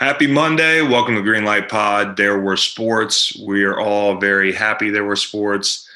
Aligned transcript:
Happy 0.00 0.26
Monday. 0.26 0.80
Welcome 0.80 1.14
to 1.16 1.20
Green 1.20 1.44
Light 1.44 1.68
Pod. 1.68 2.16
There 2.16 2.40
were 2.40 2.56
sports. 2.56 3.38
We 3.46 3.64
are 3.64 3.78
all 3.78 4.18
very 4.18 4.50
happy 4.50 4.88
there 4.88 5.04
were 5.04 5.14
sports. 5.14 5.86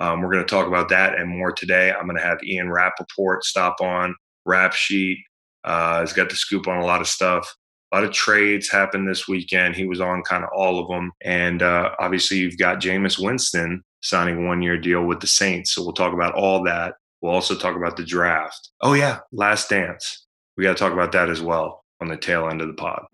Um, 0.00 0.20
we're 0.20 0.32
going 0.32 0.44
to 0.44 0.50
talk 0.50 0.66
about 0.66 0.88
that 0.88 1.14
and 1.14 1.28
more 1.28 1.52
today. 1.52 1.92
I'm 1.92 2.06
going 2.06 2.16
to 2.16 2.24
have 2.24 2.42
Ian 2.42 2.72
Rapoport 2.72 3.44
stop 3.44 3.76
on. 3.80 4.16
Rap 4.44 4.72
Sheet 4.72 5.18
uh, 5.62 6.00
has 6.00 6.12
got 6.12 6.28
the 6.28 6.34
scoop 6.34 6.66
on 6.66 6.78
a 6.78 6.84
lot 6.84 7.00
of 7.00 7.06
stuff. 7.06 7.54
A 7.92 7.96
lot 7.98 8.02
of 8.02 8.10
trades 8.10 8.68
happened 8.68 9.06
this 9.06 9.28
weekend. 9.28 9.76
He 9.76 9.86
was 9.86 10.00
on 10.00 10.24
kind 10.24 10.42
of 10.42 10.50
all 10.52 10.80
of 10.80 10.88
them. 10.88 11.12
And 11.20 11.62
uh, 11.62 11.90
obviously, 12.00 12.38
you've 12.38 12.58
got 12.58 12.80
Jameis 12.80 13.24
Winston 13.24 13.84
signing 14.00 14.48
one 14.48 14.60
year 14.60 14.76
deal 14.76 15.04
with 15.04 15.20
the 15.20 15.28
Saints. 15.28 15.72
So 15.72 15.84
we'll 15.84 15.92
talk 15.92 16.14
about 16.14 16.34
all 16.34 16.64
that. 16.64 16.94
We'll 17.20 17.32
also 17.32 17.54
talk 17.54 17.76
about 17.76 17.96
the 17.96 18.04
draft. 18.04 18.70
Oh, 18.80 18.94
yeah, 18.94 19.20
Last 19.30 19.70
Dance. 19.70 20.26
We 20.56 20.64
got 20.64 20.76
to 20.76 20.78
talk 20.80 20.92
about 20.92 21.12
that 21.12 21.30
as 21.30 21.40
well 21.40 21.82
on 22.02 22.08
the 22.08 22.16
tail 22.16 22.48
end 22.48 22.60
of 22.60 22.66
the 22.66 22.74
pod. 22.74 23.06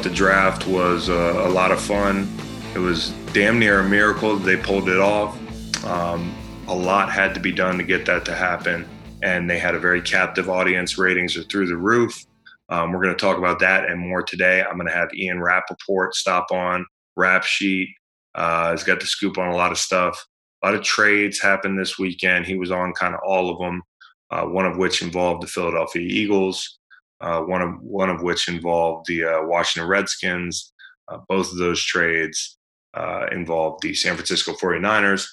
Thought 0.00 0.08
the 0.08 0.16
draft 0.16 0.66
was 0.66 1.10
uh, 1.10 1.44
a 1.46 1.48
lot 1.50 1.70
of 1.70 1.78
fun. 1.78 2.26
It 2.74 2.78
was 2.78 3.10
damn 3.34 3.58
near 3.58 3.80
a 3.80 3.84
miracle 3.88 4.34
that 4.34 4.44
they 4.46 4.56
pulled 4.56 4.88
it 4.88 4.98
off. 4.98 5.36
Um, 5.84 6.34
a 6.68 6.74
lot 6.74 7.10
had 7.10 7.34
to 7.34 7.40
be 7.40 7.52
done 7.52 7.76
to 7.76 7.84
get 7.84 8.06
that 8.06 8.24
to 8.24 8.34
happen, 8.34 8.88
and 9.22 9.50
they 9.50 9.58
had 9.58 9.74
a 9.74 9.78
very 9.78 10.00
captive 10.00 10.48
audience. 10.48 10.96
Ratings 10.96 11.36
are 11.36 11.42
through 11.42 11.66
the 11.66 11.76
roof. 11.76 12.24
Um, 12.70 12.92
we're 12.92 13.02
going 13.02 13.14
to 13.14 13.20
talk 13.20 13.36
about 13.36 13.58
that 13.58 13.90
and 13.90 14.00
more 14.00 14.22
today. 14.22 14.62
I'm 14.62 14.76
going 14.76 14.86
to 14.86 14.94
have 14.94 15.12
Ian 15.12 15.42
Rapoport 15.42 16.14
stop 16.14 16.46
on. 16.50 16.86
Rap 17.16 17.44
Sheet 17.44 17.90
uh, 18.34 18.70
has 18.70 18.82
got 18.82 19.00
the 19.00 19.06
scoop 19.06 19.36
on 19.36 19.48
a 19.48 19.56
lot 19.56 19.70
of 19.70 19.76
stuff. 19.76 20.18
A 20.62 20.66
lot 20.66 20.74
of 20.74 20.82
trades 20.82 21.42
happened 21.42 21.78
this 21.78 21.98
weekend. 21.98 22.46
He 22.46 22.56
was 22.56 22.70
on 22.70 22.94
kind 22.94 23.14
of 23.14 23.20
all 23.22 23.50
of 23.50 23.58
them, 23.58 23.82
uh, 24.30 24.46
one 24.46 24.64
of 24.64 24.78
which 24.78 25.02
involved 25.02 25.42
the 25.42 25.46
Philadelphia 25.46 26.02
Eagles 26.02 26.78
uh, 27.20 27.40
one 27.40 27.62
of 27.62 27.80
one 27.82 28.10
of 28.10 28.22
which 28.22 28.48
involved 28.48 29.06
the 29.06 29.24
uh, 29.24 29.42
Washington 29.42 29.88
Redskins. 29.88 30.72
Uh, 31.08 31.18
both 31.28 31.50
of 31.50 31.58
those 31.58 31.82
trades 31.82 32.58
uh, 32.94 33.26
involved 33.32 33.82
the 33.82 33.94
San 33.94 34.14
Francisco 34.14 34.52
49ers. 34.52 35.26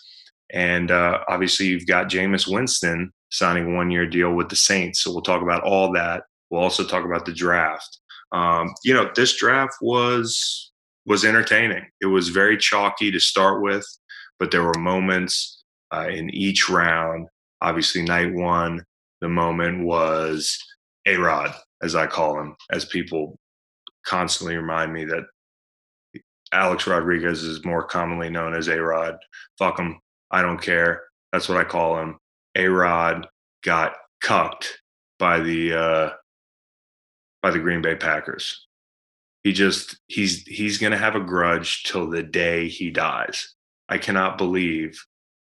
And 0.52 0.92
uh, 0.92 1.20
obviously, 1.28 1.68
you've 1.68 1.88
got 1.88 2.10
Jameis 2.10 2.52
Winston 2.52 3.12
signing 3.30 3.76
one 3.76 3.92
year 3.92 4.08
deal 4.08 4.34
with 4.34 4.50
the 4.50 4.56
Saints. 4.56 5.02
So 5.02 5.12
we'll 5.12 5.22
talk 5.22 5.42
about 5.42 5.64
all 5.64 5.92
that. 5.94 6.24
We'll 6.50 6.62
also 6.62 6.86
talk 6.86 7.06
about 7.06 7.26
the 7.26 7.34
draft. 7.34 8.00
Um, 8.32 8.74
you 8.84 8.94
know, 8.94 9.10
this 9.16 9.38
draft 9.38 9.74
was 9.82 10.72
was 11.06 11.24
entertaining. 11.24 11.86
It 12.02 12.08
was 12.08 12.30
very 12.30 12.58
chalky 12.58 13.12
to 13.12 13.20
start 13.20 13.62
with, 13.62 13.86
but 14.40 14.52
there 14.52 14.64
were 14.64 14.78
moments 14.78 15.64
uh, 15.94 16.08
in 16.10 16.30
each 16.32 16.70
round. 16.70 17.28
Obviously, 17.62 18.04
night 18.04 18.34
one, 18.34 18.84
the 19.22 19.30
moment 19.30 19.86
was 19.86 20.58
A 21.06 21.16
Rod 21.16 21.54
as 21.82 21.96
I 21.96 22.08
call 22.08 22.40
him, 22.40 22.56
as 22.72 22.86
people 22.86 23.38
constantly 24.06 24.56
remind 24.56 24.94
me 24.94 25.06
that 25.06 25.24
Alex 26.52 26.88
Rodriguez 26.88 27.44
is 27.44 27.66
more 27.66 27.84
commonly 27.84 28.30
known 28.30 28.54
as 28.54 28.68
A 28.68 28.82
Rod. 28.82 29.18
Fuck 29.58 29.80
him. 29.80 30.00
I 30.32 30.42
don't 30.42 30.62
care. 30.62 31.04
That's 31.32 31.50
what 31.50 31.58
I 31.58 31.64
call 31.64 32.00
him. 32.00 32.18
A 32.56 32.68
Rod 32.68 33.28
got 33.64 33.96
cucked 34.22 34.82
by 35.20 35.40
the 35.40 35.74
uh, 35.74 36.10
by 37.42 37.52
the 37.52 37.60
Green 37.60 37.82
Bay 37.82 37.96
Packers. 37.96 38.68
He 39.44 39.54
just 39.54 39.98
he's 40.08 40.44
he's 40.44 40.78
gonna 40.78 40.98
have 40.98 41.16
a 41.16 41.22
grudge 41.22 41.84
till 41.84 42.10
the 42.10 42.24
day 42.24 42.68
he 42.68 42.92
dies. 42.92 43.54
I 43.90 43.98
cannot 43.98 44.38
believe 44.38 45.00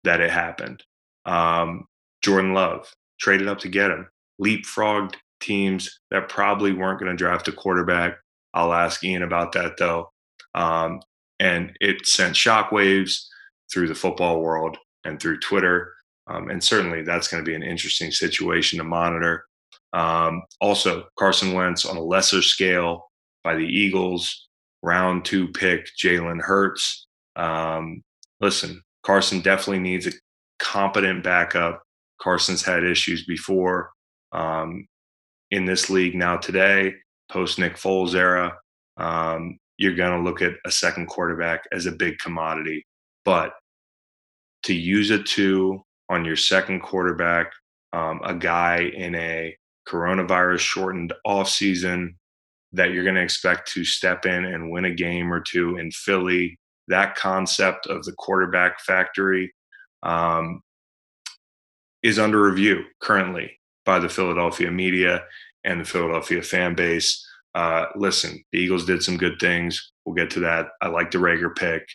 that 0.03 0.21
it 0.21 0.31
happened. 0.31 0.83
Um, 1.25 1.85
Jordan 2.21 2.53
Love 2.53 2.91
traded 3.19 3.47
up 3.47 3.59
to 3.59 3.69
get 3.69 3.91
him, 3.91 4.07
leapfrogged 4.41 5.15
teams 5.45 5.99
that 6.11 6.29
probably 6.29 6.73
weren't 6.73 6.99
going 6.99 7.11
to 7.11 7.17
draft 7.17 7.47
a 7.47 7.51
quarterback. 7.51 8.17
I'll 8.53 8.73
ask 8.73 9.03
Ian 9.03 9.23
about 9.23 9.51
that 9.53 9.77
though. 9.77 10.11
Um, 10.53 11.01
and 11.39 11.75
it 11.81 12.07
sent 12.07 12.35
shockwaves 12.35 13.25
through 13.71 13.87
the 13.87 13.95
football 13.95 14.41
world 14.41 14.77
and 15.03 15.19
through 15.19 15.39
Twitter. 15.39 15.93
Um, 16.27 16.49
and 16.49 16.63
certainly 16.63 17.03
that's 17.03 17.27
going 17.27 17.43
to 17.43 17.49
be 17.49 17.55
an 17.55 17.63
interesting 17.63 18.11
situation 18.11 18.77
to 18.79 18.83
monitor. 18.83 19.45
Um, 19.93 20.43
also, 20.59 21.05
Carson 21.17 21.53
Wentz 21.53 21.85
on 21.85 21.97
a 21.97 22.01
lesser 22.01 22.41
scale 22.41 23.11
by 23.43 23.55
the 23.55 23.65
Eagles, 23.65 24.47
round 24.81 25.25
two 25.25 25.49
pick, 25.49 25.87
Jalen 26.01 26.41
Hurts. 26.41 27.07
Um, 27.35 28.01
listen, 28.41 28.81
Carson 29.03 29.41
definitely 29.41 29.79
needs 29.79 30.07
a 30.07 30.11
competent 30.59 31.23
backup. 31.23 31.81
Carson's 32.19 32.63
had 32.63 32.83
issues 32.83 33.25
before. 33.25 33.91
Um, 34.31 34.87
in 35.51 35.65
this 35.65 35.89
league 35.89 36.15
now 36.15 36.37
today, 36.37 36.93
post 37.31 37.59
Nick 37.59 37.75
Foles 37.75 38.15
era, 38.15 38.57
um, 38.97 39.57
you're 39.77 39.95
going 39.95 40.11
to 40.11 40.23
look 40.23 40.41
at 40.41 40.53
a 40.65 40.71
second 40.71 41.07
quarterback 41.07 41.63
as 41.71 41.85
a 41.85 41.91
big 41.91 42.17
commodity. 42.19 42.85
But 43.23 43.53
to 44.63 44.73
use 44.73 45.11
a 45.11 45.21
two 45.21 45.81
on 46.09 46.25
your 46.25 46.35
second 46.35 46.81
quarterback, 46.81 47.51
um, 47.93 48.21
a 48.23 48.33
guy 48.33 48.91
in 48.95 49.15
a 49.15 49.55
coronavirus 49.87 50.59
shortened 50.59 51.13
off 51.25 51.49
season 51.49 52.17
that 52.73 52.91
you're 52.91 53.03
going 53.03 53.15
to 53.15 53.21
expect 53.21 53.71
to 53.71 53.85
step 53.85 54.25
in 54.25 54.45
and 54.45 54.71
win 54.71 54.85
a 54.85 54.93
game 54.93 55.31
or 55.31 55.39
two 55.39 55.77
in 55.77 55.91
Philly, 55.91 56.59
that 56.87 57.15
concept 57.15 57.87
of 57.87 58.03
the 58.03 58.11
quarterback 58.13 58.79
factory 58.81 59.53
um, 60.03 60.61
is 62.03 62.19
under 62.19 62.41
review 62.41 62.83
currently 63.01 63.57
by 63.85 63.99
the 63.99 64.09
Philadelphia 64.09 64.71
media 64.71 65.23
and 65.63 65.81
the 65.81 65.85
Philadelphia 65.85 66.41
fan 66.41 66.75
base. 66.75 67.25
Uh, 67.53 67.85
listen, 67.95 68.43
the 68.51 68.59
Eagles 68.59 68.85
did 68.85 69.01
some 69.01 69.17
good 69.17 69.37
things. 69.39 69.91
We'll 70.05 70.15
get 70.15 70.29
to 70.31 70.39
that. 70.41 70.67
I 70.81 70.87
like 70.87 71.11
the 71.11 71.19
Reagor 71.19 71.55
pick. 71.55 71.87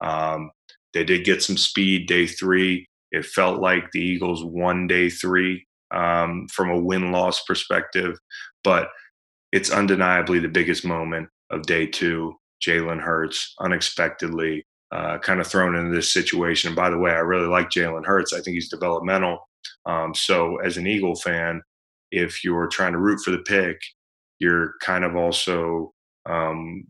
Um, 0.00 0.50
they 0.94 1.04
did 1.04 1.24
get 1.24 1.42
some 1.42 1.56
speed 1.56 2.06
day 2.06 2.26
three. 2.26 2.88
It 3.10 3.26
felt 3.26 3.60
like 3.60 3.90
the 3.92 4.00
Eagles 4.00 4.44
won 4.44 4.86
day 4.86 5.10
three 5.10 5.66
um, 5.90 6.46
from 6.52 6.70
a 6.70 6.78
win 6.78 7.10
loss 7.12 7.42
perspective, 7.44 8.16
but 8.62 8.88
it's 9.52 9.70
undeniably 9.70 10.38
the 10.38 10.48
biggest 10.48 10.84
moment 10.84 11.28
of 11.50 11.62
day 11.62 11.86
two. 11.86 12.34
Jalen 12.66 13.00
Hurts 13.00 13.54
unexpectedly 13.60 14.66
uh, 14.90 15.18
kind 15.18 15.40
of 15.40 15.46
thrown 15.46 15.76
into 15.76 15.94
this 15.94 16.12
situation. 16.12 16.68
And 16.68 16.76
by 16.76 16.90
the 16.90 16.98
way, 16.98 17.12
I 17.12 17.18
really 17.18 17.46
like 17.46 17.70
Jalen 17.70 18.04
Hurts. 18.04 18.32
I 18.32 18.40
think 18.40 18.54
he's 18.54 18.68
developmental. 18.68 19.47
Um, 19.86 20.14
so 20.14 20.56
as 20.56 20.76
an 20.76 20.86
Eagle 20.86 21.16
fan, 21.16 21.62
if 22.10 22.42
you're 22.44 22.68
trying 22.68 22.92
to 22.92 22.98
root 22.98 23.20
for 23.24 23.30
the 23.30 23.38
pick, 23.38 23.78
you're 24.38 24.74
kind 24.82 25.04
of 25.04 25.16
also 25.16 25.92
um, 26.26 26.84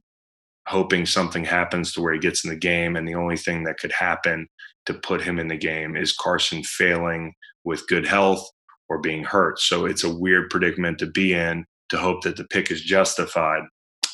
hoping 0.66 1.06
something 1.06 1.44
happens 1.44 1.92
to 1.92 2.02
where 2.02 2.12
he 2.12 2.18
gets 2.18 2.44
in 2.44 2.50
the 2.50 2.56
game. 2.56 2.96
And 2.96 3.08
the 3.08 3.14
only 3.14 3.36
thing 3.36 3.64
that 3.64 3.78
could 3.78 3.92
happen 3.92 4.46
to 4.86 4.94
put 4.94 5.22
him 5.22 5.38
in 5.38 5.48
the 5.48 5.56
game 5.56 5.96
is 5.96 6.12
Carson 6.12 6.62
failing 6.62 7.32
with 7.64 7.86
good 7.88 8.06
health 8.06 8.46
or 8.88 9.00
being 9.00 9.24
hurt. 9.24 9.58
So 9.60 9.86
it's 9.86 10.04
a 10.04 10.14
weird 10.14 10.50
predicament 10.50 10.98
to 10.98 11.06
be 11.06 11.34
in 11.34 11.64
to 11.90 11.98
hope 11.98 12.22
that 12.22 12.36
the 12.36 12.44
pick 12.44 12.70
is 12.70 12.82
justified. 12.82 13.62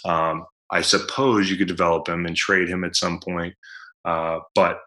Um, 0.05 0.45
I 0.71 0.81
suppose 0.81 1.51
you 1.51 1.57
could 1.57 1.69
develop 1.69 2.09
him 2.09 2.27
and 2.27 2.37
trade 2.37 2.69
him 2.69 2.85
at 2.85 2.97
some 2.97 3.21
point. 3.21 3.55
Uh, 4.05 4.41
but 4.55 4.81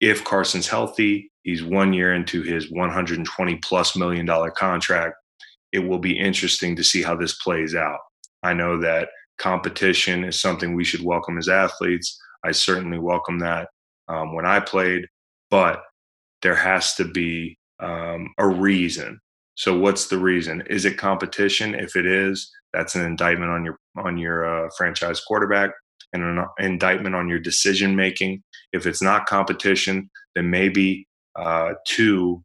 if 0.00 0.24
Carson's 0.24 0.68
healthy, 0.68 1.30
he's 1.44 1.62
one 1.62 1.92
year 1.92 2.14
into 2.14 2.42
his 2.42 2.70
120 2.70 3.56
plus 3.62 3.96
million 3.96 4.26
dollar 4.26 4.50
contract 4.50 5.14
it 5.74 5.80
will 5.80 5.98
be 5.98 6.16
interesting 6.16 6.76
to 6.76 6.84
see 6.84 7.02
how 7.02 7.16
this 7.16 7.34
plays 7.34 7.74
out. 7.74 7.98
I 8.44 8.54
know 8.54 8.80
that 8.80 9.08
competition 9.38 10.22
is 10.22 10.40
something 10.40 10.72
we 10.72 10.84
should 10.84 11.02
welcome 11.02 11.36
as 11.36 11.48
athletes. 11.48 12.16
I 12.44 12.52
certainly 12.52 12.98
welcome 12.98 13.40
that 13.40 13.68
um, 14.06 14.36
when 14.36 14.46
I 14.46 14.60
played, 14.60 15.06
but 15.50 15.82
there 16.42 16.54
has 16.54 16.94
to 16.94 17.04
be 17.04 17.58
um, 17.80 18.32
a 18.38 18.46
reason. 18.46 19.18
So, 19.56 19.76
what's 19.76 20.06
the 20.06 20.18
reason? 20.18 20.62
Is 20.70 20.84
it 20.84 20.96
competition? 20.96 21.74
If 21.74 21.96
it 21.96 22.06
is, 22.06 22.52
that's 22.72 22.94
an 22.94 23.04
indictment 23.04 23.50
on 23.50 23.64
your 23.64 23.76
on 23.96 24.16
your 24.16 24.66
uh, 24.66 24.70
franchise 24.76 25.20
quarterback 25.20 25.72
and 26.12 26.22
an 26.22 26.44
indictment 26.60 27.16
on 27.16 27.28
your 27.28 27.40
decision 27.40 27.96
making. 27.96 28.44
If 28.72 28.86
it's 28.86 29.02
not 29.02 29.26
competition, 29.26 30.08
then 30.36 30.50
maybe 30.50 31.08
uh, 31.36 31.74
two 31.86 32.42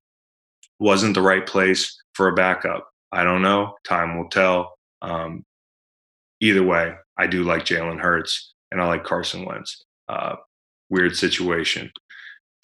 wasn't 0.80 1.14
the 1.14 1.22
right 1.22 1.46
place 1.46 2.02
for 2.14 2.28
a 2.30 2.34
backup. 2.36 2.90
I 3.12 3.24
don't 3.24 3.42
know. 3.42 3.76
Time 3.86 4.18
will 4.18 4.30
tell. 4.30 4.74
Um, 5.02 5.44
either 6.42 6.64
way, 6.64 6.94
I 7.18 7.28
do 7.28 7.44
like 7.44 7.66
Jalen 7.66 8.00
Hurts 8.00 8.54
and 8.72 8.82
I 8.82 8.88
like 8.88 9.04
Carson 9.04 9.46
Wentz. 9.46 9.84
Uh, 10.08 10.36
weird 10.90 11.16
situation. 11.16 11.92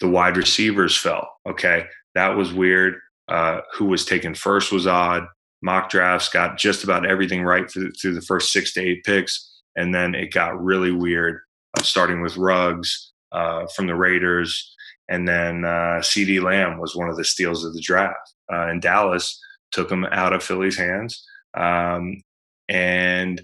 the 0.00 0.08
wide 0.08 0.36
receivers 0.36 0.96
fell. 0.96 1.28
Okay, 1.48 1.86
that 2.14 2.36
was 2.36 2.52
weird. 2.52 2.96
Uh, 3.28 3.60
who 3.74 3.86
was 3.86 4.04
taken 4.04 4.34
first 4.34 4.70
was 4.72 4.86
odd. 4.86 5.26
Mock 5.62 5.90
drafts 5.90 6.28
got 6.28 6.58
just 6.58 6.84
about 6.84 7.06
everything 7.06 7.42
right 7.42 7.68
through, 7.70 7.90
through 7.92 8.14
the 8.14 8.20
first 8.22 8.52
six 8.52 8.72
to 8.74 8.80
eight 8.80 9.04
picks, 9.04 9.62
and 9.74 9.94
then 9.94 10.14
it 10.14 10.32
got 10.32 10.62
really 10.62 10.92
weird, 10.92 11.40
uh, 11.76 11.82
starting 11.82 12.20
with 12.20 12.36
Ruggs 12.36 13.12
uh, 13.32 13.66
from 13.74 13.86
the 13.86 13.94
Raiders, 13.94 14.75
and 15.08 15.28
then 15.28 15.64
uh, 15.64 16.00
CeeDee 16.00 16.42
Lamb 16.42 16.78
was 16.78 16.96
one 16.96 17.08
of 17.08 17.16
the 17.16 17.24
steals 17.24 17.64
of 17.64 17.74
the 17.74 17.80
draft. 17.80 18.34
Uh, 18.52 18.66
and 18.68 18.82
Dallas 18.82 19.40
took 19.72 19.90
him 19.90 20.04
out 20.06 20.32
of 20.32 20.42
Philly's 20.42 20.76
hands, 20.76 21.24
um, 21.56 22.22
and 22.68 23.42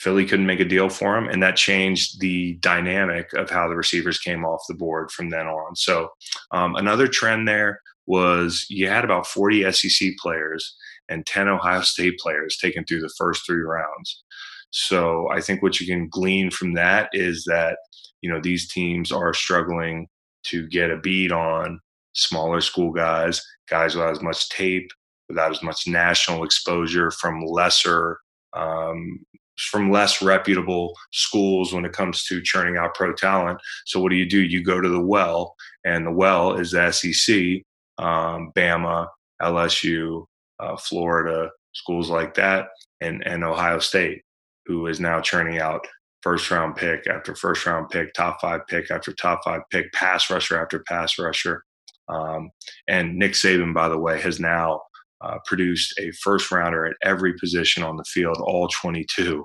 Philly 0.00 0.24
couldn't 0.24 0.46
make 0.46 0.60
a 0.60 0.64
deal 0.64 0.88
for 0.88 1.16
him, 1.16 1.28
and 1.28 1.42
that 1.42 1.56
changed 1.56 2.20
the 2.20 2.54
dynamic 2.60 3.32
of 3.34 3.50
how 3.50 3.68
the 3.68 3.76
receivers 3.76 4.18
came 4.18 4.44
off 4.44 4.62
the 4.68 4.74
board 4.74 5.10
from 5.10 5.30
then 5.30 5.46
on. 5.46 5.76
So 5.76 6.08
um, 6.52 6.74
another 6.76 7.06
trend 7.06 7.46
there 7.46 7.80
was 8.06 8.66
you 8.70 8.88
had 8.88 9.04
about 9.04 9.26
40 9.26 9.70
SEC 9.72 10.10
players 10.20 10.74
and 11.08 11.26
10 11.26 11.48
Ohio 11.48 11.82
State 11.82 12.18
players 12.18 12.56
taken 12.56 12.84
through 12.84 13.00
the 13.00 13.12
first 13.18 13.44
three 13.44 13.62
rounds. 13.62 14.24
So 14.70 15.28
I 15.30 15.40
think 15.40 15.62
what 15.62 15.80
you 15.80 15.86
can 15.86 16.08
glean 16.08 16.50
from 16.50 16.74
that 16.74 17.10
is 17.12 17.44
that 17.44 17.78
you 18.22 18.30
know 18.30 18.40
these 18.40 18.68
teams 18.68 19.12
are 19.12 19.34
struggling 19.34 20.08
to 20.44 20.66
get 20.68 20.90
a 20.90 20.98
beat 20.98 21.32
on 21.32 21.80
smaller 22.14 22.60
school 22.60 22.92
guys, 22.92 23.42
guys 23.68 23.94
without 23.94 24.12
as 24.12 24.22
much 24.22 24.48
tape, 24.48 24.90
without 25.28 25.50
as 25.50 25.62
much 25.62 25.86
national 25.86 26.44
exposure 26.44 27.10
from 27.10 27.44
lesser 27.44 28.18
um, 28.52 29.20
from 29.56 29.90
less 29.90 30.22
reputable 30.22 30.96
schools 31.12 31.72
when 31.72 31.84
it 31.84 31.92
comes 31.92 32.24
to 32.24 32.40
churning 32.40 32.76
out 32.76 32.94
pro 32.94 33.12
talent. 33.12 33.60
So 33.84 34.00
what 34.00 34.10
do 34.10 34.16
you 34.16 34.28
do? 34.28 34.40
You 34.40 34.64
go 34.64 34.80
to 34.80 34.88
the 34.88 35.00
well, 35.00 35.54
and 35.84 36.06
the 36.06 36.12
well 36.12 36.54
is 36.54 36.70
the 36.70 36.90
SEC, 36.90 37.62
um, 37.98 38.52
Bama, 38.56 39.06
LSU, 39.42 40.24
uh, 40.58 40.76
Florida, 40.76 41.50
schools 41.72 42.10
like 42.10 42.34
that, 42.34 42.68
and 43.00 43.26
and 43.26 43.44
Ohio 43.44 43.78
State, 43.78 44.22
who 44.66 44.86
is 44.86 45.00
now 45.00 45.20
churning 45.20 45.58
out 45.58 45.86
first 46.22 46.50
round 46.50 46.76
pick 46.76 47.06
after 47.06 47.34
first 47.34 47.64
round 47.66 47.88
pick, 47.90 48.12
top 48.12 48.40
five 48.40 48.66
pick 48.68 48.90
after 48.90 49.12
top 49.12 49.40
five 49.44 49.62
pick, 49.70 49.92
pass 49.92 50.30
rusher 50.30 50.60
after 50.60 50.80
pass 50.80 51.18
rusher. 51.18 51.64
Um, 52.08 52.50
and 52.88 53.16
Nick 53.16 53.32
Saban, 53.32 53.72
by 53.72 53.88
the 53.88 53.98
way, 53.98 54.20
has 54.20 54.40
now 54.40 54.82
uh, 55.20 55.38
produced 55.44 55.98
a 55.98 56.10
first 56.22 56.50
rounder 56.50 56.86
at 56.86 56.96
every 57.02 57.34
position 57.38 57.82
on 57.82 57.96
the 57.96 58.04
field, 58.04 58.38
all 58.40 58.68
22 58.68 59.44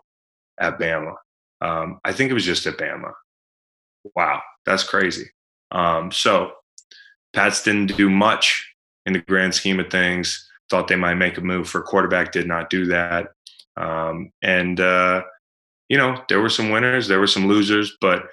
at 0.59 0.79
Bama. 0.79 1.13
Um, 1.61 1.99
I 2.03 2.11
think 2.11 2.31
it 2.31 2.35
was 2.35 2.45
just 2.45 2.65
at 2.65 2.77
Bama. 2.77 3.11
Wow, 4.15 4.41
that's 4.65 4.83
crazy. 4.83 5.29
Um, 5.71 6.11
so 6.11 6.51
Pats 7.33 7.63
didn't 7.63 7.97
do 7.97 8.09
much 8.09 8.65
in 9.05 9.13
the 9.13 9.19
grand 9.19 9.53
scheme 9.53 9.79
of 9.79 9.89
things. 9.89 10.49
Thought 10.69 10.87
they 10.87 10.95
might 10.95 11.15
make 11.15 11.37
a 11.37 11.41
move 11.41 11.69
for 11.69 11.81
quarterback, 11.81 12.31
did 12.31 12.47
not 12.47 12.69
do 12.69 12.85
that. 12.87 13.27
Um, 13.77 14.31
and 14.41 14.79
uh, 14.79 15.23
you 15.89 15.97
know, 15.97 16.21
there 16.29 16.41
were 16.41 16.49
some 16.49 16.69
winners, 16.69 17.07
there 17.07 17.19
were 17.19 17.27
some 17.27 17.47
losers, 17.47 17.95
but 18.01 18.23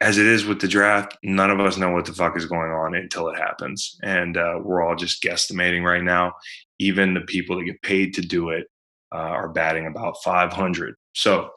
as 0.00 0.18
it 0.18 0.26
is 0.26 0.44
with 0.44 0.60
the 0.60 0.68
draft, 0.68 1.16
none 1.22 1.50
of 1.50 1.60
us 1.60 1.76
know 1.76 1.90
what 1.90 2.04
the 2.04 2.12
fuck 2.12 2.36
is 2.36 2.46
going 2.46 2.70
on 2.70 2.94
until 2.94 3.28
it 3.28 3.38
happens. 3.38 3.98
And 4.02 4.36
uh, 4.36 4.58
we're 4.62 4.82
all 4.82 4.96
just 4.96 5.22
guesstimating 5.22 5.82
right 5.82 6.02
now. 6.02 6.34
Even 6.78 7.14
the 7.14 7.22
people 7.22 7.56
that 7.56 7.64
get 7.64 7.80
paid 7.82 8.14
to 8.14 8.20
do 8.20 8.50
it 8.50 8.66
uh, 9.14 9.18
are 9.18 9.48
batting 9.48 9.86
about 9.86 10.16
500. 10.22 10.94
So 11.14 11.50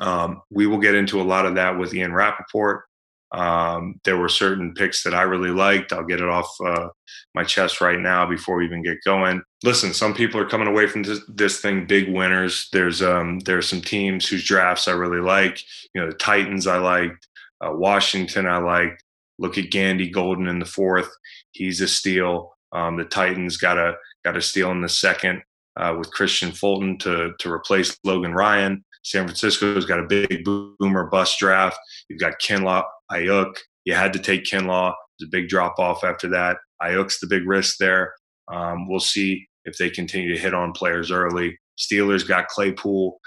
um, 0.00 0.42
we 0.50 0.66
will 0.66 0.78
get 0.78 0.94
into 0.94 1.20
a 1.20 1.22
lot 1.22 1.46
of 1.46 1.54
that 1.56 1.78
with 1.78 1.94
Ian 1.94 2.12
Rapoport. 2.12 2.84
Um, 3.32 4.00
there 4.04 4.16
were 4.16 4.28
certain 4.28 4.74
picks 4.74 5.02
that 5.04 5.14
I 5.14 5.22
really 5.22 5.50
liked. 5.50 5.92
I'll 5.92 6.04
get 6.04 6.20
it 6.20 6.28
off 6.28 6.50
uh, 6.64 6.88
my 7.34 7.44
chest 7.44 7.80
right 7.80 7.98
now 7.98 8.26
before 8.26 8.56
we 8.56 8.64
even 8.64 8.82
get 8.82 9.04
going. 9.04 9.42
Listen, 9.62 9.94
some 9.94 10.14
people 10.14 10.40
are 10.40 10.48
coming 10.48 10.66
away 10.66 10.86
from 10.86 11.04
this, 11.04 11.20
this 11.28 11.60
thing 11.60 11.86
big 11.86 12.12
winners. 12.12 12.68
There's 12.72 13.02
um, 13.02 13.38
there's 13.40 13.68
some 13.68 13.82
teams 13.82 14.26
whose 14.26 14.44
drafts 14.44 14.88
I 14.88 14.92
really 14.92 15.20
like. 15.20 15.62
You 15.94 16.00
know, 16.00 16.08
the 16.08 16.16
Titans 16.16 16.66
I 16.66 16.78
liked, 16.78 17.28
uh, 17.60 17.72
Washington 17.72 18.46
I 18.46 18.58
liked. 18.58 19.04
Look 19.38 19.56
at 19.58 19.70
Gandy 19.70 20.10
Golden 20.10 20.48
in 20.48 20.58
the 20.58 20.66
fourth. 20.66 21.10
He's 21.52 21.80
a 21.80 21.88
steal. 21.88 22.56
Um, 22.72 22.96
the 22.96 23.04
Titans 23.04 23.56
got 23.56 23.78
a 23.78 23.94
got 24.24 24.36
a 24.36 24.42
steal 24.42 24.70
in 24.72 24.80
the 24.80 24.88
second 24.88 25.42
uh, 25.76 25.94
with 25.96 26.12
Kristian 26.12 26.56
Fulton 26.56 26.98
to 26.98 27.32
to 27.38 27.52
replace 27.52 27.96
Logan 28.04 28.34
Ryan. 28.34 28.84
San 29.02 29.24
Francisco's 29.24 29.86
got 29.86 30.00
a 30.00 30.06
big 30.06 30.44
boomer 30.44 31.06
bust 31.06 31.38
draft. 31.38 31.78
You've 32.08 32.20
got 32.20 32.40
Kinlaw, 32.40 32.84
Aiyuk. 33.10 33.54
You 33.84 33.94
had 33.94 34.12
to 34.12 34.18
take 34.18 34.44
Kinlaw. 34.44 34.92
There's 35.18 35.28
a 35.28 35.30
big 35.30 35.48
drop 35.48 35.78
off 35.78 36.04
after 36.04 36.28
that. 36.28 36.58
Aiyuk's 36.82 37.20
the 37.20 37.26
big 37.26 37.46
risk 37.46 37.76
there. 37.78 38.12
Um, 38.52 38.88
we'll 38.88 39.00
see 39.00 39.46
if 39.64 39.76
they 39.78 39.90
continue 39.90 40.34
to 40.34 40.40
hit 40.40 40.54
on 40.54 40.72
players 40.72 41.10
early. 41.10 41.58
Steelers 41.78 42.26
got 42.26 42.48
Claypool. 42.48 43.18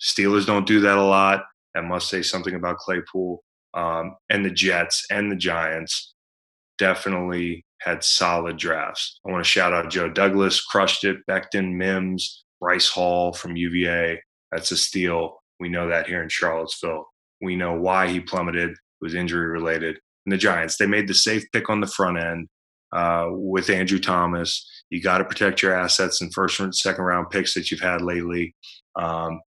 Steelers 0.00 0.46
don't 0.46 0.66
do 0.66 0.80
that 0.80 0.98
a 0.98 1.02
lot. 1.02 1.44
That 1.74 1.84
must 1.84 2.08
say 2.08 2.22
something 2.22 2.54
about 2.54 2.78
Claypool. 2.78 3.42
Um, 3.74 4.14
and 4.30 4.44
the 4.44 4.50
Jets 4.50 5.04
and 5.10 5.30
the 5.30 5.36
Giants 5.36 6.14
definitely 6.78 7.64
had 7.80 8.04
solid 8.04 8.56
drafts. 8.56 9.20
I 9.26 9.30
want 9.30 9.44
to 9.44 9.48
shout 9.48 9.72
out 9.72 9.90
Joe 9.90 10.08
Douglas, 10.08 10.62
crushed 10.62 11.04
it. 11.04 11.18
Becton, 11.28 11.74
Mims, 11.74 12.44
Bryce 12.60 12.88
Hall 12.88 13.32
from 13.32 13.56
UVA. 13.56 14.20
That's 14.54 14.70
a 14.70 14.76
steal. 14.76 15.42
We 15.58 15.68
know 15.68 15.88
that 15.88 16.06
here 16.06 16.22
in 16.22 16.28
Charlottesville. 16.28 17.06
We 17.42 17.56
know 17.56 17.72
why 17.72 18.06
he 18.08 18.20
plummeted. 18.20 18.70
It 18.70 18.76
was 19.00 19.14
injury 19.14 19.48
related. 19.48 19.98
And 20.24 20.32
the 20.32 20.38
Giants, 20.38 20.76
they 20.76 20.86
made 20.86 21.08
the 21.08 21.14
safe 21.14 21.44
pick 21.52 21.68
on 21.68 21.80
the 21.80 21.88
front 21.88 22.18
end 22.18 22.48
uh, 22.92 23.26
with 23.30 23.68
Andrew 23.68 23.98
Thomas. 23.98 24.64
You 24.90 25.02
got 25.02 25.18
to 25.18 25.24
protect 25.24 25.60
your 25.60 25.74
assets 25.74 26.20
and 26.20 26.32
first 26.32 26.60
and 26.60 26.74
second 26.74 27.04
round 27.04 27.30
picks 27.30 27.54
that 27.54 27.70
you've 27.70 27.80
had 27.80 28.00
lately. 28.00 28.54
Um, 28.94 29.40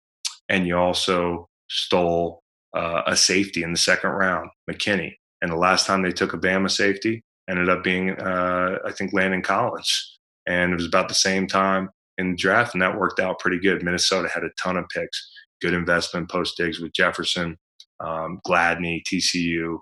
and 0.50 0.68
you 0.68 0.78
also 0.78 1.48
stole 1.70 2.42
uh, 2.76 3.04
a 3.08 3.16
safety 3.16 3.64
in 3.64 3.72
the 3.72 3.78
second 3.78 4.10
round, 4.10 4.50
McKinney. 4.70 5.14
And 5.42 5.50
the 5.50 5.56
last 5.58 5.88
time 5.88 6.02
they 6.02 6.12
took 6.12 6.34
a 6.34 6.38
Bama 6.38 6.70
safety 6.70 7.24
ended 7.50 7.70
up 7.70 7.82
being, 7.82 8.10
uh, 8.12 8.80
I 8.86 8.92
think, 8.92 9.14
Landon 9.14 9.42
Collins. 9.42 10.20
And 10.46 10.74
it 10.74 10.76
was 10.76 10.86
about 10.86 11.08
the 11.08 11.16
same 11.16 11.48
time 11.48 11.90
in 12.18 12.36
draft, 12.36 12.74
and 12.74 12.82
that 12.82 12.98
worked 12.98 13.20
out 13.20 13.40
pretty 13.40 13.60
good. 13.60 13.84
Minnesota 13.84 14.30
had 14.34 14.44
a 14.44 14.50
ton 14.62 14.78
of 14.78 14.86
picks, 14.90 15.30
good 15.62 15.74
investment 15.74 16.30
post 16.30 16.58
Diggs 16.58 16.80
with 16.80 16.94
Jefferson, 16.94 17.58
um, 18.00 18.40
Gladney, 18.48 19.02
TCU, 19.04 19.80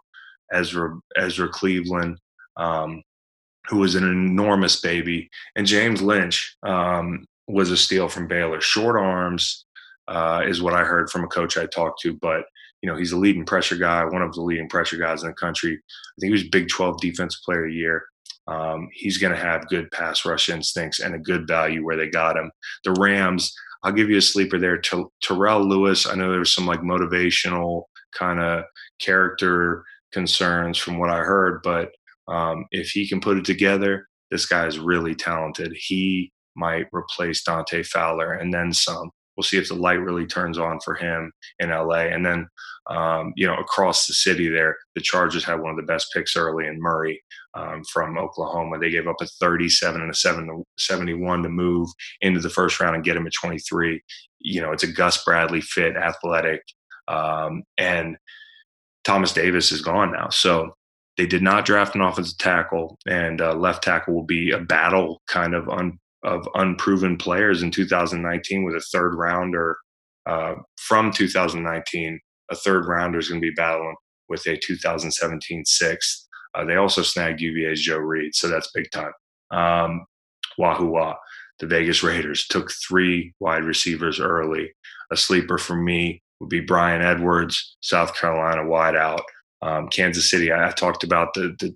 Ezra 0.51 0.97
Ezra 1.17 1.49
Cleveland, 1.49 2.17
um, 2.57 3.01
who 3.67 3.77
was 3.77 3.95
an 3.95 4.03
enormous 4.03 4.79
baby, 4.81 5.29
and 5.56 5.65
James 5.65 6.01
Lynch 6.01 6.56
um, 6.63 7.25
was 7.47 7.71
a 7.71 7.77
steal 7.77 8.07
from 8.07 8.27
Baylor. 8.27 8.61
Short 8.61 8.99
arms 8.99 9.65
uh, 10.07 10.44
is 10.45 10.61
what 10.61 10.73
I 10.73 10.83
heard 10.83 11.09
from 11.09 11.23
a 11.23 11.27
coach 11.27 11.57
I 11.57 11.65
talked 11.65 12.01
to, 12.01 12.13
but 12.13 12.44
you 12.81 12.89
know 12.89 12.97
he's 12.97 13.11
a 13.11 13.18
leading 13.18 13.45
pressure 13.45 13.77
guy, 13.77 14.04
one 14.06 14.21
of 14.21 14.33
the 14.33 14.42
leading 14.42 14.69
pressure 14.69 14.97
guys 14.97 15.23
in 15.23 15.30
the 15.30 15.35
country. 15.35 15.73
I 15.73 16.15
think 16.19 16.30
he 16.30 16.31
was 16.31 16.49
Big 16.49 16.68
12 16.69 17.01
Defensive 17.01 17.42
Player 17.44 17.65
of 17.65 17.71
the 17.71 17.77
Year. 17.77 18.04
Um, 18.47 18.90
he's 18.94 19.18
going 19.18 19.33
to 19.33 19.40
have 19.40 19.68
good 19.68 19.90
pass 19.92 20.25
rush 20.25 20.49
instincts 20.49 20.99
and 20.99 21.16
a 21.16 21.19
good 21.19 21.47
value 21.47 21.83
where 21.83 21.97
they 21.97 22.07
got 22.07 22.37
him. 22.37 22.52
The 22.83 22.92
Rams, 22.92 23.54
I'll 23.83 23.92
give 23.92 24.09
you 24.09 24.18
a 24.18 24.21
sleeper 24.21 24.59
there. 24.59 24.78
T- 24.78 25.04
Terrell 25.21 25.68
Lewis, 25.68 26.07
I 26.07 26.16
know 26.16 26.30
there 26.30 26.40
was 26.40 26.54
some 26.54 26.68
like 26.68 26.81
motivational 26.81 27.83
kind 28.18 28.40
of 28.40 28.64
character 28.99 29.83
concerns 30.11 30.78
from 30.78 30.99
what 30.99 31.09
I 31.09 31.18
heard, 31.18 31.61
but 31.64 31.90
um, 32.28 32.66
if 32.71 32.90
he 32.90 33.07
can 33.07 33.19
put 33.19 33.37
it 33.37 33.45
together, 33.45 34.07
this 34.31 34.45
guy 34.45 34.66
is 34.66 34.80
really 34.80 35.16
talented. 35.16 35.73
He 35.75 36.31
might 36.56 36.87
replace 36.92 37.44
Dante 37.44 37.83
Fowler 37.83 38.33
and 38.33 38.54
then 38.54 38.73
some. 38.73 39.11
We'll 39.35 39.44
see 39.44 39.57
if 39.57 39.68
the 39.68 39.75
light 39.75 39.99
really 39.99 40.25
turns 40.25 40.57
on 40.57 40.80
for 40.80 40.95
him 40.95 41.31
in 41.59 41.69
LA. 41.69 42.06
And 42.06 42.25
then, 42.25 42.47
um, 42.90 43.33
you 43.35 43.45
know, 43.45 43.57
across 43.57 44.07
the 44.07 44.14
city 44.14 44.47
there, 44.47 44.78
the 44.95 45.02
Chargers 45.02 45.44
had 45.44 45.59
one 45.59 45.71
of 45.71 45.78
the 45.78 45.83
best 45.83 46.11
picks 46.14 46.37
early 46.37 46.68
in 46.68 46.80
Murray 46.80 47.21
um, 47.56 47.83
from 47.92 48.18
Oklahoma. 48.18 48.80
They 48.80 48.90
gave 48.90 49.07
up 49.07 49.21
a 49.21 49.26
37 49.26 50.02
and 50.02 50.12
a 50.12 50.14
7 50.14 50.64
71 50.78 51.44
to 51.44 51.50
move 51.50 51.90
into 52.21 52.40
the 52.40 52.50
first 52.50 52.80
round 52.80 52.95
and 52.95 53.04
get 53.04 53.18
him 53.18 53.28
at 53.28 53.33
23. 53.33 54.02
You 54.40 54.62
know, 54.62 54.71
it's 54.71 54.83
a 54.83 54.92
Gus 54.92 55.24
Bradley 55.24 55.62
fit, 55.62 55.95
athletic. 55.95 56.62
Um, 57.07 57.64
and 57.78 58.18
Thomas 59.04 59.33
Davis 59.33 59.71
is 59.71 59.81
gone 59.81 60.12
now. 60.12 60.30
So 60.30 60.76
they 61.18 61.26
did 61.26 61.42
not 61.42 61.66
draft 61.66 61.95
an 61.95 62.02
offensive 62.02 62.38
tackle, 62.38 62.97
and 63.07 63.40
uh, 63.40 63.54
left 63.54 63.83
tackle 63.83 64.14
will 64.14 64.26
be 64.26 64.52
a 64.52 64.59
battle 64.59 65.21
kind 65.28 65.54
of 65.54 65.69
un, 65.69 65.97
of 66.24 66.47
unproven 66.56 67.18
players 67.18 67.62
in 67.62 67.71
2019 67.71 68.66
with 68.66 68.76
a 68.76 68.85
third 68.92 69.16
rounder 69.16 69.78
uh, 70.26 70.56
from 70.78 71.12
2019. 71.12 72.19
A 72.52 72.56
third 72.56 72.85
rounder 72.85 73.19
is 73.19 73.30
going 73.30 73.42
to 73.42 73.47
be 73.47 73.54
battling 73.56 73.95
with 74.28 74.45
a 74.47 74.57
2017 74.57 75.64
sixth. 75.66 76.24
Uh, 76.56 76.66
they 76.66 76.76
also 76.76 77.02
snagged 77.02 77.42
UVA's 77.42 77.81
Joe 77.81 77.97
Reed, 77.97 78.35
so 78.35 78.47
that's 78.47 78.71
big 78.74 78.90
time. 78.92 79.12
Um, 79.52 80.06
Wahoo 80.57 80.88
Wah. 80.88 81.16
The 81.59 81.68
Vegas 81.68 82.04
Raiders 82.04 82.47
took 82.47 82.71
three 82.71 83.33
wide 83.40 83.64
receivers 83.64 84.19
early. 84.19 84.74
A 85.12 85.18
sleeper 85.18 85.57
for 85.57 85.76
me 85.76 86.21
would 86.40 86.50
be 86.50 86.59
Bryan 86.59 87.02
Edwards, 87.02 87.78
South 87.81 88.16
Carolina 88.16 88.62
wideout. 88.62 89.21
Um, 89.62 89.88
Kansas 89.88 90.30
City. 90.30 90.52
I, 90.52 90.68
I, 90.68 90.71
talked 90.71 91.04
about 91.04 91.33
the 91.33 91.56
the 91.59 91.74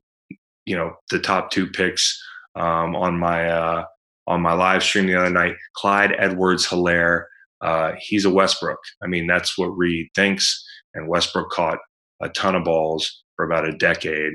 you 0.66 0.76
know 0.76 0.94
the 1.12 1.20
top 1.20 1.50
two 1.50 1.68
picks 1.68 2.22
um, 2.56 2.96
on 2.96 3.18
my 3.18 3.50
uh, 3.50 3.86
on 4.28 4.42
my 4.42 4.54
live 4.54 4.84
stream 4.84 5.08
the 5.08 5.16
other 5.16 5.30
night. 5.30 5.56
Clyde 5.74 6.14
Edwards 6.18 6.68
Helaire. 6.68 7.24
Uh, 7.62 7.94
he's 8.00 8.26
a 8.26 8.30
Westbrook. 8.30 8.80
I 9.02 9.08
mean, 9.08 9.28
that's 9.28 9.58
what 9.58 9.78
Reid 9.78 10.10
thinks. 10.14 10.64
And 10.94 11.08
Westbrook 11.08 11.50
caught 11.50 11.80
a 12.22 12.30
ton 12.30 12.56
of 12.56 12.64
balls 12.64 13.24
for 13.36 13.46
about 13.46 13.68
a 13.68 13.78
decade 13.78 14.34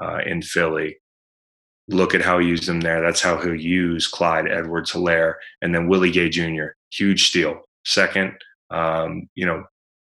uh, 0.00 0.18
in 0.26 0.42
Philly. 0.42 0.96
Look 1.88 2.14
at 2.14 2.22
how 2.22 2.38
he 2.38 2.48
used 2.48 2.68
him 2.68 2.80
there. 2.80 3.00
That's 3.00 3.22
how 3.22 3.40
he'll 3.40 3.54
use 3.54 4.08
Clyde 4.08 4.48
Edwards 4.50 4.92
Helaire. 4.92 5.34
And 5.62 5.74
then 5.74 5.88
Willie 5.88 6.10
Gay 6.10 6.28
Jr., 6.28 6.66
huge 6.90 7.28
steal. 7.28 7.60
Second, 7.84 8.32
um, 8.70 9.28
you 9.36 9.46
know, 9.46 9.64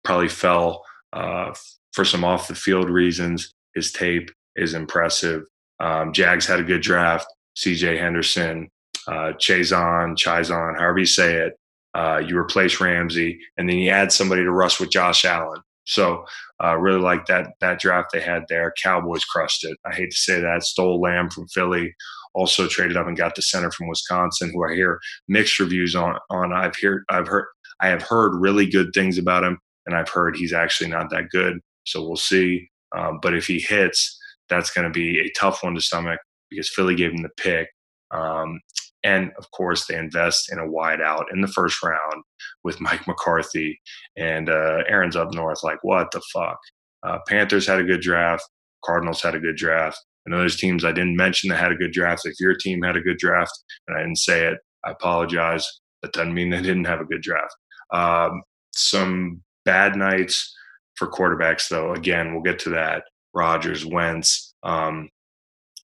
probably 0.05 0.29
fell 0.29 0.85
uh, 1.13 1.55
for 1.93 2.05
some 2.05 2.25
off 2.25 2.49
the 2.49 2.55
field 2.55 2.91
reasons. 2.91 3.55
His 3.75 3.91
tape 3.93 4.31
is 4.57 4.75
impressive. 4.75 5.45
Um, 5.81 6.13
Jags 6.13 6.47
had 6.47 6.61
a 6.61 6.65
good 6.65 6.83
draft. 6.83 7.27
CJ 7.57 7.99
Henderson, 7.99 8.71
uh, 9.07 9.33
Chaisson, 9.39 10.15
Chaisson, 10.17 10.79
however 10.79 10.99
you 10.99 11.07
say 11.07 11.37
it. 11.37 11.59
Uh, 11.95 12.23
you 12.27 12.39
replace 12.39 12.81
Ramsey, 12.81 13.39
and 13.59 13.69
then 13.69 13.77
you 13.77 13.91
add 13.91 14.11
somebody 14.11 14.43
to 14.43 14.51
rush 14.51 14.81
with 14.81 14.91
Josh 14.91 15.27
Allen. 15.27 15.61
So 15.85 16.25
uh, 16.63 16.77
really 16.77 17.01
like 17.01 17.27
that 17.27 17.49
that 17.61 17.81
draft 17.81 18.11
they 18.13 18.21
had 18.21 18.45
there. 18.49 18.73
Cowboys 18.83 19.25
crushed 19.25 19.65
it. 19.65 19.77
I 19.85 19.95
hate 19.95 20.11
to 20.11 20.17
say 20.17 20.41
that. 20.41 20.63
Stole 20.63 21.01
Lamb 21.01 21.31
from 21.31 21.49
Philly. 21.49 21.95
Also 22.35 22.67
traded 22.67 22.97
up 22.97 23.07
and 23.07 23.17
got 23.17 23.35
the 23.35 23.43
center 23.43 23.71
from 23.71 23.89
Wisconsin, 23.89 24.51
who 24.55 24.65
I 24.65 24.75
hear 24.75 25.01
mixed 25.29 25.59
reviews 25.59 25.95
on. 25.95 26.19
On 26.31 26.53
I've 26.53 26.77
heard 26.81 27.05
I've 27.09 27.29
heard 27.29 27.47
I 27.81 27.89
have 27.89 28.03
heard 28.03 28.41
really 28.41 28.67
good 28.67 28.93
things 28.95 29.19
about 29.19 29.45
him, 29.45 29.59
and 29.87 29.97
I've 29.97 30.09
heard 30.09 30.37
he's 30.37 30.53
actually 30.53 30.91
not 30.91 31.11
that 31.11 31.31
good. 31.31 31.59
So 31.85 32.07
we'll 32.07 32.17
see. 32.17 32.69
Um, 32.97 33.19
but 33.21 33.35
if 33.35 33.47
he 33.47 33.59
hits, 33.59 34.19
that's 34.49 34.71
going 34.71 34.85
to 34.87 34.91
be 34.91 35.19
a 35.19 35.31
tough 35.39 35.63
one 35.63 35.75
to 35.75 35.81
stomach 35.81 36.21
because 36.51 36.69
Philly 36.69 36.95
gave 36.95 37.13
him 37.13 37.23
the 37.23 37.31
pick. 37.37 37.69
Um, 38.13 38.61
and 39.05 39.33
of 39.39 39.51
course, 39.51 39.87
they 39.87 39.97
invest 39.97 40.53
in 40.53 40.59
a 40.59 40.67
wideout 40.67 41.25
in 41.33 41.41
the 41.41 41.49
first 41.49 41.83
round 41.83 42.23
with 42.65 42.81
Mike 42.81 43.07
McCarthy. 43.07 43.81
And 44.17 44.49
uh, 44.49 44.85
Aaron's 44.89 45.17
up 45.17 45.33
north, 45.33 45.63
like, 45.63 45.79
what 45.83 46.11
the 46.13 46.23
fuck? 46.33 46.59
Uh, 47.03 47.19
Panthers 47.29 47.67
had 47.67 47.81
a 47.81 47.85
good 47.85 48.01
draft. 48.01 48.45
Cardinals 48.85 49.23
had 49.23 49.35
a 49.35 49.41
good 49.41 49.57
draft. 49.57 49.99
And 50.25 50.35
those 50.35 50.57
teams 50.57 50.85
I 50.85 50.93
didn't 50.93 51.17
mention 51.17 51.51
that 51.51 51.59
had 51.59 51.73
a 51.73 51.77
good 51.77 51.93
draft. 51.93 52.23
If 52.25 52.35
your 52.39 52.55
team 52.55 52.83
had 52.83 52.97
a 52.97 53.01
good 53.01 53.19
draft 53.19 53.53
and 53.89 53.97
I 53.97 54.03
didn't 54.03 54.19
say 54.19 54.47
it, 54.47 54.59
I 54.85 54.93
apologize. 54.93 55.67
That 56.03 56.13
doesn't 56.13 56.35
mean 56.35 56.51
they 56.51 56.63
didn't 56.63 56.85
have 56.85 57.01
a 57.01 57.05
good 57.05 57.23
draft. 57.23 57.55
Um, 57.93 58.43
some 58.73 59.43
bad 59.65 59.97
nights 59.97 60.55
for 60.97 61.09
quarterbacks, 61.09 61.69
though. 61.69 61.93
Again, 61.93 62.33
we'll 62.33 62.43
get 62.43 62.59
to 62.61 62.71
that. 62.71 63.03
Rodgers, 63.35 63.85
Wentz, 63.85 64.55
um, 64.63 65.09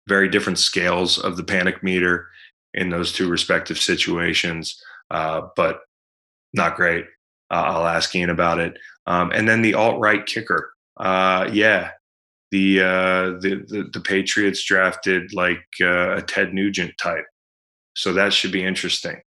very 0.08 0.28
different 0.28 0.58
scales 0.58 1.18
of 1.18 1.36
the 1.36 1.44
panic 1.44 1.82
meter 1.82 2.28
in 2.76 2.90
those 2.90 3.12
two 3.12 3.28
respective 3.28 3.78
situations, 3.78 4.80
uh, 5.10 5.42
but 5.56 5.80
not 6.52 6.76
great. 6.76 7.06
Uh, 7.50 7.62
I'll 7.66 7.86
ask 7.86 8.14
Ian 8.14 8.30
about 8.30 8.60
it. 8.60 8.76
Um, 9.06 9.30
and 9.32 9.48
then 9.48 9.62
the 9.62 9.74
alt 9.74 9.98
right 9.98 10.24
kicker. 10.24 10.72
Uh, 10.96 11.48
yeah, 11.52 11.90
the, 12.50 12.80
uh, 12.80 13.30
the, 13.40 13.64
the 13.68 13.90
the 13.92 14.00
Patriots 14.00 14.64
drafted 14.64 15.32
like 15.34 15.64
uh, 15.80 16.16
a 16.16 16.22
Ted 16.22 16.54
Nugent 16.54 16.94
type, 17.00 17.26
so 17.94 18.12
that 18.12 18.32
should 18.32 18.52
be 18.52 18.64
interesting. 18.64 19.20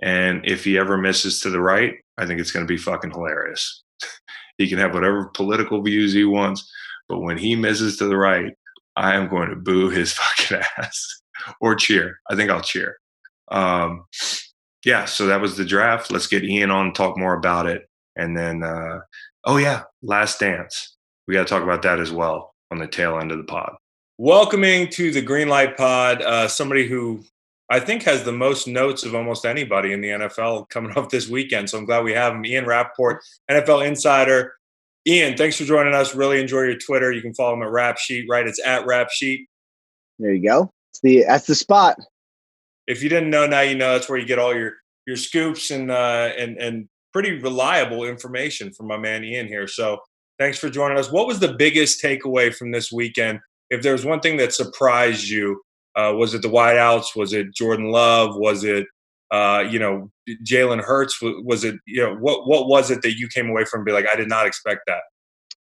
And 0.00 0.44
if 0.44 0.64
he 0.64 0.78
ever 0.78 0.96
misses 0.96 1.40
to 1.40 1.50
the 1.50 1.60
right, 1.60 1.94
I 2.18 2.26
think 2.26 2.40
it's 2.40 2.50
going 2.50 2.66
to 2.66 2.72
be 2.72 2.78
fucking 2.78 3.10
hilarious. 3.10 3.82
he 4.58 4.68
can 4.68 4.78
have 4.78 4.94
whatever 4.94 5.26
political 5.34 5.82
views 5.82 6.12
he 6.12 6.24
wants, 6.24 6.70
but 7.08 7.20
when 7.20 7.36
he 7.36 7.54
misses 7.54 7.98
to 7.98 8.06
the 8.06 8.16
right, 8.16 8.54
I 8.96 9.14
am 9.14 9.28
going 9.28 9.50
to 9.50 9.56
boo 9.56 9.90
his 9.90 10.12
fucking 10.12 10.64
ass 10.78 11.21
or 11.60 11.74
cheer. 11.74 12.18
I 12.30 12.36
think 12.36 12.50
I'll 12.50 12.62
cheer. 12.62 12.98
Um, 13.50 14.04
yeah, 14.84 15.04
so 15.04 15.26
that 15.26 15.40
was 15.40 15.56
the 15.56 15.64
draft. 15.64 16.10
Let's 16.10 16.26
get 16.26 16.44
Ian 16.44 16.70
on 16.70 16.86
and 16.86 16.94
talk 16.94 17.16
more 17.16 17.34
about 17.34 17.66
it. 17.66 17.88
And 18.16 18.36
then, 18.36 18.62
uh, 18.62 19.00
oh, 19.44 19.56
yeah, 19.56 19.82
Last 20.02 20.40
Dance. 20.40 20.96
We 21.26 21.34
got 21.34 21.46
to 21.46 21.48
talk 21.48 21.62
about 21.62 21.82
that 21.82 22.00
as 22.00 22.10
well 22.10 22.54
on 22.70 22.78
the 22.78 22.86
tail 22.86 23.18
end 23.18 23.30
of 23.30 23.38
the 23.38 23.44
pod. 23.44 23.74
Welcoming 24.18 24.88
to 24.90 25.10
the 25.10 25.22
Greenlight 25.22 25.76
Pod, 25.76 26.22
uh, 26.22 26.48
somebody 26.48 26.86
who 26.86 27.24
I 27.70 27.80
think 27.80 28.02
has 28.02 28.22
the 28.22 28.32
most 28.32 28.68
notes 28.68 29.02
of 29.04 29.14
almost 29.14 29.46
anybody 29.46 29.92
in 29.92 30.00
the 30.00 30.08
NFL 30.08 30.68
coming 30.68 30.92
up 30.96 31.10
this 31.10 31.28
weekend. 31.28 31.70
So 31.70 31.78
I'm 31.78 31.86
glad 31.86 32.04
we 32.04 32.12
have 32.12 32.34
him. 32.34 32.44
Ian 32.44 32.66
Rapoport, 32.66 33.22
NFL 33.50 33.86
Insider. 33.86 34.54
Ian, 35.06 35.36
thanks 35.36 35.56
for 35.56 35.64
joining 35.64 35.94
us. 35.94 36.14
Really 36.14 36.40
enjoy 36.40 36.62
your 36.62 36.78
Twitter. 36.78 37.10
You 37.12 37.22
can 37.22 37.34
follow 37.34 37.54
him 37.54 37.62
at 37.62 37.70
Rap 37.70 37.98
Sheet, 37.98 38.26
right? 38.28 38.46
It's 38.46 38.64
at 38.64 38.86
Rap 38.86 39.10
Sheet. 39.10 39.48
There 40.18 40.32
you 40.32 40.42
go. 40.46 40.70
It's 40.92 41.00
the 41.00 41.24
that's 41.26 41.46
the 41.46 41.54
spot. 41.54 41.96
If 42.86 43.02
you 43.02 43.08
didn't 43.08 43.30
know, 43.30 43.46
now 43.46 43.62
you 43.62 43.74
know. 43.74 43.94
That's 43.94 44.10
where 44.10 44.18
you 44.18 44.26
get 44.26 44.38
all 44.38 44.54
your 44.54 44.74
your 45.06 45.16
scoops 45.16 45.70
and 45.70 45.90
uh, 45.90 46.30
and 46.36 46.58
and 46.58 46.88
pretty 47.14 47.40
reliable 47.40 48.04
information 48.04 48.72
from 48.72 48.88
my 48.88 48.98
man 48.98 49.24
Ian 49.24 49.46
here. 49.46 49.66
So 49.66 49.98
thanks 50.38 50.58
for 50.58 50.68
joining 50.68 50.98
us. 50.98 51.10
What 51.10 51.26
was 51.26 51.40
the 51.40 51.54
biggest 51.54 52.02
takeaway 52.02 52.54
from 52.54 52.72
this 52.72 52.92
weekend? 52.92 53.40
If 53.70 53.82
there 53.82 53.92
was 53.92 54.04
one 54.04 54.20
thing 54.20 54.36
that 54.36 54.52
surprised 54.52 55.28
you, 55.28 55.62
uh, 55.96 56.12
was 56.14 56.34
it 56.34 56.42
the 56.42 56.48
wideouts? 56.48 57.16
Was 57.16 57.32
it 57.32 57.54
Jordan 57.54 57.90
Love? 57.90 58.36
Was 58.36 58.62
it 58.62 58.86
uh, 59.30 59.64
you 59.66 59.78
know 59.78 60.10
Jalen 60.44 60.82
Hurts? 60.82 61.18
Was 61.22 61.64
it 61.64 61.76
you 61.86 62.02
know 62.02 62.16
what 62.16 62.46
what 62.46 62.68
was 62.68 62.90
it 62.90 63.00
that 63.00 63.16
you 63.16 63.28
came 63.28 63.48
away 63.48 63.64
from? 63.64 63.82
Be 63.82 63.92
like, 63.92 64.06
I 64.12 64.16
did 64.16 64.28
not 64.28 64.46
expect 64.46 64.82
that. 64.88 65.00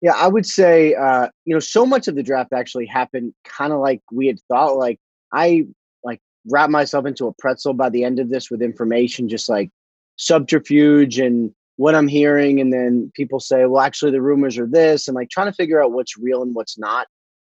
Yeah, 0.02 0.14
I 0.16 0.28
would 0.28 0.46
say, 0.46 0.94
uh, 0.94 1.28
you 1.44 1.54
know, 1.54 1.60
so 1.60 1.84
much 1.84 2.08
of 2.08 2.14
the 2.14 2.22
draft 2.22 2.54
actually 2.54 2.86
happened 2.86 3.34
kind 3.44 3.70
of 3.70 3.80
like 3.80 4.00
we 4.10 4.28
had 4.28 4.40
thought. 4.48 4.78
Like 4.78 4.98
I 5.32 5.66
like 6.02 6.20
wrap 6.50 6.70
myself 6.70 7.06
into 7.06 7.26
a 7.26 7.34
pretzel 7.34 7.74
by 7.74 7.90
the 7.90 8.04
end 8.04 8.18
of 8.18 8.30
this 8.30 8.50
with 8.50 8.62
information, 8.62 9.28
just 9.28 9.48
like 9.48 9.70
subterfuge 10.16 11.18
and 11.18 11.52
what 11.76 11.94
I'm 11.94 12.08
hearing, 12.08 12.60
and 12.60 12.70
then 12.70 13.10
people 13.14 13.40
say, 13.40 13.64
well, 13.64 13.80
actually, 13.82 14.12
the 14.12 14.20
rumors 14.20 14.58
are 14.58 14.66
this, 14.66 15.08
and 15.08 15.14
like 15.14 15.30
trying 15.30 15.46
to 15.46 15.52
figure 15.54 15.82
out 15.82 15.92
what's 15.92 16.18
real 16.18 16.42
and 16.42 16.54
what's 16.54 16.78
not 16.78 17.06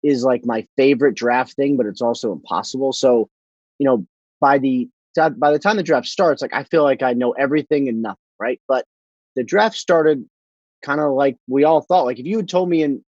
is 0.03 0.23
like 0.23 0.45
my 0.45 0.67
favorite 0.77 1.15
draft 1.15 1.55
thing, 1.55 1.75
but 1.75 1.87
it's 1.87 2.01
also 2.01 2.31
impossible. 2.31 2.93
So, 2.93 3.29
you 3.79 3.85
know, 3.85 4.05
by 4.39 4.59
the 4.59 4.87
by 5.15 5.51
the 5.51 5.59
time 5.59 5.77
the 5.77 5.83
draft 5.83 6.07
starts, 6.07 6.41
like 6.41 6.53
I 6.53 6.63
feel 6.65 6.83
like 6.83 7.01
I 7.01 7.13
know 7.13 7.31
everything 7.31 7.89
and 7.89 8.01
nothing, 8.01 8.17
right? 8.39 8.61
But 8.67 8.85
the 9.35 9.43
draft 9.43 9.75
started 9.75 10.23
kind 10.83 11.01
of 11.01 11.13
like 11.13 11.37
we 11.47 11.63
all 11.63 11.81
thought. 11.81 12.05
Like 12.05 12.19
if 12.19 12.25
you 12.25 12.37
had 12.37 12.49
told 12.49 12.69
me 12.69 12.83
in 12.83 13.03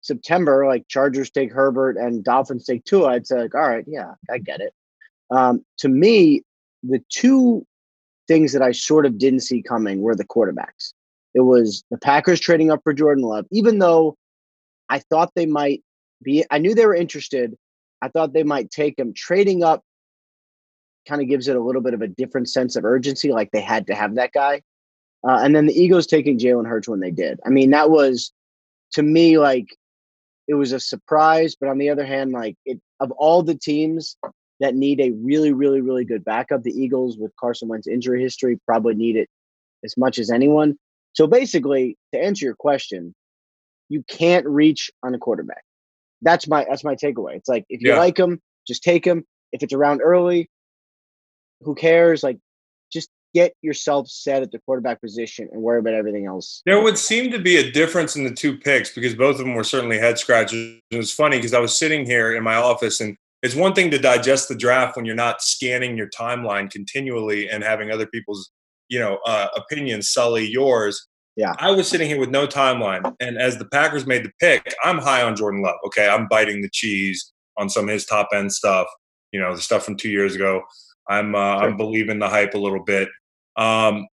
September, 0.00 0.66
like 0.66 0.88
Chargers 0.88 1.30
take 1.30 1.52
Herbert 1.52 1.96
and 1.96 2.24
Dolphins 2.24 2.64
take 2.64 2.84
Tua, 2.84 3.08
I'd 3.08 3.26
say 3.26 3.42
like, 3.42 3.54
all 3.54 3.68
right, 3.68 3.84
yeah, 3.86 4.14
I 4.30 4.38
get 4.38 4.60
it. 4.60 4.72
Um, 5.30 5.64
to 5.78 5.88
me, 5.88 6.42
the 6.82 7.02
two 7.10 7.66
things 8.26 8.52
that 8.52 8.62
I 8.62 8.72
sort 8.72 9.06
of 9.06 9.18
didn't 9.18 9.40
see 9.40 9.62
coming 9.62 10.00
were 10.00 10.14
the 10.14 10.24
quarterbacks. 10.24 10.92
It 11.34 11.40
was 11.40 11.84
the 11.90 11.98
Packers 11.98 12.40
trading 12.40 12.70
up 12.70 12.80
for 12.82 12.92
Jordan 12.92 13.24
Love, 13.24 13.46
even 13.50 13.78
though 13.78 14.16
I 14.88 15.00
thought 15.00 15.32
they 15.34 15.46
might 15.46 15.82
be. 16.22 16.44
I 16.50 16.58
knew 16.58 16.74
they 16.74 16.86
were 16.86 16.94
interested. 16.94 17.56
I 18.00 18.08
thought 18.08 18.32
they 18.32 18.44
might 18.44 18.70
take 18.70 18.98
him. 18.98 19.12
Trading 19.12 19.62
up 19.62 19.82
kind 21.06 21.20
of 21.20 21.28
gives 21.28 21.48
it 21.48 21.56
a 21.56 21.60
little 21.60 21.82
bit 21.82 21.94
of 21.94 22.02
a 22.02 22.08
different 22.08 22.48
sense 22.48 22.76
of 22.76 22.84
urgency, 22.84 23.32
like 23.32 23.50
they 23.50 23.60
had 23.60 23.86
to 23.88 23.94
have 23.94 24.14
that 24.14 24.32
guy. 24.32 24.62
Uh, 25.26 25.40
and 25.42 25.54
then 25.54 25.66
the 25.66 25.78
Eagles 25.78 26.06
taking 26.06 26.38
Jalen 26.38 26.66
Hurts 26.66 26.88
when 26.88 27.00
they 27.00 27.10
did. 27.10 27.40
I 27.44 27.50
mean, 27.50 27.70
that 27.70 27.90
was 27.90 28.32
to 28.92 29.02
me 29.02 29.38
like 29.38 29.76
it 30.48 30.54
was 30.54 30.72
a 30.72 30.80
surprise. 30.80 31.54
But 31.54 31.68
on 31.68 31.78
the 31.78 31.90
other 31.90 32.04
hand, 32.04 32.32
like 32.32 32.56
it 32.64 32.80
of 33.00 33.12
all 33.12 33.42
the 33.42 33.54
teams 33.54 34.16
that 34.60 34.74
need 34.74 35.00
a 35.00 35.12
really, 35.12 35.52
really, 35.52 35.80
really 35.80 36.04
good 36.04 36.24
backup, 36.24 36.62
the 36.62 36.72
Eagles 36.72 37.16
with 37.16 37.30
Carson 37.38 37.68
Wentz 37.68 37.86
injury 37.86 38.20
history 38.20 38.58
probably 38.66 38.94
need 38.94 39.16
it 39.16 39.28
as 39.84 39.96
much 39.96 40.18
as 40.18 40.30
anyone. 40.30 40.76
So 41.12 41.26
basically, 41.26 41.96
to 42.12 42.20
answer 42.20 42.44
your 42.44 42.56
question, 42.56 43.14
you 43.88 44.02
can't 44.08 44.46
reach 44.46 44.90
on 45.02 45.14
a 45.14 45.18
quarterback. 45.18 45.62
That's 46.22 46.48
my 46.48 46.66
that's 46.68 46.82
my 46.82 46.96
takeaway. 46.96 47.36
It's 47.36 47.48
like 47.48 47.64
if 47.68 47.80
you 47.82 47.90
yeah. 47.90 47.98
like 47.98 48.18
him, 48.18 48.40
just 48.66 48.82
take 48.82 49.04
him. 49.04 49.24
If 49.52 49.62
it's 49.62 49.72
around 49.72 50.00
early, 50.02 50.50
who 51.62 51.74
cares? 51.74 52.22
Like 52.22 52.38
get 53.34 53.52
yourself 53.62 54.08
set 54.08 54.42
at 54.42 54.50
the 54.50 54.58
quarterback 54.60 55.00
position 55.00 55.48
and 55.52 55.62
worry 55.62 55.78
about 55.78 55.94
everything 55.94 56.26
else. 56.26 56.62
There 56.66 56.82
would 56.82 56.98
seem 56.98 57.30
to 57.30 57.38
be 57.38 57.56
a 57.56 57.70
difference 57.70 58.16
in 58.16 58.24
the 58.24 58.34
two 58.34 58.56
picks 58.56 58.94
because 58.94 59.14
both 59.14 59.38
of 59.38 59.46
them 59.46 59.54
were 59.54 59.64
certainly 59.64 59.98
head 59.98 60.18
scratchers. 60.18 60.80
It 60.90 60.96
was 60.96 61.12
funny 61.12 61.36
because 61.36 61.54
I 61.54 61.60
was 61.60 61.76
sitting 61.76 62.06
here 62.06 62.34
in 62.34 62.42
my 62.42 62.54
office 62.54 63.00
and 63.00 63.16
it's 63.42 63.54
one 63.54 63.74
thing 63.74 63.90
to 63.92 63.98
digest 63.98 64.48
the 64.48 64.56
draft 64.56 64.96
when 64.96 65.04
you're 65.04 65.14
not 65.14 65.42
scanning 65.42 65.96
your 65.96 66.08
timeline 66.08 66.70
continually 66.70 67.48
and 67.48 67.62
having 67.62 67.90
other 67.90 68.06
people's, 68.06 68.50
you 68.88 68.98
know, 68.98 69.18
uh, 69.26 69.48
opinions 69.56 70.10
sully 70.10 70.48
yours. 70.48 71.06
Yeah. 71.36 71.52
I 71.58 71.70
was 71.70 71.88
sitting 71.88 72.08
here 72.08 72.18
with 72.18 72.30
no 72.30 72.48
timeline. 72.48 73.14
And 73.20 73.38
as 73.38 73.58
the 73.58 73.66
Packers 73.66 74.06
made 74.06 74.24
the 74.24 74.32
pick, 74.40 74.74
I'm 74.82 74.98
high 74.98 75.22
on 75.22 75.36
Jordan 75.36 75.62
Love. 75.62 75.76
Okay. 75.86 76.08
I'm 76.08 76.26
biting 76.26 76.62
the 76.62 76.70
cheese 76.72 77.32
on 77.56 77.68
some 77.68 77.84
of 77.84 77.92
his 77.92 78.06
top 78.06 78.30
end 78.34 78.52
stuff, 78.52 78.88
you 79.30 79.40
know, 79.40 79.54
the 79.54 79.62
stuff 79.62 79.84
from 79.84 79.96
two 79.96 80.10
years 80.10 80.34
ago. 80.34 80.62
I'm 81.08 81.34
uh, 81.34 81.38
sure. 81.38 81.68
I'm 81.68 81.76
believing 81.76 82.18
the 82.18 82.28
hype 82.28 82.54
a 82.54 82.58
little 82.58 82.82
bit. 82.82 83.08
Um, 83.58 84.06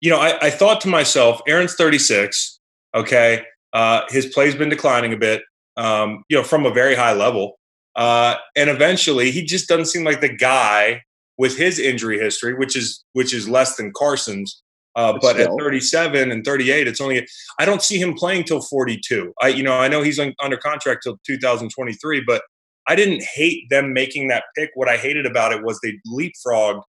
you 0.00 0.10
know, 0.10 0.18
I, 0.18 0.46
I 0.46 0.50
thought 0.50 0.80
to 0.82 0.88
myself, 0.88 1.42
Aaron's 1.46 1.74
36. 1.74 2.58
Okay, 2.94 3.44
Uh, 3.72 4.02
his 4.08 4.26
play's 4.26 4.54
been 4.54 4.68
declining 4.68 5.12
a 5.12 5.16
bit, 5.16 5.42
um, 5.76 6.24
you 6.28 6.36
know, 6.36 6.42
from 6.42 6.66
a 6.66 6.72
very 6.72 6.94
high 6.94 7.12
level. 7.12 7.58
Uh, 7.96 8.36
and 8.56 8.70
eventually, 8.70 9.30
he 9.30 9.44
just 9.44 9.68
doesn't 9.68 9.86
seem 9.86 10.04
like 10.04 10.20
the 10.20 10.34
guy 10.34 11.02
with 11.38 11.56
his 11.56 11.78
injury 11.78 12.18
history, 12.18 12.54
which 12.54 12.76
is 12.76 13.04
which 13.12 13.34
is 13.34 13.48
less 13.48 13.76
than 13.76 13.92
Carson's. 13.92 14.62
Uh, 14.96 15.12
but, 15.12 15.36
but 15.36 15.40
at 15.40 15.50
37 15.58 16.32
and 16.32 16.44
38, 16.44 16.88
it's 16.88 17.00
only 17.00 17.26
I 17.58 17.64
don't 17.64 17.82
see 17.82 17.98
him 17.98 18.14
playing 18.14 18.44
till 18.44 18.60
42. 18.60 19.32
I 19.40 19.48
you 19.48 19.62
know 19.62 19.74
I 19.74 19.88
know 19.88 20.02
he's 20.02 20.18
on, 20.18 20.34
under 20.42 20.56
contract 20.56 21.02
till 21.04 21.18
2023, 21.26 22.22
but 22.26 22.42
I 22.88 22.96
didn't 22.96 23.22
hate 23.22 23.68
them 23.70 23.92
making 23.92 24.28
that 24.28 24.44
pick. 24.56 24.70
What 24.74 24.88
I 24.88 24.96
hated 24.96 25.26
about 25.26 25.52
it 25.52 25.62
was 25.62 25.78
they 25.80 25.98
leapfrogged, 26.08 26.82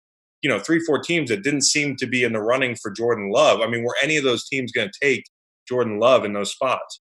you 0.42 0.50
know, 0.50 0.60
three 0.60 0.80
four 0.80 1.00
teams 1.00 1.30
that 1.30 1.44
didn't 1.44 1.64
seem 1.64 1.96
to 1.98 2.08
be 2.08 2.24
in 2.24 2.34
the 2.34 2.42
running 2.42 2.76
for 2.76 2.92
Jordan 2.92 3.32
Love. 3.32 3.62
I 3.62 3.68
mean, 3.68 3.84
were 3.84 3.96
any 4.02 4.18
of 4.18 4.24
those 4.24 4.48
teams 4.48 4.72
going 4.72 4.90
to 4.90 5.00
take 5.02 5.26
Jordan 5.68 6.00
Love 6.00 6.26
in 6.26 6.34
those 6.34 6.52
spots? 6.52 7.02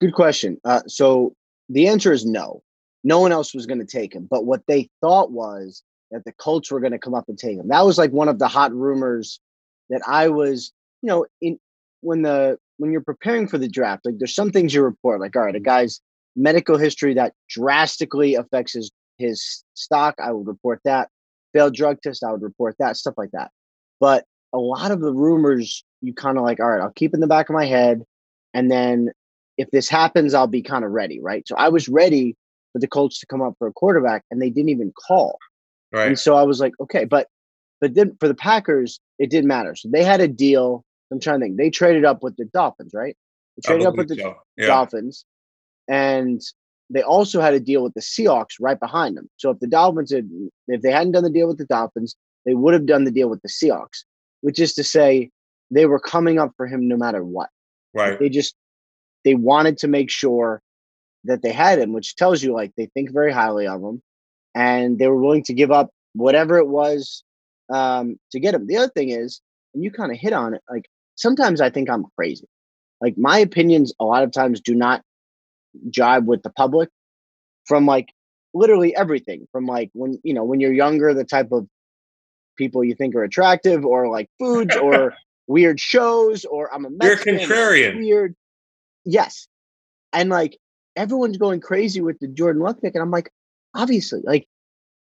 Good 0.00 0.14
question. 0.14 0.58
Uh, 0.64 0.82
so 0.86 1.34
the 1.68 1.88
answer 1.88 2.12
is 2.12 2.24
no. 2.24 2.62
No 3.04 3.20
one 3.20 3.32
else 3.32 3.54
was 3.54 3.66
going 3.66 3.78
to 3.78 3.86
take 3.86 4.14
him. 4.14 4.26
But 4.28 4.44
what 4.44 4.62
they 4.66 4.88
thought 5.00 5.30
was 5.30 5.82
that 6.10 6.24
the 6.24 6.32
Colts 6.32 6.70
were 6.70 6.80
going 6.80 6.92
to 6.92 6.98
come 6.98 7.14
up 7.14 7.28
and 7.28 7.38
take 7.38 7.56
him. 7.56 7.68
That 7.68 7.84
was 7.84 7.98
like 7.98 8.10
one 8.10 8.28
of 8.28 8.38
the 8.38 8.48
hot 8.48 8.72
rumors 8.72 9.40
that 9.90 10.02
I 10.06 10.28
was, 10.28 10.72
you 11.02 11.08
know, 11.08 11.26
in 11.40 11.58
when 12.00 12.22
the 12.22 12.58
when 12.78 12.92
you're 12.92 13.00
preparing 13.00 13.48
for 13.48 13.58
the 13.58 13.68
draft, 13.68 14.04
like 14.04 14.18
there's 14.18 14.34
some 14.34 14.50
things 14.50 14.74
you 14.74 14.82
report, 14.82 15.20
like, 15.20 15.34
all 15.36 15.42
right, 15.42 15.56
a 15.56 15.60
guy's 15.60 16.00
medical 16.34 16.76
history 16.76 17.14
that 17.14 17.32
drastically 17.48 18.34
affects 18.34 18.74
his 18.74 18.90
his 19.18 19.64
stock, 19.74 20.14
I 20.22 20.32
would 20.32 20.46
report 20.46 20.80
that. 20.84 21.08
Failed 21.56 21.74
drug 21.74 21.98
test, 22.02 22.22
I 22.22 22.32
would 22.32 22.42
report 22.42 22.76
that, 22.78 22.96
stuff 22.96 23.14
like 23.16 23.30
that. 23.32 23.50
But 23.98 24.24
a 24.52 24.58
lot 24.58 24.90
of 24.90 25.00
the 25.00 25.12
rumors 25.12 25.84
you 26.00 26.14
kind 26.14 26.38
of 26.38 26.44
like, 26.44 26.60
all 26.60 26.70
right, 26.70 26.80
I'll 26.80 26.92
keep 26.92 27.14
in 27.14 27.20
the 27.20 27.26
back 27.26 27.48
of 27.48 27.54
my 27.54 27.66
head. 27.66 28.02
And 28.54 28.70
then 28.70 29.10
if 29.58 29.70
this 29.70 29.88
happens, 29.88 30.34
I'll 30.34 30.46
be 30.46 30.62
kind 30.62 30.84
of 30.84 30.90
ready, 30.90 31.20
right? 31.20 31.46
So 31.46 31.56
I 31.56 31.68
was 31.68 31.88
ready 31.88 32.36
for 32.72 32.78
the 32.78 32.86
Colts 32.86 33.18
to 33.20 33.26
come 33.26 33.42
up 33.42 33.54
for 33.58 33.66
a 33.68 33.72
quarterback 33.72 34.22
and 34.30 34.40
they 34.40 34.50
didn't 34.50 34.68
even 34.68 34.92
call. 35.06 35.38
Right. 35.92 36.08
And 36.08 36.18
so 36.18 36.36
I 36.36 36.42
was 36.42 36.60
like, 36.60 36.72
okay, 36.80 37.04
but 37.04 37.28
but 37.80 37.94
then 37.94 38.16
for 38.20 38.28
the 38.28 38.34
Packers, 38.34 39.00
it 39.18 39.30
didn't 39.30 39.48
matter. 39.48 39.74
So 39.74 39.88
they 39.90 40.02
had 40.02 40.20
a 40.20 40.28
deal. 40.28 40.84
I'm 41.12 41.20
trying 41.20 41.40
to 41.40 41.46
think. 41.46 41.56
They 41.58 41.70
traded 41.70 42.04
up 42.04 42.22
with 42.22 42.36
the 42.36 42.46
Dolphins, 42.46 42.92
right? 42.94 43.16
They 43.56 43.66
traded 43.66 43.86
up 43.86 43.96
with 43.96 44.08
the 44.08 44.16
so. 44.16 44.34
yeah. 44.56 44.66
Dolphins. 44.66 45.24
And 45.88 46.40
they 46.90 47.02
also 47.02 47.40
had 47.40 47.54
a 47.54 47.60
deal 47.60 47.82
with 47.82 47.94
the 47.94 48.00
Seahawks 48.00 48.54
right 48.60 48.78
behind 48.78 49.16
them. 49.16 49.28
So 49.36 49.50
if 49.50 49.58
the 49.60 49.66
Dolphins 49.66 50.12
had, 50.12 50.28
if 50.68 50.82
they 50.82 50.92
hadn't 50.92 51.12
done 51.12 51.24
the 51.24 51.30
deal 51.30 51.48
with 51.48 51.58
the 51.58 51.64
Dolphins, 51.64 52.16
they 52.44 52.54
would 52.54 52.74
have 52.74 52.86
done 52.86 53.04
the 53.04 53.10
deal 53.10 53.28
with 53.28 53.42
the 53.42 53.48
Seahawks, 53.48 54.04
which 54.40 54.60
is 54.60 54.72
to 54.74 54.84
say 54.84 55.30
they 55.70 55.86
were 55.86 55.98
coming 55.98 56.38
up 56.38 56.52
for 56.56 56.66
him 56.66 56.86
no 56.86 56.96
matter 56.96 57.24
what. 57.24 57.48
Right. 57.92 58.18
They 58.18 58.28
just, 58.28 58.54
they 59.24 59.34
wanted 59.34 59.78
to 59.78 59.88
make 59.88 60.10
sure 60.10 60.62
that 61.24 61.42
they 61.42 61.52
had 61.52 61.80
him, 61.80 61.92
which 61.92 62.14
tells 62.14 62.42
you 62.42 62.52
like 62.52 62.72
they 62.76 62.86
think 62.94 63.10
very 63.12 63.32
highly 63.32 63.66
of 63.66 63.82
him 63.82 64.00
and 64.54 64.98
they 64.98 65.08
were 65.08 65.20
willing 65.20 65.42
to 65.44 65.54
give 65.54 65.72
up 65.72 65.90
whatever 66.14 66.58
it 66.58 66.68
was 66.68 67.24
um, 67.72 68.16
to 68.30 68.40
get 68.40 68.54
him. 68.54 68.66
The 68.66 68.76
other 68.76 68.92
thing 68.94 69.10
is, 69.10 69.40
and 69.74 69.82
you 69.82 69.90
kind 69.90 70.12
of 70.12 70.18
hit 70.18 70.32
on 70.32 70.54
it, 70.54 70.62
like 70.70 70.86
sometimes 71.16 71.60
I 71.60 71.68
think 71.68 71.90
I'm 71.90 72.06
crazy. 72.16 72.46
Like 73.00 73.18
my 73.18 73.38
opinions 73.38 73.92
a 74.00 74.04
lot 74.04 74.22
of 74.22 74.30
times 74.30 74.60
do 74.60 74.74
not 74.74 75.02
jibe 75.90 76.26
with 76.26 76.42
the 76.42 76.50
public 76.50 76.88
from 77.66 77.86
like 77.86 78.12
literally 78.54 78.96
everything 78.96 79.46
from 79.52 79.66
like 79.66 79.90
when 79.92 80.18
you 80.22 80.32
know 80.32 80.44
when 80.44 80.60
you're 80.60 80.72
younger 80.72 81.12
the 81.12 81.24
type 81.24 81.52
of 81.52 81.66
people 82.56 82.82
you 82.82 82.94
think 82.94 83.14
are 83.14 83.22
attractive 83.22 83.84
or 83.84 84.08
like 84.08 84.28
foods 84.38 84.74
or 84.82 85.14
weird 85.46 85.78
shows 85.78 86.44
or 86.44 86.72
I'm 86.74 86.84
a 86.84 86.90
Mexican, 86.90 87.38
you're 87.38 87.48
contrarian. 87.48 87.98
weird. 87.98 88.34
Yes. 89.04 89.46
And 90.12 90.30
like 90.30 90.58
everyone's 90.96 91.38
going 91.38 91.60
crazy 91.60 92.00
with 92.00 92.18
the 92.18 92.28
Jordan 92.28 92.62
Love 92.62 92.80
pick 92.80 92.94
and 92.94 93.02
I'm 93.02 93.10
like 93.10 93.30
obviously 93.74 94.20
like 94.24 94.46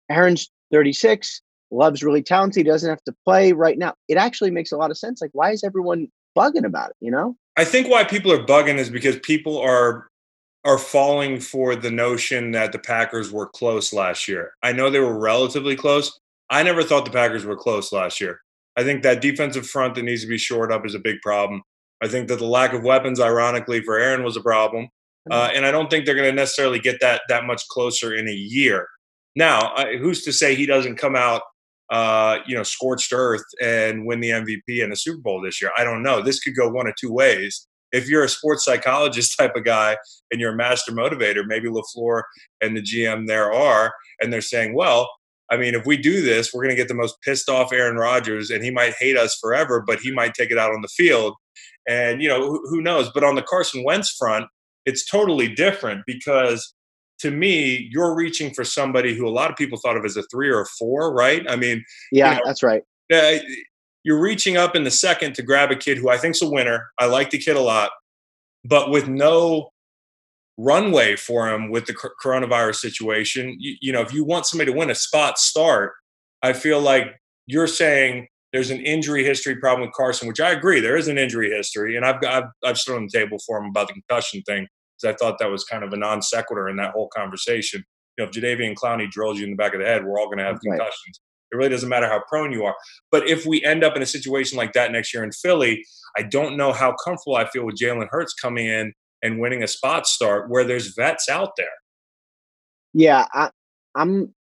Aaron's 0.09 0.49
36 0.71 1.41
Love's 1.73 2.03
really 2.03 2.23
talented 2.23 2.65
he 2.65 2.69
doesn't 2.69 2.89
have 2.89 3.03
to 3.03 3.15
play 3.25 3.53
right 3.53 3.77
now. 3.77 3.93
It 4.07 4.17
actually 4.17 4.51
makes 4.51 4.71
a 4.71 4.77
lot 4.77 4.91
of 4.91 4.97
sense 4.97 5.21
like 5.21 5.31
why 5.33 5.51
is 5.51 5.63
everyone 5.63 6.07
bugging 6.37 6.65
about 6.65 6.91
it 6.91 6.95
you 7.01 7.11
know? 7.11 7.35
I 7.57 7.65
think 7.65 7.89
why 7.89 8.03
people 8.03 8.31
are 8.31 8.43
bugging 8.43 8.77
is 8.77 8.89
because 8.89 9.19
people 9.19 9.57
are 9.57 10.07
are 10.63 10.77
falling 10.77 11.39
for 11.39 11.75
the 11.75 11.91
notion 11.91 12.51
that 12.51 12.71
the 12.71 12.79
Packers 12.79 13.31
were 13.31 13.47
close 13.47 13.93
last 13.93 14.27
year. 14.27 14.53
I 14.61 14.73
know 14.73 14.89
they 14.89 14.99
were 14.99 15.17
relatively 15.17 15.75
close. 15.75 16.19
I 16.49 16.63
never 16.63 16.83
thought 16.83 17.05
the 17.05 17.11
Packers 17.11 17.45
were 17.45 17.55
close 17.55 17.91
last 17.91 18.21
year. 18.21 18.41
I 18.77 18.83
think 18.83 19.03
that 19.03 19.21
defensive 19.21 19.67
front 19.67 19.95
that 19.95 20.03
needs 20.03 20.21
to 20.21 20.27
be 20.27 20.37
shored 20.37 20.71
up 20.71 20.85
is 20.85 20.95
a 20.95 20.99
big 20.99 21.19
problem. 21.21 21.61
I 22.01 22.07
think 22.07 22.27
that 22.27 22.39
the 22.39 22.45
lack 22.45 22.73
of 22.73 22.83
weapons, 22.83 23.19
ironically, 23.19 23.81
for 23.81 23.97
Aaron 23.97 24.23
was 24.23 24.37
a 24.37 24.41
problem. 24.41 24.89
Uh, 25.29 25.49
and 25.53 25.65
I 25.65 25.71
don't 25.71 25.89
think 25.89 26.05
they're 26.05 26.15
going 26.15 26.29
to 26.29 26.35
necessarily 26.35 26.79
get 26.79 26.99
that 27.01 27.21
that 27.29 27.45
much 27.45 27.67
closer 27.67 28.15
in 28.15 28.27
a 28.27 28.33
year. 28.33 28.87
Now, 29.35 29.73
uh, 29.75 29.97
who's 29.99 30.23
to 30.23 30.33
say 30.33 30.55
he 30.55 30.65
doesn't 30.65 30.95
come 30.95 31.15
out, 31.15 31.43
uh, 31.91 32.39
you 32.47 32.55
know, 32.55 32.63
scorched 32.63 33.13
earth 33.13 33.43
and 33.61 34.05
win 34.05 34.19
the 34.19 34.31
MVP 34.31 34.81
and 34.81 34.91
the 34.91 34.95
Super 34.95 35.21
Bowl 35.21 35.39
this 35.39 35.61
year? 35.61 35.71
I 35.77 35.83
don't 35.83 36.01
know. 36.01 36.21
This 36.21 36.39
could 36.39 36.55
go 36.55 36.69
one 36.69 36.87
of 36.87 36.95
two 36.95 37.11
ways 37.11 37.67
if 37.91 38.09
you're 38.09 38.23
a 38.23 38.29
sports 38.29 38.65
psychologist 38.65 39.35
type 39.39 39.55
of 39.55 39.63
guy 39.63 39.97
and 40.31 40.39
you're 40.39 40.53
a 40.53 40.57
master 40.57 40.91
motivator, 40.91 41.43
maybe 41.45 41.69
LaFleur 41.69 42.23
and 42.61 42.75
the 42.75 42.81
GM 42.81 43.27
there 43.27 43.51
are, 43.51 43.93
and 44.19 44.31
they're 44.31 44.41
saying, 44.41 44.73
well, 44.75 45.09
I 45.49 45.57
mean, 45.57 45.75
if 45.75 45.85
we 45.85 45.97
do 45.97 46.21
this, 46.21 46.53
we're 46.53 46.63
going 46.63 46.75
to 46.75 46.81
get 46.81 46.87
the 46.87 46.93
most 46.93 47.21
pissed 47.23 47.49
off 47.49 47.73
Aaron 47.73 47.97
Rodgers, 47.97 48.49
and 48.49 48.63
he 48.63 48.71
might 48.71 48.93
hate 48.97 49.17
us 49.17 49.37
forever, 49.39 49.83
but 49.85 49.99
he 49.99 50.11
might 50.11 50.33
take 50.33 50.49
it 50.49 50.57
out 50.57 50.71
on 50.71 50.81
the 50.81 50.87
field. 50.87 51.35
And, 51.87 52.21
you 52.21 52.29
know, 52.29 52.39
who, 52.47 52.61
who 52.69 52.81
knows? 52.81 53.11
But 53.13 53.25
on 53.25 53.35
the 53.35 53.41
Carson 53.41 53.83
Wentz 53.83 54.15
front, 54.17 54.45
it's 54.85 55.05
totally 55.05 55.53
different 55.53 56.03
because 56.07 56.73
to 57.19 57.31
me, 57.31 57.87
you're 57.91 58.15
reaching 58.15 58.53
for 58.53 58.63
somebody 58.63 59.15
who 59.15 59.27
a 59.27 59.29
lot 59.29 59.51
of 59.51 59.55
people 59.55 59.77
thought 59.77 59.95
of 59.95 60.05
as 60.05 60.17
a 60.17 60.23
three 60.23 60.49
or 60.49 60.61
a 60.61 60.65
four, 60.79 61.13
right? 61.13 61.45
I 61.49 61.55
mean, 61.55 61.83
yeah, 62.11 62.31
you 62.31 62.37
know, 62.37 62.41
that's 62.45 62.63
right. 62.63 62.81
Uh, 63.13 63.37
you're 64.03 64.19
reaching 64.19 64.57
up 64.57 64.75
in 64.75 64.83
the 64.83 64.91
second 64.91 65.35
to 65.35 65.43
grab 65.43 65.71
a 65.71 65.75
kid 65.75 65.97
who 65.97 66.09
I 66.09 66.17
think's 66.17 66.41
a 66.41 66.49
winner. 66.49 66.91
I 66.99 67.05
like 67.05 67.29
the 67.29 67.37
kid 67.37 67.55
a 67.55 67.61
lot, 67.61 67.91
but 68.63 68.89
with 68.89 69.07
no 69.07 69.71
runway 70.57 71.15
for 71.15 71.49
him 71.49 71.69
with 71.69 71.85
the 71.85 71.93
coronavirus 71.93 72.75
situation. 72.75 73.55
You, 73.59 73.75
you 73.81 73.91
know, 73.91 74.01
if 74.01 74.13
you 74.13 74.23
want 74.23 74.45
somebody 74.45 74.71
to 74.71 74.77
win 74.77 74.89
a 74.89 74.95
spot 74.95 75.39
start, 75.39 75.93
I 76.43 76.53
feel 76.53 76.79
like 76.79 77.19
you're 77.47 77.67
saying 77.67 78.27
there's 78.53 78.69
an 78.69 78.79
injury 78.79 79.23
history 79.23 79.55
problem 79.55 79.87
with 79.87 79.95
Carson, 79.95 80.27
which 80.27 80.39
I 80.39 80.51
agree 80.51 80.79
there 80.79 80.97
is 80.97 81.07
an 81.07 81.17
injury 81.17 81.49
history, 81.49 81.95
and 81.95 82.05
I've 82.05 82.17
I've, 82.27 82.45
I've 82.63 82.77
stood 82.77 82.95
on 82.95 83.07
the 83.11 83.17
table 83.17 83.37
for 83.45 83.57
him 83.57 83.65
about 83.65 83.87
the 83.87 83.93
concussion 83.93 84.41
thing 84.43 84.67
because 85.01 85.13
I 85.13 85.17
thought 85.17 85.39
that 85.39 85.49
was 85.49 85.63
kind 85.63 85.83
of 85.83 85.93
a 85.93 85.97
non 85.97 86.21
sequitur 86.21 86.69
in 86.69 86.75
that 86.77 86.91
whole 86.91 87.09
conversation. 87.15 87.83
You 88.17 88.25
know, 88.25 88.29
if 88.29 88.35
Jadeveon 88.35 88.75
Clowney 88.75 89.09
drills 89.09 89.39
you 89.39 89.45
in 89.45 89.51
the 89.51 89.55
back 89.57 89.73
of 89.73 89.79
the 89.79 89.85
head, 89.85 90.05
we're 90.05 90.19
all 90.19 90.25
going 90.25 90.39
to 90.39 90.43
have 90.43 90.59
right. 90.65 90.77
concussions. 90.77 91.21
It 91.51 91.55
really 91.55 91.69
doesn't 91.69 91.89
matter 91.89 92.07
how 92.07 92.23
prone 92.27 92.51
you 92.51 92.63
are. 92.63 92.75
But 93.11 93.27
if 93.27 93.45
we 93.45 93.63
end 93.63 93.83
up 93.83 93.95
in 93.95 94.01
a 94.01 94.05
situation 94.05 94.57
like 94.57 94.73
that 94.73 94.91
next 94.91 95.13
year 95.13 95.23
in 95.23 95.31
Philly, 95.31 95.85
I 96.17 96.23
don't 96.23 96.57
know 96.57 96.71
how 96.71 96.95
comfortable 97.03 97.35
I 97.35 97.45
feel 97.49 97.65
with 97.65 97.77
Jalen 97.77 98.07
Hurts 98.09 98.33
coming 98.33 98.67
in 98.67 98.93
and 99.21 99.39
winning 99.39 99.63
a 99.63 99.67
spot 99.67 100.07
start 100.07 100.49
where 100.49 100.63
there's 100.63 100.95
vets 100.95 101.29
out 101.29 101.51
there. 101.57 101.67
Yeah, 102.93 103.25
I, 103.33 103.49
I'm. 103.95 104.33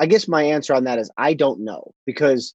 I 0.00 0.06
guess 0.06 0.26
my 0.26 0.42
answer 0.42 0.74
on 0.74 0.84
that 0.84 0.98
is 0.98 1.10
I 1.16 1.34
don't 1.34 1.60
know 1.60 1.92
because 2.04 2.52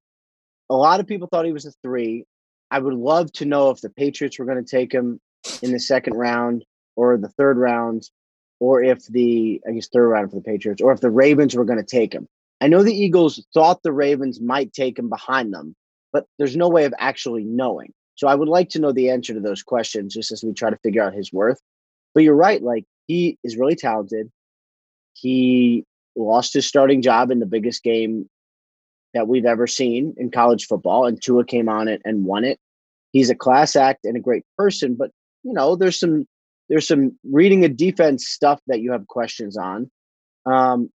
a 0.70 0.76
lot 0.76 1.00
of 1.00 1.08
people 1.08 1.28
thought 1.28 1.46
he 1.46 1.54
was 1.54 1.65
a 1.65 1.72
three. 1.84 2.26
I 2.70 2.80
would 2.80 2.94
love 2.94 3.32
to 3.34 3.46
know 3.46 3.70
if 3.72 3.82
the 3.82 3.89
Patriots 3.89 4.38
were 4.38 4.46
going 4.46 4.63
to 4.63 4.70
take 4.70 4.92
him 4.92 5.20
in 5.62 5.72
the 5.72 5.80
second 5.80 6.13
round 6.13 6.65
or 6.96 7.18
the 7.18 7.30
third 7.30 7.58
round, 7.58 8.10
or 8.60 8.84
if 8.84 9.06
the 9.08 9.62
I 9.68 9.72
guess 9.72 9.88
third 9.88 10.08
round 10.08 10.30
for 10.30 10.36
the 10.36 10.44
Patriots, 10.44 10.82
or 10.82 10.92
if 10.92 11.00
the 11.00 11.10
Ravens 11.10 11.56
were 11.56 11.65
going 11.65 11.80
to 11.80 11.86
take 11.86 12.13
him. 12.13 12.28
I 12.62 12.67
know 12.67 12.84
the 12.84 12.93
Eagles 12.93 13.43
thought 13.54 13.84
the 13.84 13.91
Ravens 13.91 14.41
might 14.41 14.74
take 14.74 15.00
him 15.00 15.10
behind 15.10 15.54
them, 15.54 15.76
but 16.12 16.26
there's 16.38 16.58
no 16.58 16.67
way 16.67 16.86
of 16.86 16.93
actually 17.00 17.43
knowing. 17.43 17.93
So 18.15 18.28
I 18.28 18.36
would 18.36 18.50
like 18.50 18.69
to 18.69 18.80
know 18.80 18.91
the 18.91 19.10
answer 19.10 19.34
to 19.34 19.39
those 19.39 19.63
questions 19.63 20.13
just 20.13 20.32
as 20.32 20.43
we 20.43 20.54
try 20.54 20.69
to 20.69 20.78
figure 20.84 21.02
out 21.02 21.13
his 21.13 21.32
worth. 21.32 21.62
But 22.13 22.24
you're 22.24 22.36
right, 22.36 22.62
like 22.62 22.86
he 23.08 23.38
is 23.43 23.56
really 23.56 23.76
talented. 23.76 24.30
He 25.13 25.86
lost 26.15 26.54
his 26.54 26.67
starting 26.67 27.02
job 27.02 27.32
in 27.32 27.39
the 27.39 27.45
biggest 27.45 27.84
game 27.84 28.30
that 29.13 29.28
we've 29.28 29.45
ever 29.45 29.67
seen 29.67 30.13
in 30.17 30.32
college 30.32 30.67
football, 30.67 31.06
and 31.06 31.22
Tua 31.22 31.45
came 31.45 31.69
on 31.69 31.88
it 31.88 32.02
and 32.04 32.26
won 32.26 32.43
it. 32.43 32.60
He's 33.12 33.30
a 33.30 33.36
class 33.36 33.76
act 33.76 34.06
and 34.06 34.17
a 34.17 34.22
great 34.22 34.43
person, 34.58 34.95
but 34.95 35.12
you 35.43 35.54
know, 35.54 35.76
there's 35.76 36.00
some 36.00 36.28
there's 36.67 36.88
some 36.88 37.17
reading 37.24 37.65
a 37.65 37.69
defense 37.69 38.28
stuff 38.28 38.60
that 38.67 38.82
you 38.82 38.91
have 38.91 39.08
questions 39.08 39.58
on. 39.58 39.89
Um, 40.45 40.91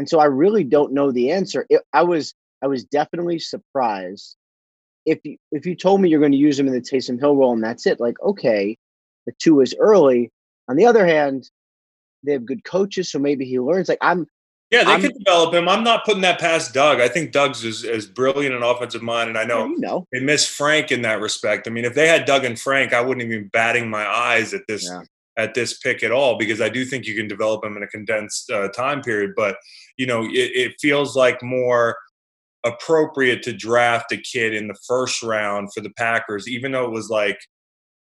and 0.00 0.08
so 0.08 0.18
I 0.18 0.24
really 0.24 0.64
don't 0.64 0.94
know 0.94 1.12
the 1.12 1.30
answer. 1.30 1.66
It, 1.68 1.82
I 1.92 2.02
was 2.02 2.32
I 2.62 2.66
was 2.68 2.84
definitely 2.86 3.38
surprised 3.38 4.34
if 5.04 5.18
you 5.24 5.36
if 5.52 5.66
you 5.66 5.74
told 5.76 6.00
me 6.00 6.08
you're 6.08 6.20
going 6.20 6.32
to 6.32 6.38
use 6.38 6.58
him 6.58 6.66
in 6.66 6.72
the 6.72 6.80
Taysom 6.80 7.20
Hill 7.20 7.36
role 7.36 7.52
and 7.52 7.62
that's 7.62 7.84
it. 7.86 8.00
Like 8.00 8.18
okay, 8.22 8.78
the 9.26 9.32
two 9.38 9.60
is 9.60 9.74
early. 9.78 10.32
On 10.70 10.76
the 10.76 10.86
other 10.86 11.04
hand, 11.06 11.50
they 12.24 12.32
have 12.32 12.46
good 12.46 12.64
coaches, 12.64 13.12
so 13.12 13.18
maybe 13.18 13.44
he 13.44 13.60
learns. 13.60 13.90
Like 13.90 13.98
I'm 14.00 14.26
Yeah, 14.70 14.84
they 14.84 14.92
I'm- 14.92 15.02
could 15.02 15.18
develop 15.18 15.52
him. 15.52 15.68
I'm 15.68 15.84
not 15.84 16.06
putting 16.06 16.22
that 16.22 16.40
past 16.40 16.72
Doug. 16.72 16.98
I 16.98 17.08
think 17.08 17.30
Doug's 17.32 17.62
is 17.62 17.84
as 17.84 18.06
brilliant 18.06 18.54
an 18.54 18.62
offensive 18.62 19.02
mind, 19.02 19.28
and 19.28 19.36
I 19.36 19.44
know 19.44 19.66
you 19.66 19.80
know, 19.80 20.06
they 20.12 20.20
miss 20.20 20.46
Frank 20.48 20.90
in 20.90 21.02
that 21.02 21.20
respect. 21.20 21.68
I 21.68 21.70
mean, 21.70 21.84
if 21.84 21.94
they 21.94 22.08
had 22.08 22.24
Doug 22.24 22.46
and 22.46 22.58
Frank, 22.58 22.94
I 22.94 23.02
wouldn't 23.02 23.26
even 23.26 23.42
be 23.42 23.48
batting 23.48 23.90
my 23.90 24.06
eyes 24.06 24.54
at 24.54 24.62
this 24.66 24.84
Yeah. 24.90 25.02
At 25.40 25.54
this 25.54 25.78
pick 25.78 26.02
at 26.02 26.12
all 26.12 26.38
because 26.38 26.60
I 26.60 26.68
do 26.68 26.84
think 26.84 27.06
you 27.06 27.14
can 27.14 27.28
develop 27.28 27.64
him 27.64 27.76
in 27.76 27.82
a 27.82 27.88
condensed 27.88 28.50
uh, 28.50 28.68
time 28.68 29.00
period. 29.00 29.32
But 29.36 29.56
you 29.96 30.06
know, 30.06 30.24
it, 30.24 30.50
it 30.54 30.72
feels 30.80 31.16
like 31.16 31.42
more 31.42 31.96
appropriate 32.64 33.42
to 33.44 33.52
draft 33.54 34.12
a 34.12 34.18
kid 34.18 34.54
in 34.54 34.68
the 34.68 34.78
first 34.86 35.22
round 35.22 35.72
for 35.72 35.80
the 35.80 35.90
Packers, 35.96 36.46
even 36.46 36.72
though 36.72 36.84
it 36.84 36.92
was 36.92 37.08
like 37.08 37.38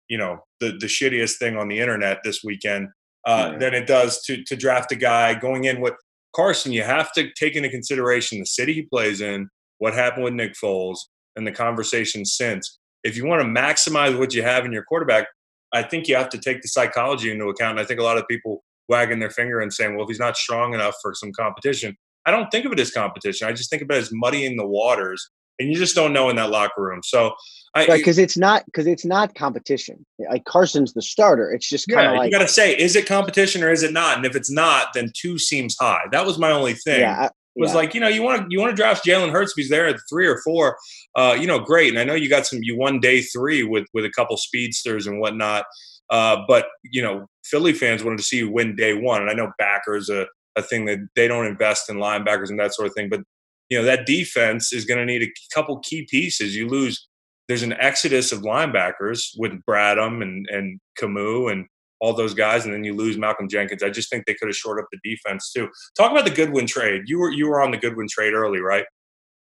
you 0.09 0.17
know 0.17 0.39
the 0.59 0.77
the 0.79 0.87
shittiest 0.87 1.37
thing 1.37 1.55
on 1.55 1.67
the 1.67 1.79
internet 1.79 2.19
this 2.23 2.43
weekend. 2.43 2.89
Uh. 3.25 3.57
Than 3.57 3.73
it 3.73 3.85
does 3.85 4.21
to 4.23 4.43
to 4.45 4.55
draft 4.55 4.91
a 4.91 4.95
guy 4.95 5.33
going 5.33 5.65
in 5.65 5.81
with 5.81 5.93
Carson. 6.35 6.71
You 6.71 6.83
have 6.83 7.11
to 7.13 7.31
take 7.33 7.55
into 7.55 7.69
consideration 7.69 8.39
the 8.39 8.45
city 8.45 8.73
he 8.73 8.83
plays 8.83 9.21
in, 9.21 9.49
what 9.79 9.93
happened 9.93 10.23
with 10.23 10.33
Nick 10.33 10.53
Foles, 10.53 10.97
and 11.35 11.45
the 11.45 11.51
conversation 11.51 12.25
since. 12.25 12.79
If 13.03 13.15
you 13.15 13.25
want 13.25 13.41
to 13.41 13.47
maximize 13.47 14.17
what 14.17 14.33
you 14.33 14.41
have 14.43 14.65
in 14.65 14.71
your 14.71 14.83
quarterback, 14.83 15.27
I 15.73 15.83
think 15.83 16.07
you 16.07 16.15
have 16.15 16.29
to 16.29 16.37
take 16.37 16.61
the 16.61 16.67
psychology 16.67 17.31
into 17.31 17.45
account. 17.45 17.71
And 17.71 17.79
I 17.79 17.85
think 17.85 17.99
a 17.99 18.03
lot 18.03 18.17
of 18.17 18.27
people 18.27 18.63
wagging 18.87 19.19
their 19.19 19.29
finger 19.29 19.59
and 19.59 19.71
saying, 19.71 19.95
well, 19.95 20.03
if 20.03 20.09
he's 20.09 20.19
not 20.19 20.35
strong 20.35 20.73
enough 20.73 20.95
for 21.01 21.13
some 21.13 21.31
competition, 21.31 21.95
I 22.25 22.31
don't 22.31 22.49
think 22.49 22.65
of 22.65 22.71
it 22.71 22.79
as 22.79 22.91
competition. 22.91 23.47
I 23.47 23.53
just 23.53 23.69
think 23.69 23.81
of 23.81 23.89
it 23.91 23.95
as 23.95 24.09
muddying 24.11 24.57
the 24.57 24.65
waters. 24.65 25.29
And 25.59 25.69
you 25.69 25.75
just 25.75 25.93
don't 25.93 26.13
know 26.13 26.29
in 26.29 26.37
that 26.37 26.49
locker 26.51 26.81
room. 26.81 27.01
So 27.03 27.33
I, 27.75 27.85
right? 27.85 27.97
Because 27.97 28.17
it's 28.17 28.37
not 28.37 28.65
because 28.65 28.87
it's 28.87 29.05
not 29.05 29.35
competition. 29.35 30.05
Like 30.29 30.45
Carson's 30.45 30.93
the 30.93 31.01
starter. 31.01 31.51
It's 31.51 31.67
just 31.67 31.87
kind 31.87 32.01
yeah, 32.01 32.11
of 32.11 32.17
like 32.17 32.31
you 32.31 32.37
got 32.37 32.45
to 32.45 32.51
say, 32.51 32.77
is 32.77 32.95
it 32.95 33.05
competition 33.05 33.61
or 33.61 33.69
is 33.69 33.83
it 33.83 33.91
not? 33.91 34.17
And 34.17 34.25
if 34.25 34.35
it's 34.35 34.49
not, 34.49 34.93
then 34.93 35.11
two 35.13 35.37
seems 35.37 35.75
high. 35.79 36.03
That 36.11 36.25
was 36.25 36.39
my 36.39 36.51
only 36.51 36.73
thing. 36.73 37.01
yeah, 37.01 37.29
was 37.55 37.71
yeah. 37.71 37.77
like, 37.77 37.93
you 37.93 38.01
know, 38.01 38.07
you 38.07 38.21
want 38.21 38.41
to 38.41 38.47
you 38.49 38.59
want 38.59 38.71
to 38.71 38.75
draft 38.75 39.05
Jalen 39.05 39.31
Hurts 39.31 39.53
he's 39.55 39.69
there 39.69 39.87
at 39.87 39.99
three 40.09 40.27
or 40.27 40.39
four, 40.43 40.77
uh, 41.15 41.37
you 41.39 41.47
know, 41.47 41.59
great. 41.59 41.89
And 41.89 41.99
I 41.99 42.03
know 42.03 42.15
you 42.15 42.29
got 42.29 42.45
some 42.45 42.59
you 42.61 42.77
won 42.77 42.99
day 42.99 43.21
three 43.21 43.63
with 43.63 43.87
with 43.93 44.05
a 44.05 44.11
couple 44.11 44.37
speedsters 44.37 45.07
and 45.07 45.19
whatnot. 45.19 45.65
Uh, 46.09 46.37
but 46.47 46.67
you 46.83 47.01
know, 47.01 47.27
Philly 47.43 47.73
fans 47.73 48.03
wanted 48.03 48.17
to 48.17 48.23
see 48.23 48.37
you 48.37 48.51
win 48.51 48.75
day 48.75 48.93
one. 48.93 49.21
And 49.21 49.29
I 49.29 49.33
know 49.33 49.51
backers 49.57 50.09
a, 50.09 50.27
a 50.55 50.61
thing 50.61 50.85
that 50.85 50.99
they 51.15 51.27
don't 51.27 51.45
invest 51.45 51.89
in 51.89 51.97
linebackers 51.97 52.49
and 52.49 52.59
that 52.59 52.73
sort 52.73 52.87
of 52.87 52.93
thing. 52.93 53.09
But 53.09 53.21
you 53.69 53.77
know, 53.77 53.83
that 53.83 54.05
defense 54.05 54.73
is 54.73 54.85
going 54.85 54.99
to 54.99 55.05
need 55.05 55.23
a 55.23 55.31
couple 55.53 55.79
key 55.79 56.07
pieces. 56.09 56.55
You 56.55 56.67
lose 56.67 57.07
there's 57.47 57.63
an 57.63 57.73
exodus 57.73 58.31
of 58.31 58.41
linebackers 58.41 59.31
with 59.37 59.53
Bradham 59.67 60.21
and 60.21 60.47
and 60.49 60.79
Camus 60.97 61.51
and 61.51 61.65
all 61.99 62.13
those 62.13 62.33
guys, 62.33 62.65
and 62.65 62.73
then 62.73 62.83
you 62.83 62.95
lose 62.95 63.17
Malcolm 63.17 63.49
Jenkins. 63.49 63.83
I 63.83 63.89
just 63.89 64.09
think 64.09 64.25
they 64.25 64.33
could 64.33 64.47
have 64.47 64.55
shored 64.55 64.79
up 64.79 64.87
the 64.91 64.99
defense 65.09 65.51
too. 65.51 65.69
Talk 65.97 66.11
about 66.11 66.25
the 66.25 66.31
Goodwin 66.31 66.67
trade. 66.67 67.03
You 67.05 67.19
were 67.19 67.31
you 67.31 67.47
were 67.47 67.61
on 67.61 67.71
the 67.71 67.77
Goodwin 67.77 68.07
trade 68.09 68.33
early, 68.33 68.59
right? 68.59 68.85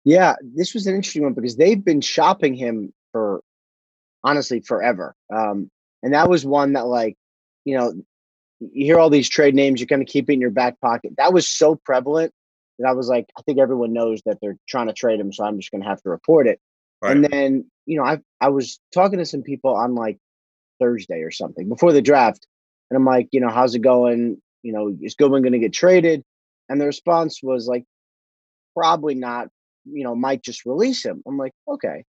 Yeah, 0.05 0.35
this 0.55 0.75
was 0.75 0.87
an 0.87 0.95
interesting 0.95 1.23
one 1.23 1.33
because 1.33 1.57
they've 1.57 1.83
been 1.83 2.03
shopping 2.03 2.55
him 2.55 2.93
for 3.13 3.41
honestly 4.23 4.61
forever. 4.61 5.15
Um, 5.35 5.71
and 6.03 6.13
that 6.13 6.29
was 6.29 6.45
one 6.45 6.75
that 6.75 6.87
like, 6.87 7.17
you 7.65 7.77
know, 7.77 7.95
you 8.61 8.85
hear 8.85 8.99
all 8.99 9.11
these 9.11 9.29
trade 9.29 9.55
names, 9.55 9.81
you're 9.81 9.87
going 9.87 10.05
to 10.05 10.11
keep 10.11 10.29
it 10.29 10.35
in 10.35 10.41
your 10.41 10.51
back 10.51 10.79
pocket. 10.81 11.13
That 11.17 11.33
was 11.33 11.49
so 11.49 11.77
prevalent 11.77 12.33
that 12.79 12.89
I 12.89 12.93
was 12.93 13.09
like, 13.09 13.27
I 13.39 13.43
think 13.43 13.59
everyone 13.59 13.93
knows 13.93 14.21
that 14.27 14.39
they're 14.43 14.59
trying 14.69 14.89
to 14.89 14.93
trade 14.93 15.21
him, 15.21 15.33
so 15.33 15.45
I'm 15.45 15.59
just 15.59 15.71
going 15.71 15.83
to 15.83 15.89
have 15.89 16.03
to 16.03 16.11
report 16.11 16.47
it. 16.47 16.61
Right. 17.01 17.17
And 17.17 17.25
then, 17.25 17.71
you 17.87 17.99
know, 17.99 18.05
I 18.05 18.21
I 18.41 18.49
was 18.49 18.79
talking 18.93 19.19
to 19.19 19.27
some 19.27 19.43
people 19.43 19.75
on 19.75 19.95
like 19.95 20.19
Thursday 20.81 21.23
or 21.23 21.31
something 21.31 21.69
before 21.69 21.93
the 21.93 22.03
draft, 22.03 22.47
and 22.91 22.97
I'm 22.97 23.05
like, 23.05 23.29
you 23.33 23.41
know, 23.41 23.51
how's 23.51 23.75
it 23.75 23.81
going? 23.81 24.41
You 24.63 24.73
know, 24.73 24.97
is 25.03 25.15
Goodwin 25.15 25.43
going 25.43 25.53
to 25.53 25.59
get 25.59 25.73
traded? 25.73 26.23
And 26.69 26.81
the 26.81 26.87
response 26.87 27.41
was 27.43 27.67
like, 27.67 27.85
probably 28.77 29.15
not. 29.15 29.49
You 29.85 30.05
know, 30.05 30.15
might 30.15 30.43
just 30.43 30.65
release 30.65 31.05
him. 31.05 31.23
I'm 31.27 31.37
like, 31.37 31.53
okay. 31.69 32.05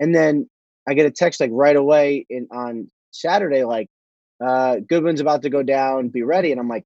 And 0.00 0.14
then 0.14 0.48
I 0.88 0.94
get 0.94 1.06
a 1.06 1.10
text 1.10 1.40
like 1.40 1.50
right 1.52 1.76
away 1.76 2.24
in 2.30 2.48
on 2.50 2.90
Saturday, 3.10 3.64
like, 3.64 3.88
uh, 4.44 4.76
Goodwin's 4.76 5.20
about 5.20 5.42
to 5.42 5.50
go 5.50 5.62
down, 5.62 6.08
be 6.08 6.22
ready. 6.22 6.52
And 6.52 6.60
I'm 6.60 6.68
like, 6.68 6.84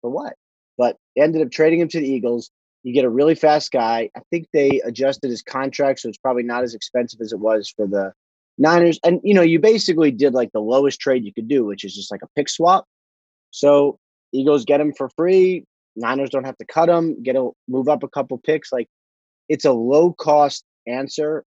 for 0.00 0.10
what? 0.10 0.34
But 0.78 0.96
ended 1.16 1.42
up 1.42 1.50
trading 1.50 1.80
him 1.80 1.88
to 1.88 2.00
the 2.00 2.08
Eagles. 2.08 2.50
You 2.84 2.94
get 2.94 3.04
a 3.04 3.10
really 3.10 3.34
fast 3.34 3.72
guy. 3.72 4.08
I 4.16 4.20
think 4.30 4.46
they 4.52 4.80
adjusted 4.84 5.30
his 5.30 5.42
contract, 5.42 6.00
so 6.00 6.08
it's 6.08 6.18
probably 6.18 6.44
not 6.44 6.62
as 6.62 6.74
expensive 6.74 7.20
as 7.20 7.32
it 7.32 7.40
was 7.40 7.68
for 7.68 7.86
the 7.86 8.12
Niners. 8.58 8.98
And 9.04 9.20
you 9.22 9.34
know, 9.34 9.42
you 9.42 9.58
basically 9.60 10.10
did 10.10 10.34
like 10.34 10.50
the 10.52 10.60
lowest 10.60 11.00
trade 11.00 11.24
you 11.24 11.32
could 11.32 11.48
do, 11.48 11.64
which 11.64 11.84
is 11.84 11.94
just 11.94 12.10
like 12.10 12.22
a 12.22 12.28
pick 12.36 12.48
swap. 12.48 12.84
So 13.50 13.98
Eagles 14.32 14.64
get 14.64 14.80
him 14.80 14.92
for 14.92 15.08
free. 15.16 15.64
Niners 15.96 16.30
don't 16.30 16.44
have 16.44 16.58
to 16.58 16.64
cut 16.66 16.88
him. 16.88 17.22
Get 17.22 17.36
a 17.36 17.50
move 17.68 17.88
up 17.88 18.02
a 18.02 18.08
couple 18.08 18.38
picks. 18.38 18.72
Like 18.72 18.88
it's 19.48 19.64
a 19.64 19.72
low 19.72 20.12
cost 20.12 20.64
answer, 20.86 21.44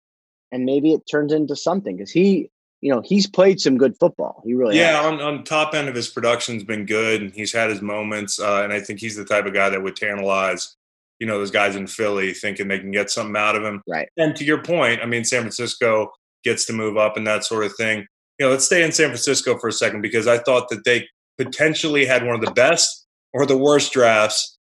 and 0.51 0.65
maybe 0.65 0.93
it 0.93 1.01
turns 1.09 1.33
into 1.33 1.55
something 1.55 1.95
because 1.97 2.11
he, 2.11 2.49
you 2.81 2.93
know, 2.93 3.01
he's 3.03 3.27
played 3.27 3.59
some 3.59 3.77
good 3.77 3.95
football. 3.99 4.41
He 4.45 4.53
really 4.53 4.77
Yeah, 4.77 4.97
has. 5.01 5.05
on, 5.05 5.21
on 5.21 5.43
top 5.43 5.73
end 5.73 5.89
of 5.89 5.95
his 5.95 6.07
production's 6.07 6.63
been 6.63 6.85
good, 6.85 7.21
and 7.21 7.33
he's 7.33 7.51
had 7.53 7.69
his 7.69 7.81
moments. 7.81 8.39
Uh, 8.39 8.61
and 8.63 8.71
I 8.71 8.79
think 8.79 8.99
he's 8.99 9.15
the 9.15 9.25
type 9.25 9.45
of 9.45 9.53
guy 9.53 9.69
that 9.69 9.81
would 9.81 9.95
tantalize, 9.95 10.75
you 11.19 11.27
know, 11.27 11.39
those 11.39 11.51
guys 11.51 11.75
in 11.75 11.87
Philly 11.87 12.33
thinking 12.33 12.67
they 12.67 12.79
can 12.79 12.91
get 12.91 13.09
something 13.09 13.35
out 13.35 13.55
of 13.55 13.63
him. 13.63 13.81
Right. 13.87 14.07
And 14.17 14.35
to 14.35 14.45
your 14.45 14.61
point, 14.61 15.01
I 15.01 15.05
mean, 15.07 15.25
San 15.25 15.41
Francisco 15.41 16.11
gets 16.47 16.65
to 16.65 16.73
move 16.73 16.97
up 16.97 17.17
and 17.17 17.27
that 17.27 17.43
sort 17.43 17.65
of 17.65 17.75
thing. 17.75 18.05
You 18.39 18.45
know, 18.45 18.51
let's 18.51 18.65
stay 18.65 18.83
in 18.83 18.91
San 18.91 19.07
Francisco 19.07 19.57
for 19.57 19.67
a 19.67 19.73
second 19.73 20.01
because 20.01 20.27
I 20.27 20.37
thought 20.37 20.69
that 20.69 20.83
they 20.85 21.07
potentially 21.37 22.05
had 22.05 22.25
one 22.25 22.35
of 22.35 22.41
the 22.41 22.51
best 22.51 23.05
or 23.33 23.45
the 23.45 23.57
worst 23.57 23.91
drafts 23.93 24.57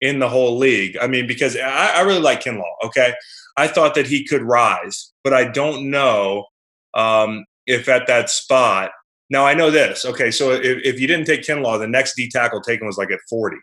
in 0.00 0.18
the 0.18 0.28
whole 0.28 0.58
league. 0.58 0.96
I 1.00 1.06
mean, 1.06 1.26
because 1.26 1.56
I, 1.56 1.94
I 1.96 2.00
really 2.02 2.20
like 2.20 2.42
Kinlaw. 2.42 2.72
Okay, 2.84 3.14
I 3.56 3.66
thought 3.68 3.94
that 3.94 4.06
he 4.06 4.24
could 4.24 4.42
rise, 4.42 5.12
but 5.24 5.32
I 5.32 5.44
don't 5.44 5.90
know 5.90 6.46
um, 6.94 7.44
if 7.66 7.88
at 7.88 8.06
that 8.06 8.30
spot. 8.30 8.90
Now 9.30 9.46
I 9.46 9.54
know 9.54 9.70
this. 9.70 10.04
Okay, 10.04 10.30
so 10.30 10.52
if, 10.52 10.78
if 10.84 11.00
you 11.00 11.06
didn't 11.06 11.26
take 11.26 11.42
Kinlaw, 11.42 11.78
the 11.78 11.86
next 11.86 12.16
D 12.16 12.28
tackle 12.28 12.60
taken 12.60 12.86
was 12.86 12.98
like 12.98 13.10
at 13.10 13.20
forty. 13.28 13.58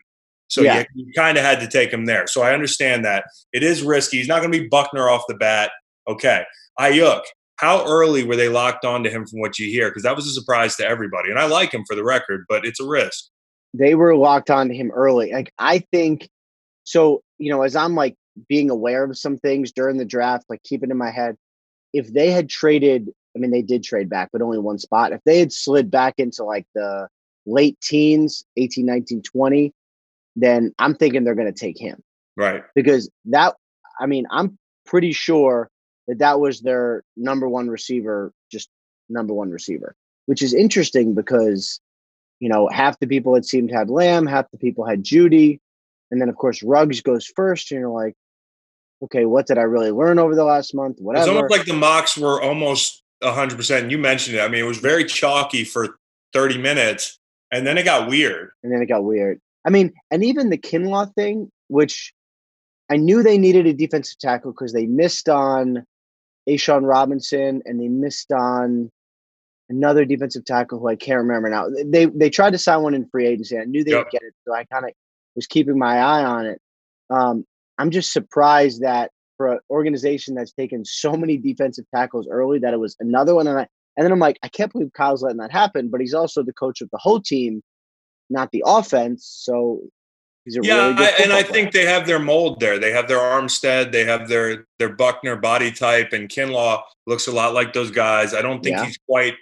So 0.48 0.62
Yeah. 0.62 0.84
you, 0.94 1.04
you 1.04 1.12
kind 1.14 1.36
of 1.36 1.44
had 1.44 1.60
to 1.60 1.68
take 1.68 1.92
him 1.92 2.06
there. 2.06 2.26
So 2.26 2.40
I 2.40 2.54
understand 2.54 3.04
that 3.04 3.24
it 3.52 3.62
is 3.62 3.82
risky. 3.82 4.16
He's 4.16 4.28
not 4.28 4.40
going 4.40 4.50
to 4.50 4.58
be 4.60 4.66
Buckner 4.66 5.10
off 5.10 5.24
the 5.28 5.34
bat. 5.34 5.70
Okay, 6.08 6.42
Aiyuk. 6.80 7.20
How 7.58 7.84
early 7.86 8.24
were 8.24 8.36
they 8.36 8.48
locked 8.48 8.84
onto 8.84 9.10
him 9.10 9.26
from 9.26 9.40
what 9.40 9.58
you 9.58 9.66
hear? 9.70 9.88
Because 9.90 10.02
that 10.04 10.16
was 10.16 10.26
a 10.26 10.32
surprise 10.32 10.76
to 10.76 10.86
everybody, 10.86 11.30
and 11.30 11.38
I 11.38 11.46
like 11.46 11.72
him 11.74 11.84
for 11.86 11.94
the 11.96 12.04
record, 12.04 12.44
but 12.48 12.64
it's 12.64 12.80
a 12.80 12.86
risk. 12.86 13.24
they 13.74 13.94
were 13.94 14.16
locked 14.16 14.50
on 14.50 14.68
to 14.68 14.74
him 14.74 14.90
early. 14.92 15.32
Like 15.32 15.52
I 15.58 15.80
think 15.92 16.28
so, 16.84 17.22
you 17.38 17.50
know, 17.50 17.62
as 17.62 17.76
I'm 17.76 17.94
like 17.94 18.14
being 18.48 18.70
aware 18.70 19.04
of 19.04 19.18
some 19.18 19.36
things 19.36 19.72
during 19.72 19.96
the 19.98 20.04
draft, 20.04 20.44
like 20.48 20.62
keeping 20.62 20.90
in 20.90 20.96
my 20.96 21.10
head, 21.10 21.36
if 21.92 22.12
they 22.12 22.30
had 22.30 22.48
traded, 22.48 23.10
I 23.36 23.40
mean, 23.40 23.50
they 23.50 23.62
did 23.62 23.82
trade 23.82 24.08
back, 24.08 24.30
but 24.32 24.40
only 24.42 24.58
one 24.58 24.78
spot. 24.78 25.12
If 25.12 25.20
they 25.24 25.38
had 25.38 25.52
slid 25.52 25.90
back 25.90 26.14
into 26.18 26.44
like 26.44 26.66
the 26.74 27.08
late 27.46 27.78
teens, 27.82 28.44
18, 28.56 28.86
19, 28.86 29.22
20, 29.22 29.72
then 30.36 30.72
I'm 30.78 30.94
thinking 30.94 31.24
they're 31.24 31.34
going 31.34 31.52
to 31.52 31.58
take 31.58 31.78
him 31.78 32.00
Right. 32.36 32.62
because 32.74 33.10
that, 33.26 33.56
I 34.00 34.06
mean, 34.06 34.26
I'm 34.30 34.56
pretty 34.86 35.12
sure 35.12 35.68
that 36.08 36.18
that 36.18 36.40
was 36.40 36.62
their 36.62 37.04
number 37.16 37.48
one 37.48 37.68
receiver, 37.68 38.32
just 38.50 38.68
number 39.08 39.32
one 39.32 39.50
receiver, 39.50 39.94
which 40.26 40.42
is 40.42 40.52
interesting 40.52 41.14
because, 41.14 41.80
you 42.40 42.48
know, 42.48 42.68
half 42.68 42.98
the 42.98 43.06
people 43.06 43.36
it 43.36 43.44
seemed 43.44 43.70
had 43.70 43.90
Lamb, 43.90 44.26
half 44.26 44.50
the 44.50 44.58
people 44.58 44.84
had 44.84 45.04
Jeudy. 45.04 45.60
And 46.10 46.20
then, 46.20 46.28
of 46.28 46.36
course, 46.36 46.62
Ruggs 46.62 47.02
goes 47.02 47.26
first. 47.26 47.70
And 47.70 47.80
you're 47.80 47.90
like, 47.90 48.14
okay, 49.04 49.26
what 49.26 49.46
did 49.46 49.58
I 49.58 49.62
really 49.62 49.90
learn 49.90 50.18
over 50.18 50.34
the 50.34 50.44
last 50.44 50.74
month? 50.74 50.96
Whatever. 50.98 51.26
It's 51.26 51.36
almost 51.36 51.50
like 51.52 51.66
the 51.66 51.74
mocks 51.74 52.16
were 52.16 52.40
almost 52.42 53.02
100%. 53.22 53.82
And 53.82 53.90
you 53.90 53.98
mentioned 53.98 54.36
it. 54.36 54.40
I 54.40 54.48
mean, 54.48 54.64
it 54.64 54.66
was 54.66 54.78
very 54.78 55.04
chalky 55.04 55.64
for 55.64 55.98
30 56.32 56.58
minutes, 56.58 57.18
and 57.52 57.66
then 57.66 57.78
it 57.78 57.84
got 57.84 58.08
weird. 58.08 58.50
and 58.62 58.72
then 58.72 58.82
it 58.82 58.86
got 58.86 59.04
weird. 59.04 59.40
I 59.66 59.70
mean, 59.70 59.92
and 60.10 60.24
even 60.24 60.50
the 60.50 60.58
Kinlaw 60.58 61.12
thing, 61.14 61.50
which 61.68 62.12
I 62.90 62.96
knew 62.96 63.22
they 63.22 63.38
needed 63.38 63.66
a 63.66 63.72
defensive 63.74 64.18
tackle 64.18 64.52
because 64.52 64.72
they 64.72 64.86
missed 64.86 65.28
on 65.28 65.84
Ashawn 66.48 66.84
Robinson 66.84 67.62
and 67.64 67.80
they 67.80 67.88
missed 67.88 68.32
on 68.32 68.90
another 69.68 70.04
defensive 70.04 70.44
tackle 70.44 70.78
who 70.78 70.88
I 70.88 70.96
can't 70.96 71.18
remember 71.18 71.50
now. 71.50 71.68
They 71.84 72.06
they 72.06 72.30
tried 72.30 72.52
to 72.52 72.58
sign 72.58 72.82
one 72.82 72.94
in 72.94 73.08
free 73.08 73.26
agency. 73.26 73.58
I 73.58 73.64
knew 73.64 73.84
they 73.84 73.92
Yep. 73.92 74.04
would 74.04 74.10
get 74.10 74.22
it, 74.22 74.34
so 74.46 74.54
I 74.54 74.64
kind 74.64 74.84
of 74.84 74.92
was 75.36 75.46
keeping 75.46 75.78
my 75.78 75.98
eye 75.98 76.24
on 76.24 76.46
it. 76.46 76.60
Um, 77.10 77.44
I'm 77.78 77.90
just 77.90 78.12
surprised 78.12 78.82
that 78.82 79.10
for 79.36 79.52
an 79.52 79.60
organization 79.70 80.34
that's 80.34 80.52
taken 80.52 80.84
so 80.84 81.12
many 81.12 81.36
defensive 81.36 81.84
tackles 81.94 82.26
early, 82.30 82.58
that 82.58 82.74
it 82.74 82.80
was 82.80 82.96
another 82.98 83.34
one. 83.34 83.46
And, 83.46 83.58
I, 83.58 83.68
and 83.96 84.04
then 84.04 84.10
I'm 84.10 84.18
like, 84.18 84.38
I 84.42 84.48
can't 84.48 84.72
believe 84.72 84.92
Kyle's 84.92 85.22
letting 85.22 85.38
that 85.38 85.52
happen. 85.52 85.88
But 85.88 86.00
he's 86.00 86.14
also 86.14 86.42
the 86.42 86.52
coach 86.52 86.80
of 86.80 86.90
the 86.90 86.98
whole 86.98 87.20
team, 87.20 87.62
not 88.30 88.50
the 88.50 88.64
offense. 88.66 89.24
So 89.24 89.80
Yeah, 90.62 90.88
really 90.88 91.04
I, 91.04 91.08
and 91.22 91.32
I 91.32 91.38
football 91.38 91.52
think 91.52 91.72
they 91.72 91.86
have 91.86 92.06
their 92.06 92.18
mold 92.18 92.60
there. 92.60 92.78
They 92.78 92.92
have 92.92 93.08
their 93.08 93.18
Armstead, 93.18 93.92
they 93.92 94.04
have 94.04 94.28
their 94.28 94.66
their 94.78 94.90
Buckner 94.94 95.36
body 95.36 95.70
type, 95.70 96.12
and 96.12 96.28
Kinlaw 96.28 96.82
looks 97.06 97.26
a 97.26 97.32
lot 97.32 97.54
like 97.54 97.72
those 97.72 97.90
guys. 97.90 98.34
I 98.34 98.42
don't 98.42 98.62
think 98.62 98.76
Yeah. 98.76 98.86
he's 98.86 98.98
quite. 99.08 99.34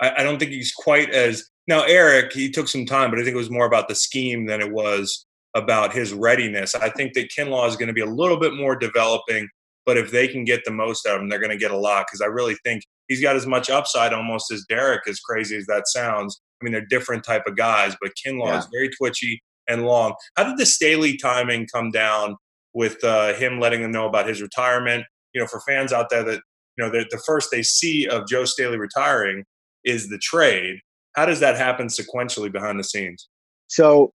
I, 0.00 0.10
I 0.18 0.22
don't 0.22 0.38
think 0.38 0.50
he's 0.50 0.72
quite 0.72 1.10
as 1.10 1.48
now. 1.66 1.82
Arik, 1.82 2.32
he 2.32 2.50
took 2.50 2.68
some 2.68 2.86
time, 2.86 3.10
but 3.10 3.18
I 3.18 3.22
think 3.24 3.34
it 3.34 3.38
was 3.38 3.50
more 3.50 3.66
about 3.66 3.88
the 3.88 3.94
scheme 3.94 4.46
than 4.46 4.60
it 4.60 4.70
was 4.70 5.26
about 5.54 5.94
his 5.94 6.12
readiness. 6.12 6.74
I 6.74 6.90
think 6.90 7.14
that 7.14 7.30
Kinlaw 7.30 7.66
is 7.68 7.76
going 7.76 7.88
to 7.88 7.94
be 7.94 8.02
a 8.02 8.06
little 8.06 8.38
bit 8.38 8.54
more 8.54 8.76
developing, 8.76 9.48
but 9.86 9.96
if 9.96 10.10
they 10.10 10.28
can 10.28 10.44
get 10.44 10.64
the 10.66 10.70
most 10.70 11.06
out 11.06 11.16
of 11.16 11.22
him, 11.22 11.28
they're 11.30 11.40
going 11.40 11.50
to 11.50 11.56
get 11.56 11.70
a 11.70 11.76
lot 11.76 12.06
because 12.06 12.20
I 12.20 12.26
really 12.26 12.56
think 12.62 12.82
he's 13.08 13.22
got 13.22 13.36
as 13.36 13.46
much 13.46 13.70
upside 13.70 14.12
almost 14.12 14.52
as 14.52 14.66
Derek, 14.68 15.08
as 15.08 15.18
crazy 15.20 15.56
as 15.56 15.64
that 15.66 15.88
sounds. 15.88 16.40
I 16.60 16.64
mean, 16.64 16.72
they're 16.72 16.84
different 16.86 17.24
type 17.24 17.46
of 17.46 17.56
guys, 17.56 17.96
but 18.00 18.12
Kinlaw 18.22 18.48
yeah. 18.48 18.58
is 18.58 18.68
very 18.70 18.90
twitchy 18.90 19.42
and 19.68 19.84
long. 19.84 20.14
How 20.36 20.44
did 20.44 20.58
the 20.58 20.66
Staley 20.66 21.16
timing 21.16 21.66
come 21.72 21.90
down 21.90 22.36
with 22.74 23.02
uh, 23.04 23.34
him 23.34 23.60
letting 23.60 23.82
them 23.82 23.92
know 23.92 24.06
about 24.06 24.28
his 24.28 24.42
retirement? 24.42 25.04
You 25.34 25.40
know, 25.40 25.46
for 25.46 25.60
fans 25.60 25.92
out 25.92 26.10
there 26.10 26.24
that 26.24 26.40
you 26.76 26.84
know 26.84 26.90
the, 26.90 27.22
first 27.26 27.50
they 27.50 27.62
see 27.62 28.06
of 28.06 28.28
Joe 28.28 28.44
Staley 28.44 28.78
retiring 28.78 29.44
is 29.84 30.08
the 30.08 30.18
trade. 30.18 30.80
How 31.14 31.26
does 31.26 31.40
that 31.40 31.56
happen 31.56 31.86
sequentially 31.86 32.52
behind 32.52 32.78
the 32.78 32.84
scenes? 32.84 33.28
So, 33.68 34.12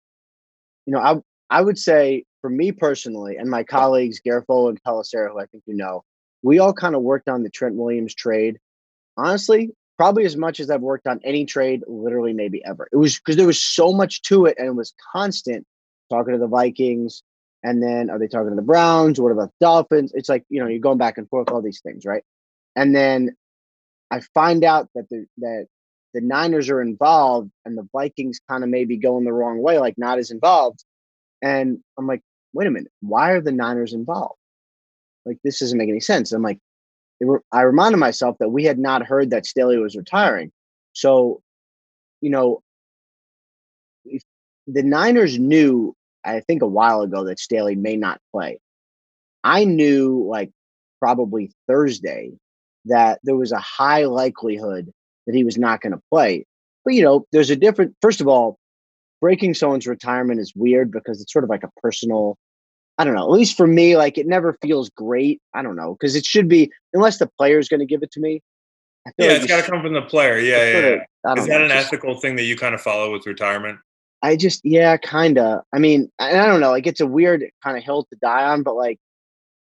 you 0.85 0.93
know, 0.93 0.99
I 0.99 1.15
I 1.49 1.61
would 1.61 1.77
say 1.77 2.23
for 2.41 2.49
me 2.49 2.71
personally 2.71 3.37
and 3.37 3.49
my 3.49 3.63
colleagues 3.63 4.19
Garafolo 4.25 4.69
and 4.69 4.81
Pelissero, 4.83 5.31
who 5.31 5.39
I 5.39 5.45
think 5.45 5.63
you 5.65 5.75
know, 5.75 6.03
we 6.43 6.59
all 6.59 6.73
kind 6.73 6.95
of 6.95 7.01
worked 7.01 7.29
on 7.29 7.43
the 7.43 7.49
Trent 7.49 7.75
Williams 7.75 8.13
trade. 8.13 8.57
Honestly, 9.17 9.71
probably 9.97 10.25
as 10.25 10.37
much 10.37 10.59
as 10.59 10.69
I've 10.69 10.81
worked 10.81 11.07
on 11.07 11.19
any 11.23 11.45
trade, 11.45 11.83
literally 11.87 12.33
maybe 12.33 12.63
ever. 12.63 12.87
It 12.91 12.97
was 12.97 13.17
because 13.17 13.35
there 13.35 13.47
was 13.47 13.61
so 13.61 13.91
much 13.91 14.21
to 14.23 14.45
it 14.45 14.55
and 14.57 14.67
it 14.67 14.75
was 14.75 14.93
constant 15.11 15.65
talking 16.09 16.33
to 16.33 16.39
the 16.39 16.47
Vikings. 16.47 17.23
And 17.63 17.81
then 17.81 18.09
are 18.09 18.19
they 18.19 18.27
talking 18.27 18.51
to 18.51 18.55
the 18.55 18.61
Browns? 18.61 19.19
What 19.19 19.31
about 19.31 19.49
the 19.49 19.65
Dolphins? 19.65 20.11
It's 20.13 20.29
like, 20.29 20.45
you 20.49 20.61
know, 20.61 20.67
you're 20.67 20.79
going 20.79 20.99
back 20.99 21.17
and 21.17 21.27
forth, 21.27 21.49
all 21.49 21.61
these 21.61 21.81
things, 21.81 22.05
right? 22.05 22.23
And 22.75 22.95
then 22.95 23.35
I 24.11 24.21
find 24.33 24.63
out 24.63 24.89
that 24.95 25.09
the 25.09 25.25
that 25.39 25.67
the 26.13 26.21
Niners 26.21 26.69
are 26.69 26.81
involved 26.81 27.51
and 27.65 27.77
the 27.77 27.87
Vikings 27.91 28.39
kind 28.47 28.63
of 28.63 28.69
maybe 28.69 28.97
going 28.97 29.25
the 29.25 29.33
wrong 29.33 29.61
way, 29.61 29.79
like 29.79 29.97
not 29.97 30.19
as 30.19 30.31
involved. 30.31 30.83
And 31.41 31.79
I'm 31.97 32.07
like, 32.07 32.21
wait 32.53 32.67
a 32.67 32.71
minute, 32.71 32.91
why 33.01 33.31
are 33.31 33.41
the 33.41 33.51
Niners 33.51 33.93
involved? 33.93 34.39
Like 35.25 35.39
this 35.43 35.59
doesn't 35.59 35.77
make 35.77 35.89
any 35.89 35.99
sense. 35.99 36.31
I'm 36.31 36.41
like, 36.41 36.59
were, 37.25 37.43
I 37.51 37.61
reminded 37.61 37.97
myself 37.97 38.37
that 38.39 38.49
we 38.49 38.63
had 38.63 38.77
not 38.77 39.05
heard 39.05 39.29
that 39.31 39.45
Staley 39.45 39.77
was 39.77 39.95
retiring. 39.95 40.51
So, 40.93 41.41
you 42.21 42.29
know, 42.29 42.61
the 44.67 44.83
Niners 44.83 45.39
knew, 45.39 45.95
I 46.25 46.41
think, 46.41 46.61
a 46.61 46.67
while 46.67 47.01
ago 47.01 47.23
that 47.25 47.39
Staley 47.39 47.75
may 47.75 47.95
not 47.95 48.19
play. 48.31 48.59
I 49.43 49.63
knew, 49.63 50.25
like, 50.29 50.51
probably 50.99 51.51
Thursday 51.67 52.31
that 52.85 53.19
there 53.23 53.35
was 53.35 53.51
a 53.51 53.59
high 53.59 54.05
likelihood 54.05 54.91
that 55.25 55.35
he 55.35 55.43
was 55.43 55.57
not 55.57 55.81
going 55.81 55.93
to 55.93 56.01
play. 56.11 56.45
But, 56.83 56.93
you 56.93 57.03
know, 57.03 57.25
there's 57.31 57.49
a 57.49 57.55
different, 57.55 57.95
first 58.01 58.21
of 58.21 58.27
all, 58.27 58.57
breaking 59.21 59.53
someone's 59.53 59.87
retirement 59.87 60.39
is 60.39 60.53
weird 60.55 60.91
because 60.91 61.21
it's 61.21 61.33
sort 61.33 61.43
of 61.43 61.49
like 61.49 61.63
a 61.63 61.71
personal 61.81 62.37
I 62.97 63.03
don't 63.03 63.13
know. 63.13 63.23
At 63.23 63.31
least 63.31 63.55
for 63.55 63.67
me, 63.67 63.95
like 63.95 64.17
it 64.17 64.25
never 64.25 64.57
feels 64.61 64.89
great. 64.89 65.41
I 65.53 65.61
don't 65.61 65.75
know 65.75 65.93
because 65.93 66.15
it 66.15 66.25
should 66.25 66.47
be 66.47 66.71
unless 66.93 67.19
the 67.19 67.27
player 67.27 67.59
is 67.59 67.69
going 67.69 67.79
to 67.79 67.85
give 67.85 68.01
it 68.01 68.11
to 68.11 68.19
me. 68.19 68.41
yeah, 69.17 69.27
like 69.27 69.37
it's 69.37 69.45
got 69.45 69.63
to 69.63 69.69
come 69.69 69.81
from 69.81 69.93
the 69.93 70.01
player. 70.01 70.39
Yeah, 70.39 70.65
yeah. 70.65 70.79
yeah. 70.79 71.33
Is 71.35 71.47
that 71.47 71.59
know, 71.59 71.65
an 71.65 71.69
just, 71.69 71.87
ethical 71.87 72.19
thing 72.19 72.35
that 72.37 72.43
you 72.43 72.55
kind 72.55 72.73
of 72.73 72.81
follow 72.81 73.11
with 73.11 73.25
retirement? 73.25 73.79
I 74.23 74.35
just, 74.35 74.61
yeah, 74.63 74.97
kind 74.97 75.37
of. 75.37 75.61
I 75.73 75.79
mean, 75.79 76.11
I, 76.19 76.39
I 76.39 76.47
don't 76.47 76.59
know. 76.59 76.71
Like 76.71 76.87
it's 76.87 77.01
a 77.01 77.07
weird 77.07 77.45
kind 77.63 77.77
of 77.77 77.83
hill 77.83 78.05
to 78.05 78.17
die 78.19 78.45
on, 78.45 78.63
but 78.63 78.75
like, 78.75 78.97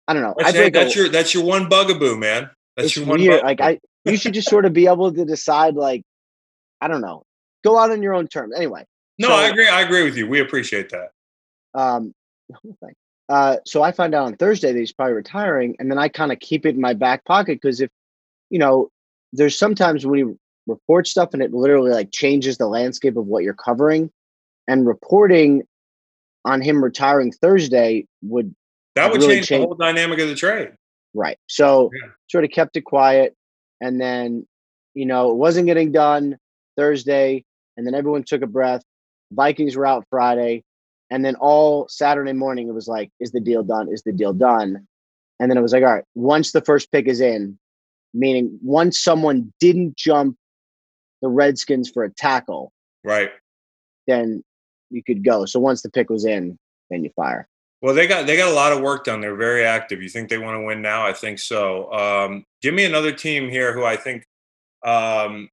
I 0.08 0.14
don't 0.14 0.22
know. 0.22 0.34
That's, 0.38 0.58
I 0.58 0.70
that's 0.70 0.96
a, 0.96 1.00
your 1.00 1.10
that's 1.10 1.34
your 1.34 1.44
one 1.44 1.68
bugaboo, 1.68 2.18
man. 2.18 2.50
That's 2.78 2.96
your 2.96 3.06
one. 3.06 3.20
Weird. 3.20 3.44
Like 3.44 3.62
I, 3.62 3.80
you 4.06 4.18
should 4.18 4.34
just 4.34 4.50
sort 4.50 4.66
of 4.66 4.74
be 4.74 4.88
able 4.88 5.12
to 5.14 5.26
decide. 5.26 5.76
Like, 5.76 6.04
I 6.82 6.88
don't 6.88 7.02
know. 7.02 7.24
Go 7.64 7.78
out 7.78 7.92
on 7.92 8.02
your 8.02 8.14
own 8.14 8.28
terms. 8.28 8.54
Anyway. 8.56 8.86
No, 9.20 9.28
so, 9.28 9.34
I 9.34 9.48
agree. 9.50 9.68
I 9.68 9.82
agree 9.82 10.04
with 10.04 10.16
you. 10.16 10.28
We 10.28 10.40
appreciate 10.40 10.90
that. 10.92 11.12
Um. 11.74 12.14
Uh, 13.30 13.58
so 13.66 13.84
I 13.84 13.92
find 13.92 14.16
out 14.16 14.26
on 14.26 14.36
Thursday 14.36 14.74
that 14.74 14.80
he's 14.80 14.92
probably 14.92 15.14
retiring, 15.14 15.76
and 15.80 15.92
then 15.92 16.00
I 16.00 16.10
kind 16.10 16.32
of 16.32 16.40
keep 16.40 16.66
it 16.66 16.76
in 16.76 16.82
my 16.82 16.94
back 16.94 17.24
pocket 17.26 17.60
because 17.62 17.80
if 17.80 17.90
you 18.50 18.58
know, 18.58 18.90
there's 19.32 19.58
sometimes 19.58 20.06
when 20.06 20.20
you 20.20 20.40
report 20.66 21.08
stuff 21.08 21.30
and 21.34 21.44
it 21.44 21.54
literally 21.54 21.92
like 21.92 22.12
changes 22.12 22.58
the 22.58 22.68
landscape 22.68 23.18
of 23.18 23.28
what 23.28 23.44
you're 23.44 23.54
covering, 23.54 24.10
and 24.68 24.88
reporting 24.88 25.64
on 26.46 26.62
him 26.62 26.84
retiring 26.84 27.32
Thursday 27.32 28.08
would 28.24 28.56
that 28.96 29.12
would 29.12 29.22
really 29.22 29.36
change, 29.36 29.48
change, 29.48 29.62
the 29.62 29.68
whole 29.68 29.76
dynamic 29.76 30.20
of 30.20 30.28
the 30.28 30.36
trade. 30.36 30.72
Right. 31.14 31.38
So 31.48 31.92
yeah. 31.94 32.10
sort 32.30 32.44
of 32.46 32.52
kept 32.52 32.78
it 32.78 32.82
quiet, 32.82 33.36
and 33.80 34.02
then 34.02 34.48
you 34.96 35.06
know 35.06 35.30
it 35.32 35.36
wasn't 35.36 35.68
getting 35.68 35.92
done 35.92 36.38
Thursday, 36.78 37.44
and 37.78 37.86
then 37.86 37.94
everyone 37.94 38.24
took 38.24 38.42
a 38.42 38.48
breath. 38.48 38.82
Vikings 39.32 39.76
were 39.76 39.86
out 39.86 40.06
Friday. 40.10 40.64
And 41.12 41.26
then 41.26 41.36
all 41.36 41.88
Saturday 41.90 42.34
morning, 42.34 42.68
it 42.68 42.74
was 42.74 42.88
like, 42.88 43.12
is 43.20 43.32
the 43.32 43.40
deal 43.40 43.64
done? 43.64 43.92
Is 43.92 44.04
the 44.04 44.12
deal 44.12 44.34
done? 44.34 44.88
And 45.40 45.50
then 45.50 45.58
it 45.58 45.62
was 45.62 45.74
like, 45.74 45.84
all 45.84 45.94
right, 45.94 46.04
once 46.16 46.52
the 46.52 46.62
first 46.62 46.92
pick 46.92 47.08
is 47.08 47.22
in, 47.22 47.58
meaning 48.14 48.60
once 48.62 49.00
someone 49.00 49.54
didn't 49.60 49.96
jump 49.96 50.38
the 51.22 51.30
Redskins 51.30 51.90
for 51.90 52.04
a 52.04 52.12
tackle, 52.12 52.72
right? 53.04 53.32
Then 54.08 54.44
you 54.90 55.04
could 55.04 55.24
go. 55.24 55.46
So 55.46 55.60
once 55.60 55.82
the 55.82 55.90
pick 55.90 56.10
was 56.10 56.26
in, 56.26 56.58
then 56.90 57.04
you 57.04 57.12
fire. 57.16 57.48
Well, 57.82 57.96
they 57.96 58.08
got 58.08 58.28
they 58.28 58.36
got 58.36 58.52
a 58.52 58.54
lot 58.54 58.74
of 58.74 58.82
work 58.82 59.06
done. 59.06 59.22
They're 59.22 59.36
very 59.36 59.64
active. 59.64 60.02
You 60.02 60.10
think 60.10 60.30
they 60.30 60.38
want 60.38 60.56
to 60.56 60.66
win 60.66 60.82
now? 60.82 61.06
I 61.06 61.14
think 61.14 61.40
so. 61.40 61.92
Um, 61.94 62.46
give 62.62 62.74
me 62.74 62.84
another 62.84 63.14
team 63.14 63.50
here 63.50 63.74
who 63.74 63.86
I 63.86 63.96
think 63.96 64.26
um, 64.86 65.50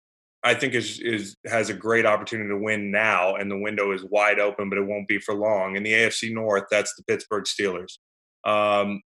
I 0.46 0.54
think 0.54 0.74
is 0.74 1.00
is 1.00 1.36
has 1.44 1.70
a 1.70 1.74
great 1.74 2.06
opportunity 2.06 2.48
to 2.50 2.56
win 2.56 2.92
now, 2.92 3.34
and 3.34 3.50
the 3.50 3.58
window 3.58 3.90
is 3.90 4.04
wide 4.04 4.38
open, 4.38 4.70
but 4.70 4.78
it 4.78 4.86
won't 4.86 5.08
be 5.08 5.18
for 5.18 5.34
long. 5.34 5.74
In 5.74 5.82
the 5.82 5.92
AFC 5.92 6.32
North, 6.32 6.62
that's 6.70 6.94
the 6.94 7.02
Pittsburgh 7.02 7.44
Steelers. 7.44 7.98
Um, 8.44 9.02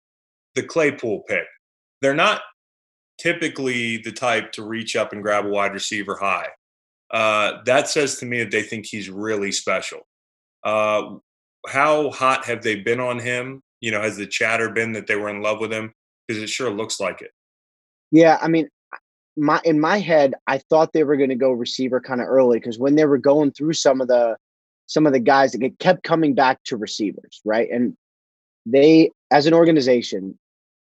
the 0.56 0.64
Claypool 0.64 1.26
pick. 1.28 1.46
They're 2.02 2.16
not 2.16 2.42
typically 3.20 3.98
the 3.98 4.12
type 4.12 4.52
to 4.54 4.64
reach 4.64 4.96
up 4.96 5.14
and 5.14 5.22
grab 5.22 5.46
a 5.46 5.50
wide 5.50 5.74
receiver 5.74 6.18
high. 6.18 6.48
Uh, 7.12 7.62
that 7.66 7.88
says 7.88 8.18
to 8.18 8.26
me 8.26 8.40
that 8.40 8.50
they 8.50 8.64
think 8.64 8.88
he's 8.88 9.12
really 9.12 9.52
special. 9.52 10.08
Uh, 10.64 11.18
how 11.68 12.10
hot 12.10 12.46
have 12.46 12.64
they 12.64 12.78
been 12.78 13.00
on 13.00 13.20
him? 13.20 13.62
You 13.80 13.92
know, 13.92 14.02
has 14.02 14.18
the 14.18 14.26
chatter 14.26 14.72
been 14.72 14.92
that 14.94 15.06
they 15.06 15.16
were 15.16 15.30
in 15.30 15.44
love 15.44 15.60
with 15.60 15.72
him? 15.72 15.94
Because 16.28 16.42
it 16.42 16.50
sure 16.50 16.72
looks 16.72 17.00
like 17.00 17.22
it. 17.22 17.32
Yeah, 18.12 18.40
I 18.42 18.48
mean, 18.48 18.70
my 19.38 19.62
in 19.64 19.80
my 19.80 20.00
head, 20.00 20.34
I 20.48 20.58
thought 20.58 20.94
they 20.94 21.04
were 21.04 21.18
going 21.18 21.30
to 21.30 21.36
go 21.36 21.52
receiver 21.52 22.00
kind 22.00 22.22
of 22.22 22.28
early 22.28 22.60
because 22.60 22.80
when 22.80 22.96
they 22.96 23.06
were 23.06 23.18
going 23.18 23.52
through 23.52 23.74
some 23.74 24.02
of 24.02 24.08
the 24.08 24.38
some 24.88 25.06
of 25.06 25.14
the 25.14 25.20
guys 25.20 25.52
that 25.52 25.80
kept 25.80 26.04
coming 26.04 26.34
back 26.34 26.64
to 26.64 26.78
receivers, 26.78 27.42
right? 27.46 27.70
And 27.70 27.96
they, 28.66 29.12
as 29.32 29.46
an 29.46 29.54
organization, 29.54 30.38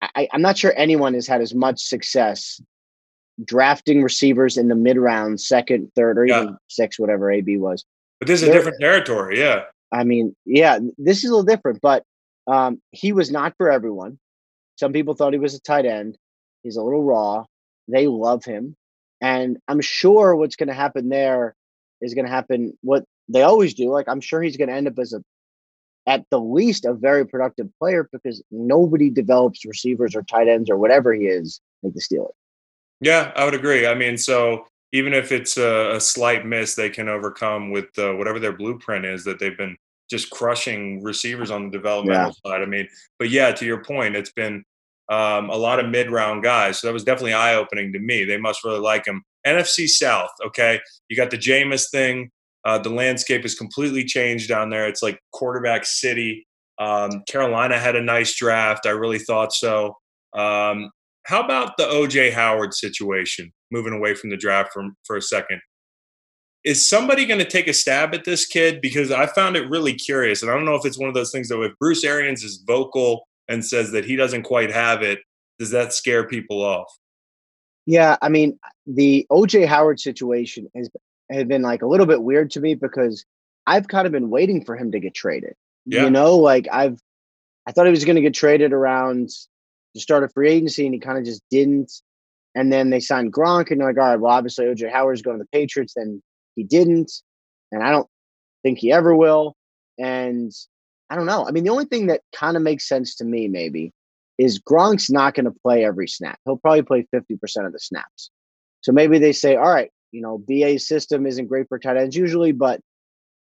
I, 0.03 0.29
I'm 0.33 0.43
not 0.43 0.59
sure 0.59 0.73
anyone 0.77 1.15
has 1.15 1.27
had 1.27 1.41
as 1.41 1.55
much 1.55 1.81
success 1.81 2.61
drafting 3.45 4.03
receivers 4.03 4.57
in 4.57 4.69
the 4.69 4.75
mid 4.75 4.97
round, 4.97 5.41
second, 5.41 5.91
third, 5.95 6.19
or 6.19 6.27
yeah. 6.27 6.43
even 6.43 6.57
six, 6.69 6.99
whatever 6.99 7.31
AB 7.31 7.57
was. 7.57 7.85
But 8.21 8.29
this 8.29 8.43
is 8.43 8.49
They're, 8.49 8.57
a 8.57 8.59
different 8.59 8.81
territory, 8.81 9.39
yeah. 9.39 9.65
I 9.93 10.05
mean, 10.05 10.37
yeah, 10.45 10.79
this 10.99 11.19
is 11.19 11.31
a 11.31 11.35
little 11.35 11.45
different, 11.45 11.81
but 11.81 12.05
um, 12.47 12.81
he 12.91 13.13
was 13.13 13.31
not 13.31 13.55
for 13.57 13.71
everyone. 13.71 14.19
Some 14.77 14.93
people 14.93 15.15
thought 15.15 15.33
he 15.33 15.39
was 15.39 15.55
a 15.55 15.61
tight 15.61 15.87
end. 15.87 16.17
He's 16.63 16.77
a 16.77 16.83
little 16.83 17.03
raw. 17.03 17.45
They 17.89 18.07
love 18.07 18.45
him. 18.45 18.77
And 19.21 19.59
I'm 19.67 19.81
sure 19.81 20.37
what's 20.37 20.57
going 20.57 20.69
to 20.69 20.75
happen 20.75 21.09
there 21.09 21.55
is 22.01 22.15
going 22.15 22.27
to 22.27 22.31
happen 22.31 22.77
what 22.83 23.05
they 23.29 23.43
always 23.43 23.75
do. 23.75 23.91
Like, 23.91 24.09
I'm 24.09 24.21
sure 24.21 24.41
he's 24.43 24.57
going 24.57 24.69
to 24.69 24.75
end 24.75 24.87
up 24.87 24.99
as 24.99 25.13
a, 25.13 25.23
at 26.07 26.25
the 26.31 26.41
least, 26.41 26.85
a 26.85 26.95
very 26.95 27.27
productive 27.27 27.69
player 27.79 28.09
because 28.13 28.43
nobody 28.51 29.11
develops 29.11 29.65
receivers 29.65 30.15
or 30.15 30.23
tight 30.23 30.49
ends 30.49 30.71
or 30.71 30.79
whatever 30.79 31.13
he 31.13 31.27
is 31.27 31.61
like 31.83 31.95
the 31.95 32.01
Steelers. 32.01 32.31
Yeah, 33.01 33.33
I 33.37 33.45
would 33.45 33.55
agree. 33.55 33.87
I 33.87 33.95
mean, 33.95 34.17
so 34.17 34.67
even 34.93 35.13
if 35.13 35.33
it's 35.33 35.57
a, 35.57 35.97
a 35.97 36.01
slight 36.01 36.47
miss, 36.47 36.75
they 36.75 36.91
can 36.91 37.09
overcome 37.09 37.71
with 37.71 37.87
uh, 37.99 38.13
whatever 38.13 38.39
their 38.39 38.53
blueprint 38.53 39.05
is 39.05 39.25
that 39.25 39.39
they've 39.39 39.57
been 39.57 39.77
just 40.09 40.31
crushing 40.31 41.03
receivers 41.03 41.51
on 41.51 41.65
the 41.65 41.71
developmental 41.71 42.35
yeah. 42.45 42.51
side. 42.51 42.63
I 42.63 42.67
mean, 42.67 42.89
but 43.19 43.31
yeah, 43.31 43.53
to 43.53 43.67
your 43.67 43.85
point, 43.85 44.17
it's 44.17 44.33
been 44.33 44.65
um, 45.09 45.49
a 45.51 45.57
lot 45.57 45.81
of 45.81 45.89
mid 45.89 46.11
round 46.11 46.43
guys. 46.43 46.79
So 46.79 46.87
that 46.87 46.93
was 46.93 47.05
definitely 47.05 47.35
eye 47.35 47.55
opening 47.55 47.93
to 47.93 47.99
me. 47.99 48.25
They 48.25 48.37
must 48.37 48.65
really 48.65 48.81
like 48.81 49.07
him. 49.07 49.23
NFC 49.47 49.89
South, 49.89 50.31
okay. 50.45 50.81
You 51.09 51.17
got 51.17 51.31
the 51.31 51.39
Jameis 51.39 51.91
thing. 51.91 52.31
Uh, 52.65 52.79
the 52.79 52.91
landscape 52.91 53.43
has 53.43 53.55
completely 53.55 54.05
changed 54.05 54.49
down 54.49 54.69
there. 54.69 54.87
It's 54.87 55.03
like 55.03 55.19
quarterback 55.33 55.87
city. 55.87 56.47
Um, 56.79 57.23
Carolina 57.29 57.79
had 57.79 57.97
a 57.97 58.03
nice 58.03 58.35
draft. 58.35 58.87
I 58.87 58.91
really 58.91 59.19
thought 59.19 59.53
so. 59.53 59.97
Um, 60.35 60.91
how 61.25 61.43
about 61.43 61.77
the 61.77 61.85
OJ 61.85 62.33
Howard 62.33 62.75
situation? 62.75 63.53
Moving 63.71 63.93
away 63.93 64.15
from 64.15 64.31
the 64.31 64.37
draft 64.37 64.71
for, 64.73 64.85
for 65.05 65.17
a 65.17 65.23
second. 65.23 65.61
Is 66.65 66.87
somebody 66.87 67.25
going 67.25 67.39
to 67.39 67.49
take 67.49 67.69
a 67.69 67.73
stab 67.73 68.15
at 68.15 68.25
this 68.25 68.45
kid? 68.45 68.81
Because 68.81 69.11
I 69.11 69.27
found 69.27 69.57
it 69.57 69.71
really 69.71 69.95
curious. 69.95 70.43
And 70.43 70.51
I 70.51 70.55
don't 70.55 70.65
know 70.65 70.75
if 70.75 70.85
it's 70.85 70.99
one 70.99 71.09
of 71.09 71.15
those 71.15 71.31
things 71.31 71.49
that 71.49 71.61
if 71.63 71.73
Bruce 71.79 72.05
Arians 72.05 72.43
is 72.43 72.63
vocal 72.67 73.27
and 73.49 73.65
says 73.65 73.93
that 73.93 74.05
he 74.05 74.17
doesn't 74.17 74.43
quite 74.43 74.71
have 74.71 75.03
it, 75.03 75.21
does 75.59 75.71
that 75.71 75.93
scare 75.93 76.27
people 76.27 76.63
off? 76.63 76.93
Yeah, 77.87 78.17
I 78.21 78.29
mean, 78.29 78.59
the 78.87 79.27
OJ 79.31 79.67
Howard 79.67 79.99
situation 79.99 80.69
has 80.77 80.91
has 81.31 81.45
been 81.45 81.63
like 81.63 81.83
a 81.83 81.87
little 81.87 82.07
bit 82.07 82.23
weird 82.23 82.51
to 82.53 82.61
me 82.61 82.75
because 82.75 83.25
I've 83.67 83.89
kind 83.89 84.07
of 84.07 84.13
been 84.13 84.31
waiting 84.31 84.65
for 84.65 84.77
him 84.77 84.93
to 84.93 85.01
get 85.01 85.15
traded. 85.15 85.55
Yeah. 85.85 86.05
You 86.05 86.11
know, 86.11 86.37
like 86.37 86.69
I've 86.71 87.01
I 87.67 87.73
thought 87.73 87.87
he 87.87 87.91
was 87.91 88.05
going 88.05 88.17
to 88.17 88.23
get 88.23 88.35
traded 88.35 88.73
around 88.73 89.29
to 89.95 90.01
start 90.01 90.25
a 90.25 90.29
free 90.29 90.51
agency, 90.51 90.87
and 90.87 90.95
he 90.95 91.01
kind 91.01 91.19
of 91.19 91.25
just 91.25 91.43
didn't. 91.51 91.93
And 92.55 92.73
then 92.73 92.91
they 92.91 93.01
signed 93.01 93.33
Gronk, 93.33 93.71
and 93.71 93.81
they're 93.81 93.89
like, 93.89 93.99
all 93.99 94.11
right, 94.11 94.21
well, 94.21 94.33
obviously 94.33 94.67
OJ 94.67 94.91
Howard's 94.91 95.23
going 95.23 95.39
to 95.39 95.45
the 95.45 95.59
Patriots. 95.59 95.95
Then 95.95 96.23
he 96.57 96.65
didn't, 96.65 97.13
and 97.71 97.83
I 97.83 97.91
don't 97.91 98.09
think 98.63 98.79
he 98.79 98.91
ever 98.91 99.15
will. 99.15 99.55
And 99.99 100.53
I 101.11 101.17
don't 101.17 101.27
know. 101.27 101.47
I 101.47 101.51
mean, 101.51 101.65
the 101.65 101.71
only 101.71 101.87
thing 101.87 102.09
that 102.09 102.23
kind 102.35 102.57
of 102.57 102.63
makes 102.63 102.89
sense 102.89 103.15
to 103.17 103.25
me, 103.25 103.49
maybe, 103.49 103.93
is 104.39 104.61
Gronk's 104.61 105.11
not 105.11 105.35
going 105.35 105.47
to 105.47 105.55
play 105.63 105.85
every 105.85 106.09
snap. 106.09 106.39
He'll 106.45 106.57
probably 106.57 106.83
play 106.83 107.07
50% 107.15 107.67
of 107.67 107.73
the 107.73 107.81
snaps. 107.81 108.31
So 108.83 108.93
maybe 108.93 109.19
they 109.19 109.33
say, 109.33 109.57
all 109.57 109.69
right, 109.69 109.91
you 110.13 110.21
know, 110.21 110.39
BA's 110.39 110.87
system 110.87 111.27
isn't 111.27 111.47
great 111.47 111.69
for 111.69 111.79
tight 111.79 111.97
ends 111.97 112.17
usually, 112.17 112.53
but 112.53 112.81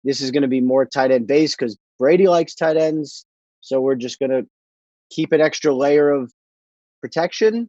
this 0.04 0.20
is 0.20 0.30
going 0.30 0.42
to 0.42 0.48
be 0.48 0.60
more 0.60 0.86
tight 0.86 1.10
end 1.10 1.26
based 1.26 1.58
because 1.58 1.76
Brady 1.98 2.28
likes 2.28 2.54
tight 2.54 2.76
ends. 2.76 3.26
So 3.60 3.80
we're 3.80 3.96
just 3.96 4.18
going 4.18 4.30
to 4.30 4.46
keep 5.10 5.32
an 5.32 5.40
extra 5.40 5.74
layer 5.74 6.10
of 6.10 6.32
protection. 7.00 7.68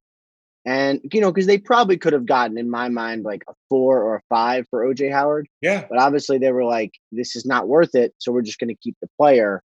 And, 0.66 1.00
you 1.14 1.22
know, 1.22 1.32
because 1.32 1.48
they 1.48 1.58
probably 1.58 1.98
could 1.98 2.14
have 2.14 2.26
gotten, 2.26 2.58
in 2.58 2.70
my 2.70 2.90
mind, 2.90 3.24
like 3.24 3.44
a 3.48 3.54
four 3.70 4.02
or 4.02 4.18
a 4.18 4.22
five 4.28 4.68
for 4.70 4.86
OJ 4.86 5.12
Howard. 5.12 5.48
Yeah. 5.62 5.86
But 5.90 5.98
obviously 5.98 6.38
they 6.38 6.52
were 6.52 6.66
like, 6.66 6.92
this 7.12 7.36
is 7.36 7.46
not 7.46 7.68
worth 7.68 7.96
it. 7.96 8.14
So 8.18 8.32
we're 8.32 8.42
just 8.42 8.60
going 8.60 8.70
to 8.70 8.76
keep 8.76 8.98
the 9.02 9.10
player. 9.18 9.64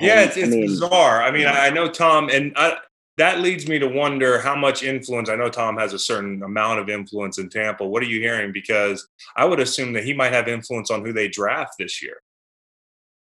Yeah, 0.00 0.22
it's, 0.22 0.36
it's 0.36 0.48
I 0.48 0.50
mean, 0.50 0.66
bizarre. 0.66 1.22
I 1.22 1.30
mean, 1.30 1.42
yeah. 1.42 1.60
I 1.60 1.70
know 1.70 1.88
Tom, 1.88 2.28
and 2.28 2.52
I, 2.56 2.78
that 3.18 3.40
leads 3.40 3.66
me 3.66 3.78
to 3.78 3.88
wonder 3.88 4.40
how 4.40 4.54
much 4.54 4.82
influence. 4.82 5.30
I 5.30 5.36
know 5.36 5.48
Tom 5.48 5.76
has 5.78 5.92
a 5.92 5.98
certain 5.98 6.42
amount 6.42 6.80
of 6.80 6.88
influence 6.88 7.38
in 7.38 7.48
Tampa. 7.48 7.86
What 7.86 8.02
are 8.02 8.06
you 8.06 8.20
hearing? 8.20 8.52
Because 8.52 9.08
I 9.36 9.44
would 9.44 9.60
assume 9.60 9.94
that 9.94 10.04
he 10.04 10.12
might 10.12 10.32
have 10.32 10.48
influence 10.48 10.90
on 10.90 11.04
who 11.04 11.12
they 11.12 11.28
draft 11.28 11.74
this 11.78 12.02
year. 12.02 12.18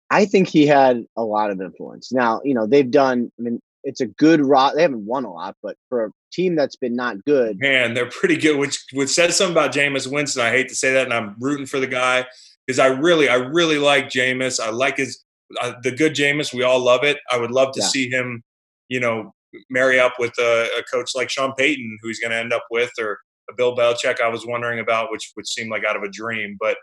I 0.09 0.25
think 0.25 0.47
he 0.47 0.67
had 0.67 1.05
a 1.15 1.23
lot 1.23 1.49
of 1.49 1.61
influence. 1.61 2.11
Now, 2.11 2.41
you 2.43 2.53
know, 2.53 2.67
they've 2.67 2.89
done, 2.91 3.31
I 3.39 3.41
mean, 3.41 3.59
it's 3.83 4.01
a 4.01 4.05
good 4.05 4.41
rot. 4.41 4.75
They 4.75 4.81
haven't 4.81 5.05
won 5.05 5.25
a 5.25 5.33
lot, 5.33 5.55
but 5.63 5.77
for 5.89 6.05
a 6.05 6.11
team 6.31 6.55
that's 6.55 6.75
been 6.75 6.95
not 6.95 7.23
good. 7.25 7.59
Man, 7.59 7.93
they're 7.93 8.09
pretty 8.09 8.37
good, 8.37 8.57
which, 8.57 8.83
which 8.93 9.09
says 9.09 9.35
something 9.35 9.53
about 9.53 9.73
Jameis 9.73 10.11
Winston. 10.11 10.43
I 10.43 10.51
hate 10.51 10.69
to 10.69 10.75
say 10.75 10.93
that, 10.93 11.05
and 11.05 11.13
I'm 11.13 11.35
rooting 11.39 11.65
for 11.65 11.79
the 11.79 11.87
guy 11.87 12.25
because 12.67 12.79
I 12.79 12.87
really, 12.87 13.29
I 13.29 13.35
really 13.35 13.77
like 13.77 14.09
Jameis. 14.09 14.59
I 14.59 14.69
like 14.69 14.97
his, 14.97 15.23
uh, 15.61 15.73
the 15.83 15.91
good 15.91 16.13
Jameis. 16.13 16.53
We 16.53 16.63
all 16.63 16.79
love 16.79 17.03
it. 17.03 17.17
I 17.31 17.37
would 17.37 17.51
love 17.51 17.73
to 17.73 17.81
yeah. 17.81 17.87
see 17.87 18.09
him, 18.09 18.43
you 18.89 18.99
know, 18.99 19.33
marry 19.69 19.99
up 19.99 20.13
with 20.19 20.33
a, 20.39 20.67
a 20.77 20.83
coach 20.83 21.11
like 21.15 21.29
Sean 21.29 21.53
Payton, 21.57 21.97
who 22.01 22.07
he's 22.07 22.19
going 22.19 22.31
to 22.31 22.37
end 22.37 22.53
up 22.53 22.65
with, 22.71 22.91
or 22.99 23.19
a 23.49 23.53
Bill 23.55 23.75
Belichick. 23.75 24.21
I 24.21 24.27
was 24.27 24.45
wondering 24.45 24.79
about, 24.79 25.11
which 25.11 25.31
would 25.35 25.47
seem 25.47 25.69
like 25.69 25.83
out 25.85 25.95
of 25.95 26.03
a 26.03 26.09
dream, 26.09 26.57
but 26.59 26.77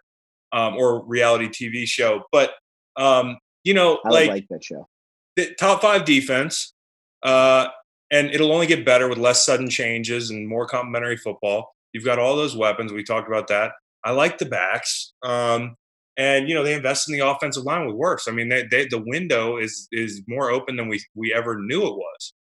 um, 0.52 0.76
or 0.76 1.04
reality 1.04 1.48
TV 1.48 1.86
show. 1.86 2.22
But 2.30 2.52
um, 2.96 3.38
you 3.64 3.74
know, 3.74 4.00
I 4.04 4.08
like, 4.08 4.28
like 4.28 4.46
that 4.50 4.64
show. 4.64 4.88
The 5.36 5.54
top 5.58 5.80
five 5.80 6.04
defense, 6.04 6.74
uh, 7.22 7.68
and 8.10 8.28
it'll 8.30 8.52
only 8.52 8.66
get 8.66 8.84
better 8.84 9.08
with 9.08 9.18
less 9.18 9.44
sudden 9.44 9.70
changes 9.70 10.30
and 10.30 10.46
more 10.46 10.66
complementary 10.66 11.16
football. 11.16 11.74
You've 11.92 12.04
got 12.04 12.18
all 12.18 12.36
those 12.36 12.56
weapons. 12.56 12.92
We 12.92 13.02
talked 13.02 13.28
about 13.28 13.48
that. 13.48 13.72
I 14.04 14.10
like 14.12 14.38
the 14.38 14.46
backs. 14.46 15.12
Um, 15.22 15.76
and 16.16 16.48
you 16.48 16.54
know 16.54 16.62
they 16.62 16.74
invest 16.74 17.08
in 17.08 17.16
the 17.16 17.26
offensive 17.26 17.64
line 17.64 17.86
with 17.86 17.96
Wirfs. 17.96 18.28
I 18.28 18.32
mean, 18.32 18.48
they, 18.48 18.66
they, 18.70 18.86
the 18.86 19.02
window 19.04 19.56
is 19.56 19.88
is 19.92 20.22
more 20.26 20.50
open 20.50 20.76
than 20.76 20.88
we 20.88 21.02
we 21.14 21.32
ever 21.34 21.58
knew 21.60 21.86
it 21.86 21.94
was. 21.94 22.34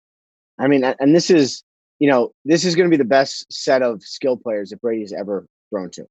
I 0.58 0.66
mean, 0.66 0.84
and 0.84 1.14
this 1.14 1.30
is 1.30 1.62
you 1.98 2.08
know 2.08 2.32
this 2.44 2.64
is 2.64 2.74
going 2.74 2.90
to 2.90 2.96
be 2.96 3.00
the 3.00 3.08
best 3.08 3.46
set 3.52 3.82
of 3.82 4.02
skill 4.02 4.36
players 4.36 4.70
that 4.70 4.80
Brady's 4.80 5.12
ever 5.12 5.46
thrown 5.70 5.90
to. 5.92 6.06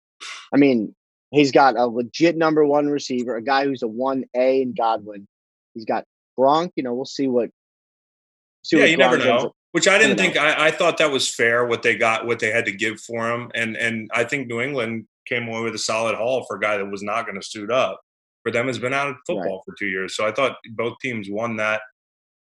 I 0.52 0.56
mean, 0.56 0.94
he's 1.30 1.52
got 1.52 1.76
a 1.76 1.86
legit 1.86 2.36
number 2.36 2.64
one 2.64 2.88
receiver, 2.88 3.36
a 3.36 3.42
guy 3.42 3.64
who's 3.64 3.82
a 3.82 3.88
one 3.88 4.24
A 4.34 4.62
in 4.62 4.74
Godwin. 4.74 5.26
He's 5.74 5.84
got 5.84 6.04
Gronk. 6.38 6.70
You 6.76 6.82
know, 6.82 6.94
we'll 6.94 7.04
see 7.04 7.28
what. 7.28 7.50
See 8.62 8.76
yeah, 8.76 8.84
what 8.84 8.90
you 8.90 8.96
never 8.96 9.18
know. 9.18 9.52
Which 9.72 9.88
I 9.88 9.98
didn't 9.98 10.16
think. 10.16 10.36
I, 10.36 10.68
I 10.68 10.70
thought 10.70 10.98
that 10.98 11.10
was 11.10 11.32
fair 11.32 11.66
what 11.66 11.82
they 11.82 11.96
got, 11.96 12.26
what 12.26 12.38
they 12.38 12.50
had 12.50 12.64
to 12.66 12.72
give 12.72 13.00
for 13.00 13.30
him, 13.30 13.50
and 13.54 13.76
and 13.76 14.10
I 14.14 14.24
think 14.24 14.46
New 14.46 14.60
England 14.60 15.06
came 15.26 15.48
away 15.48 15.62
with 15.62 15.74
a 15.74 15.78
solid 15.78 16.16
haul 16.16 16.44
for 16.46 16.56
a 16.56 16.60
guy 16.60 16.76
that 16.76 16.90
was 16.90 17.02
not 17.02 17.26
going 17.26 17.40
to 17.40 17.46
suit 17.46 17.70
up. 17.70 18.00
For 18.42 18.50
them, 18.50 18.66
has 18.66 18.78
been 18.78 18.92
out 18.92 19.08
of 19.08 19.16
football 19.26 19.56
right. 19.56 19.60
for 19.64 19.74
two 19.78 19.86
years, 19.86 20.14
so 20.14 20.26
I 20.26 20.32
thought 20.32 20.56
both 20.72 20.98
teams 21.00 21.28
won 21.30 21.56
that. 21.56 21.80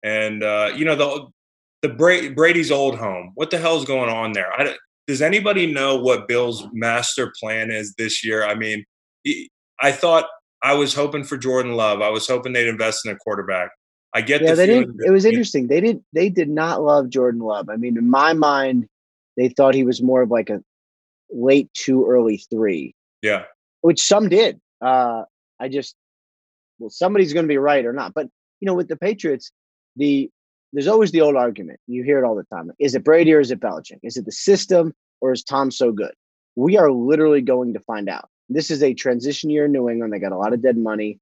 And 0.04 0.44
uh, 0.44 0.72
you 0.76 0.84
know 0.84 0.96
the 0.96 1.28
the 1.82 1.90
Bra- 1.90 2.30
Brady's 2.36 2.72
old 2.72 2.98
home. 2.98 3.32
What 3.36 3.52
the 3.52 3.58
hell's 3.58 3.86
going 3.86 4.10
on 4.10 4.34
there? 4.34 4.52
I, 4.52 4.76
does 5.08 5.22
anybody 5.22 5.72
know 5.72 5.98
what 5.98 6.28
Bill's 6.28 6.68
master 6.74 7.32
plan 7.40 7.72
is 7.72 7.94
this 7.96 8.26
year? 8.26 8.46
I 8.46 8.56
mean, 8.56 8.84
I 9.82 9.92
thought 9.92 10.26
I 10.62 10.74
was 10.74 10.94
hoping 10.94 11.24
for 11.24 11.38
Jordan 11.38 11.74
Love. 11.74 12.02
I 12.02 12.10
was 12.10 12.28
hoping 12.28 12.54
they'd 12.54 12.68
invest 12.68 13.06
in 13.06 13.12
a 13.12 13.18
quarterback. 13.18 13.72
I 14.14 14.22
get 14.22 14.42
yeah, 14.42 14.52
the 14.52 14.56
they 14.56 14.68
didn't. 14.68 15.02
It 15.06 15.12
was 15.12 15.26
interesting. 15.26 15.68
They 15.68 15.82
did. 15.82 16.04
They 16.14 16.30
did 16.30 16.50
not 16.50 16.82
love 16.82 17.10
Jordan 17.10 17.42
Love. 17.42 17.70
I 17.70 17.76
mean, 17.76 17.98
in 17.98 18.10
my 18.10 18.34
mind, 18.34 18.88
they 19.36 19.50
thought 19.50 19.74
he 19.74 19.84
was 19.84 20.02
more 20.02 20.22
of 20.22 20.32
like 20.32 20.50
a 20.50 20.64
late 21.34 21.70
two, 21.74 22.06
early 22.08 22.38
three. 22.50 22.96
Yeah, 23.22 23.44
which 23.82 24.02
some 24.02 24.30
did. 24.30 24.60
Uh, 24.82 25.24
I 25.60 25.70
just 25.70 25.96
well, 26.80 26.90
somebody's 26.90 27.34
going 27.34 27.46
to 27.46 27.52
be 27.52 27.58
right 27.58 27.86
or 27.86 27.94
not. 27.94 28.14
But 28.14 28.28
you 28.60 28.66
know, 28.66 28.74
with 28.74 28.88
the 28.88 28.98
Patriots, 28.98 29.52
the 29.96 30.30
there's 30.74 30.88
always 30.88 31.12
the 31.12 31.22
old 31.22 31.36
argument. 31.36 31.80
You 31.88 32.04
hear 32.04 32.24
it 32.24 32.28
all 32.28 32.36
the 32.36 32.44
time. 32.44 32.72
Is 32.80 32.96
it 32.96 33.04
Brady 33.04 33.34
or 33.34 33.40
is 33.40 33.52
it 33.52 33.60
Belichick? 33.60 34.00
Is 34.04 34.18
it 34.18 34.26
the 34.26 34.32
system 34.32 34.94
or 35.22 35.32
is 35.32 35.44
Tom 35.44 35.70
so 35.70 35.92
good? 35.92 36.14
We 36.56 36.78
are 36.78 36.92
literally 36.92 37.42
going 37.42 37.74
to 37.74 37.80
find 37.80 38.10
out. 38.10 38.30
This 38.50 38.72
is 38.72 38.84
a 38.84 38.94
transition 38.94 39.50
year 39.50 39.66
in 39.66 39.72
New 39.72 39.90
England. 39.90 40.14
They 40.14 40.20
got 40.20 40.32
a 40.32 40.38
lot 40.38 40.54
of 40.54 40.62
dead 40.62 40.78
money. 40.78 41.20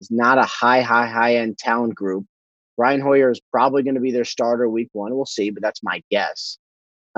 It's 0.00 0.10
not 0.10 0.38
a 0.38 0.44
high, 0.44 0.80
high, 0.80 1.06
high 1.06 1.36
end 1.36 1.58
talent 1.58 1.94
group. 1.94 2.24
Brian 2.76 3.00
Hoyer 3.00 3.30
is 3.30 3.40
probably 3.50 3.82
going 3.82 3.96
to 3.96 4.00
be 4.00 4.12
their 4.12 4.24
starter 4.24 4.68
week 4.68 4.88
one. 4.92 5.14
We'll 5.14 5.26
see, 5.26 5.50
but 5.50 5.62
that's 5.62 5.82
my 5.82 6.02
guess. 6.10 6.58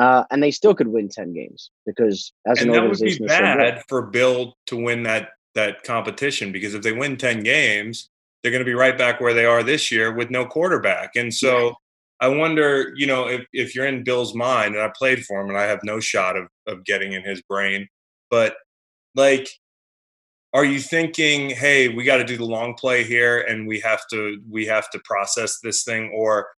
Uh, 0.00 0.24
and 0.30 0.42
they 0.42 0.50
still 0.50 0.74
could 0.74 0.88
win 0.88 1.10
ten 1.10 1.34
games 1.34 1.70
because 1.84 2.32
as 2.46 2.60
and 2.60 2.70
an 2.70 2.76
organization, 2.76 3.26
that 3.26 3.42
would 3.42 3.58
be 3.58 3.62
bad 3.64 3.78
so 3.78 3.82
for 3.86 4.02
Bill 4.06 4.54
to 4.66 4.76
win 4.76 5.02
that 5.02 5.28
that 5.54 5.82
competition 5.82 6.52
because 6.52 6.74
if 6.74 6.82
they 6.82 6.92
win 6.92 7.18
ten 7.18 7.42
games, 7.42 8.08
they're 8.42 8.50
going 8.50 8.64
to 8.64 8.70
be 8.70 8.72
right 8.72 8.96
back 8.96 9.20
where 9.20 9.34
they 9.34 9.44
are 9.44 9.62
this 9.62 9.92
year 9.92 10.10
with 10.14 10.30
no 10.30 10.46
quarterback. 10.46 11.16
And 11.16 11.32
so 11.32 11.74
I 12.18 12.28
wonder, 12.28 12.94
you 12.96 13.06
know, 13.06 13.28
if, 13.28 13.46
if 13.52 13.74
you're 13.74 13.86
in 13.86 14.02
Bill's 14.02 14.34
mind, 14.34 14.74
and 14.74 14.82
I 14.82 14.90
played 14.96 15.24
for 15.26 15.38
him 15.38 15.50
and 15.50 15.58
I 15.58 15.64
have 15.64 15.80
no 15.82 16.00
shot 16.00 16.34
of, 16.36 16.48
of 16.66 16.84
getting 16.86 17.12
in 17.12 17.22
his 17.22 17.42
brain, 17.42 17.86
but 18.30 18.54
like, 19.14 19.50
are 20.54 20.64
you 20.64 20.80
thinking, 20.80 21.50
hey, 21.50 21.88
we 21.88 22.04
got 22.04 22.16
to 22.16 22.24
do 22.24 22.38
the 22.38 22.44
long 22.44 22.72
play 22.74 23.04
here 23.04 23.40
and 23.42 23.68
we 23.68 23.80
have 23.80 24.00
to 24.12 24.40
we 24.48 24.64
have 24.64 24.88
to 24.90 25.00
process 25.04 25.60
this 25.60 25.84
thing 25.84 26.10
or 26.14 26.48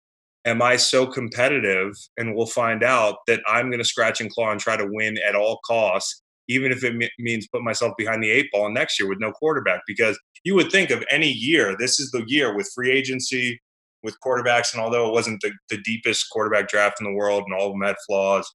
am 0.45 0.63
I 0.63 0.77
so 0.77 1.07
competitive 1.07 1.93
and 2.17 2.35
we'll 2.35 2.47
find 2.47 2.83
out 2.83 3.17
that 3.27 3.41
I'm 3.47 3.71
going 3.71 3.79
to 3.79 3.85
scratch 3.85 4.21
and 4.21 4.31
claw 4.31 4.51
and 4.51 4.61
try 4.61 4.77
to 4.77 4.89
win 4.91 5.17
at 5.27 5.35
all 5.35 5.61
costs 5.67 6.23
even 6.49 6.73
if 6.73 6.85
it 6.85 6.95
m- 7.01 7.09
means 7.19 7.49
put 7.49 7.63
myself 7.63 7.95
behind 7.97 8.23
the 8.23 8.31
eight 8.31 8.51
ball 8.53 8.71
next 8.71 8.99
year 8.99 9.09
with 9.09 9.21
no 9.21 9.33
quarterback. 9.33 9.81
Because 9.87 10.19
you 10.45 10.55
would 10.55 10.71
think 10.71 10.91
of 10.91 11.05
any 11.11 11.31
year, 11.31 11.77
this 11.79 12.01
is 12.01 12.11
the 12.11 12.25
year 12.27 12.55
with 12.55 12.71
free 12.75 12.91
agency, 12.91 13.61
with 14.03 14.17
quarterbacks, 14.25 14.73
and 14.73 14.83
although 14.83 15.09
it 15.09 15.13
wasn't 15.13 15.41
the, 15.41 15.53
the 15.71 15.81
deepest 15.83 16.29
quarterback 16.31 16.69
draft 16.69 17.01
in 17.01 17.07
the 17.07 17.17
world 17.17 17.45
and 17.47 17.55
all 17.55 17.69
of 17.69 17.73
them 17.73 17.83
had 17.83 17.97
flaws, 18.07 18.53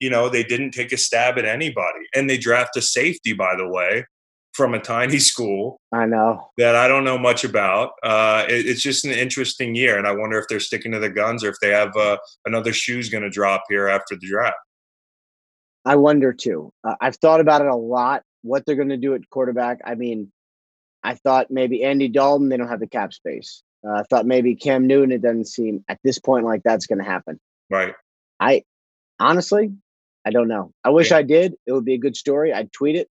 you 0.00 0.10
know, 0.10 0.28
they 0.28 0.42
didn't 0.42 0.72
take 0.72 0.92
a 0.92 0.96
stab 0.96 1.38
at 1.38 1.44
anybody. 1.44 2.00
And 2.14 2.28
they 2.28 2.36
draft 2.36 2.76
a 2.76 2.82
safety, 2.82 3.32
by 3.32 3.54
the 3.56 3.68
way, 3.68 4.04
from 4.52 4.74
a 4.74 4.78
tiny 4.78 5.18
school. 5.18 5.80
I 5.92 6.06
know. 6.06 6.50
That 6.58 6.76
I 6.76 6.88
don't 6.88 7.04
know 7.04 7.18
much 7.18 7.44
about. 7.44 7.92
Uh, 8.02 8.44
it, 8.48 8.66
it's 8.66 8.82
just 8.82 9.04
an 9.04 9.12
interesting 9.12 9.74
year. 9.74 9.98
And 9.98 10.06
I 10.06 10.12
wonder 10.12 10.38
if 10.38 10.46
they're 10.48 10.60
sticking 10.60 10.92
to 10.92 10.98
the 10.98 11.10
guns 11.10 11.42
or 11.42 11.48
if 11.48 11.56
they 11.60 11.70
have 11.70 11.96
uh, 11.96 12.18
another 12.44 12.72
shoe's 12.72 13.08
going 13.08 13.24
to 13.24 13.30
drop 13.30 13.64
here 13.68 13.88
after 13.88 14.14
the 14.14 14.26
draft. 14.26 14.56
I 15.84 15.96
wonder 15.96 16.32
too. 16.32 16.72
Uh, 16.84 16.94
I've 17.00 17.16
thought 17.16 17.40
about 17.40 17.62
it 17.62 17.68
a 17.68 17.76
lot. 17.76 18.22
What 18.42 18.64
they're 18.66 18.76
going 18.76 18.88
to 18.90 18.96
do 18.96 19.14
at 19.14 19.28
quarterback. 19.30 19.80
I 19.84 19.94
mean, 19.94 20.30
I 21.02 21.14
thought 21.14 21.50
maybe 21.50 21.82
Andy 21.82 22.08
Dalton. 22.08 22.48
They 22.48 22.56
don't 22.56 22.68
have 22.68 22.80
the 22.80 22.86
cap 22.86 23.12
space. 23.12 23.62
Uh, 23.84 23.94
I 23.94 24.02
thought 24.04 24.26
maybe 24.26 24.54
Cam 24.54 24.86
Newton. 24.86 25.12
It 25.12 25.22
doesn't 25.22 25.48
seem 25.48 25.84
at 25.88 25.98
this 26.04 26.18
point 26.18 26.44
like 26.44 26.62
that's 26.64 26.86
going 26.86 26.98
to 26.98 27.04
happen. 27.04 27.40
Right. 27.70 27.94
I 28.38 28.62
honestly, 29.18 29.72
I 30.24 30.30
don't 30.30 30.48
know. 30.48 30.72
I 30.84 30.90
wish 30.90 31.10
yeah. 31.10 31.18
I 31.18 31.22
did. 31.22 31.54
It 31.66 31.72
would 31.72 31.84
be 31.84 31.94
a 31.94 31.98
good 31.98 32.16
story. 32.16 32.52
I'd 32.52 32.72
tweet 32.72 32.96
it. 32.96 33.08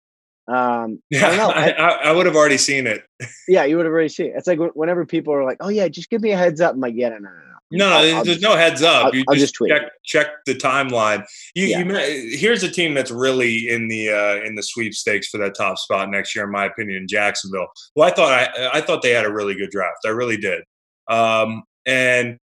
Um, 0.49 1.03
yeah, 1.11 1.29
I, 1.55 1.69
I, 1.69 1.71
I, 1.71 1.89
I, 2.09 2.13
would 2.13 2.27
have 2.27 2.37
already 2.37 2.59
seen 2.59 2.87
it. 2.87 3.03
yeah, 3.49 3.65
you 3.65 3.77
would 3.77 3.87
have 3.87 3.93
already 3.93 4.09
seen 4.09 4.27
it. 4.27 4.35
It's 4.37 4.47
like 4.47 4.59
whenever 4.75 5.05
people 5.05 5.35
are 5.35 5.45
like, 5.45 5.59
"Oh 5.61 5.69
yeah, 5.69 5.89
just 5.89 6.11
give 6.11 6.23
me 6.23 6.33
a 6.33 6.37
heads 6.37 6.61
up." 6.61 6.75
I'm 6.75 6.81
like, 6.81 6.95
"Yeah, 6.97 7.11
no, 7.11 7.19
no, 7.19 7.29
no." 7.31 7.43
No, 7.73 7.91
no, 7.91 8.03
there's 8.03 8.27
just, 8.27 8.43
no 8.43 8.55
heads 8.55 8.81
up. 8.81 9.07
I'll, 9.07 9.15
you 9.15 9.25
I'll 9.29 9.35
just, 9.35 9.57
just 9.57 9.69
check, 9.69 9.91
check 10.05 10.27
the 10.47 10.55
timeline. 10.55 11.25
You, 11.57 11.67
yeah. 11.67 11.81
you, 11.81 12.37
here's 12.39 12.63
a 12.63 12.71
team 12.71 12.95
that's 12.95 13.11
really 13.11 13.69
in 13.69 13.89
the 13.89 14.11
uh, 14.11 14.47
in 14.47 14.55
the 14.55 14.63
sweepstakes 14.63 15.27
for 15.29 15.39
that 15.39 15.57
top 15.57 15.77
spot 15.79 16.09
next 16.09 16.37
year, 16.37 16.45
in 16.45 16.53
my 16.53 16.67
opinion, 16.67 17.09
Jacksonville. 17.09 17.67
Well, 17.97 18.09
I 18.09 18.13
thought 18.13 18.33
I 18.33 18.71
I 18.75 18.81
thought 18.81 19.03
they 19.03 19.11
had 19.11 19.25
a 19.25 19.33
really 19.33 19.57
good 19.57 19.71
draft. 19.71 19.99
I 20.07 20.11
really 20.11 20.37
did, 20.37 20.63
um, 21.09 21.65
and 21.85 22.39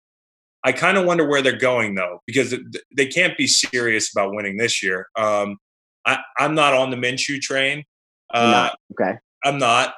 I 0.65 0.73
kind 0.73 0.97
of 0.97 1.05
wonder 1.05 1.27
where 1.27 1.43
they're 1.43 1.57
going 1.57 1.95
though, 1.95 2.23
because 2.27 2.55
they 2.97 3.07
can't 3.07 3.37
be 3.37 3.47
serious 3.47 4.11
about 4.15 4.35
winning 4.35 4.57
this 4.57 4.83
year. 4.83 5.09
Um, 5.17 5.59
I, 6.07 6.19
am 6.39 6.55
not 6.55 6.75
on 6.75 6.91
the 6.91 6.97
Minshew 6.97 7.41
train. 7.41 7.85
Uh, 8.33 8.71
okay, 8.93 9.19
I'm 9.45 9.59
not. 9.59 9.95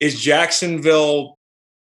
Is 0.00 0.20
Jacksonville 0.20 1.38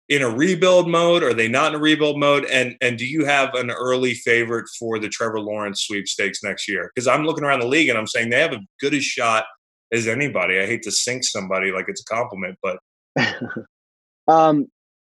in 0.09 0.21
a 0.21 0.29
rebuild 0.29 0.89
mode? 0.89 1.23
Are 1.23 1.33
they 1.33 1.47
not 1.47 1.73
in 1.73 1.79
a 1.79 1.81
rebuild 1.81 2.19
mode? 2.19 2.45
And 2.45 2.75
and 2.81 2.97
do 2.97 3.05
you 3.05 3.25
have 3.25 3.53
an 3.55 3.71
early 3.71 4.13
favorite 4.13 4.67
for 4.77 4.99
the 4.99 5.09
Trevor 5.09 5.39
Lawrence 5.39 5.83
sweepstakes 5.83 6.43
next 6.43 6.67
year? 6.67 6.91
Because 6.93 7.07
I'm 7.07 7.25
looking 7.25 7.43
around 7.43 7.61
the 7.61 7.67
league 7.67 7.89
and 7.89 7.97
I'm 7.97 8.07
saying 8.07 8.29
they 8.29 8.41
have 8.41 8.53
a 8.53 8.59
good 8.79 8.93
a 8.93 8.99
shot 8.99 9.45
as 9.91 10.07
anybody. 10.07 10.59
I 10.59 10.65
hate 10.65 10.83
to 10.83 10.91
sink 10.91 11.23
somebody 11.23 11.71
like 11.71 11.85
it's 11.87 12.01
a 12.01 12.13
compliment, 12.13 12.57
but 12.61 12.79
um, 14.27 14.67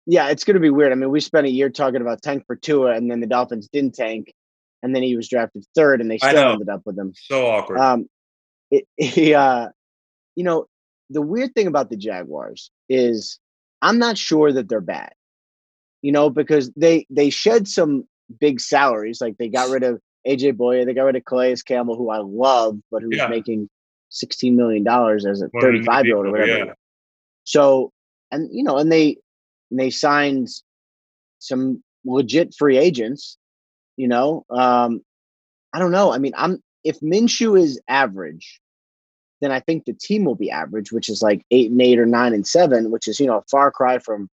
yeah, 0.07 0.31
it's 0.31 0.45
going 0.45 0.55
to 0.55 0.61
be 0.61 0.71
weird. 0.71 0.91
I 0.91 0.95
mean, 0.95 1.11
we 1.11 1.21
spent 1.21 1.47
a 1.47 1.51
year 1.51 1.69
talking 1.69 2.01
about 2.01 2.23
tank 2.23 2.45
for 2.47 2.57
Tua, 2.57 2.95
and 2.95 3.11
then 3.11 3.21
the 3.21 3.27
Dolphins 3.27 3.69
didn't 3.73 3.95
tank, 3.95 4.33
and 4.83 4.95
then 4.95 5.03
he 5.03 5.17
was 5.17 5.29
drafted 5.29 5.65
third, 5.75 6.01
and 6.01 6.11
they 6.11 6.19
still 6.19 6.53
ended 6.53 6.69
up 6.69 6.83
with 6.85 6.99
him. 6.99 7.13
So 7.15 7.47
awkward. 7.47 7.79
Um, 7.79 8.09
it, 8.71 8.85
he, 8.97 9.35
uh, 9.35 9.69
you 10.39 10.45
know, 10.45 10.67
the 11.11 11.21
weird 11.21 11.53
thing 11.53 11.67
about 11.67 11.91
the 11.91 11.97
Jaguars 11.97 12.71
is 12.89 13.41
I'm 13.83 13.99
not 13.99 14.17
sure 14.17 14.53
that 14.53 14.69
they're 14.69 14.81
bad. 14.81 15.13
You 16.01 16.13
know, 16.13 16.31
because 16.31 16.71
they 16.77 17.07
they 17.11 17.29
shed 17.29 17.67
some 17.67 18.05
big 18.39 18.61
salaries, 18.61 19.21
like 19.21 19.37
they 19.37 19.49
got 19.49 19.69
rid 19.69 19.83
of 19.83 20.01
AJ 20.29 20.53
Bouye, 20.53 20.87
they 20.87 20.95
got 20.95 21.03
rid 21.03 21.17
of 21.17 21.25
Calais 21.25 21.57
Campbell, 21.67 21.97
who 21.97 22.11
I 22.11 22.19
love, 22.19 22.79
but 22.89 23.03
who's 23.03 23.17
yeah. 23.17 23.27
making 23.27 23.69
sixteen 24.11 24.55
million 24.55 24.85
dollars 24.85 25.27
as 25.27 25.43
a 25.43 25.49
thirty 25.61 25.83
five 25.83 26.07
year 26.07 26.17
old 26.17 26.27
or 26.27 26.31
whatever. 26.31 26.67
Yeah. 26.67 26.73
So, 27.43 27.91
and 28.31 28.49
you 28.53 28.63
know, 28.63 28.79
and 28.79 28.93
they 28.93 29.17
and 29.73 29.81
they 29.81 29.91
signed 29.91 30.47
some 31.41 31.83
legit 32.05 32.55
free 32.57 32.79
agents. 32.79 33.37
You 33.97 34.07
know, 34.07 34.47
um, 34.51 35.01
I 35.73 35.81
don't 35.81 35.91
know. 35.91 36.13
I 36.13 36.19
mean, 36.19 36.35
I'm 36.37 36.63
if 36.85 37.01
Minshew 37.01 37.61
is 37.61 37.81
average, 37.89 38.61
then 39.41 39.53
I 39.53 39.61
think 39.61 39.85
the 39.85 39.93
team 39.93 40.25
will 40.25 40.35
be 40.35 40.51
average, 40.51 40.93
which 40.93 41.09
is 41.09 41.23
like 41.23 41.45
eight 41.51 41.71
and 41.71 41.81
eight 41.81 41.99
or 41.99 42.07
nine 42.07 42.35
and 42.35 42.47
seven, 42.47 42.91
which 42.91 43.09
is 43.09 43.21
you 43.21 43.27
know 43.27 43.39
a 43.39 43.45
far 43.51 43.71
cry 43.71 43.99
from 43.99 44.29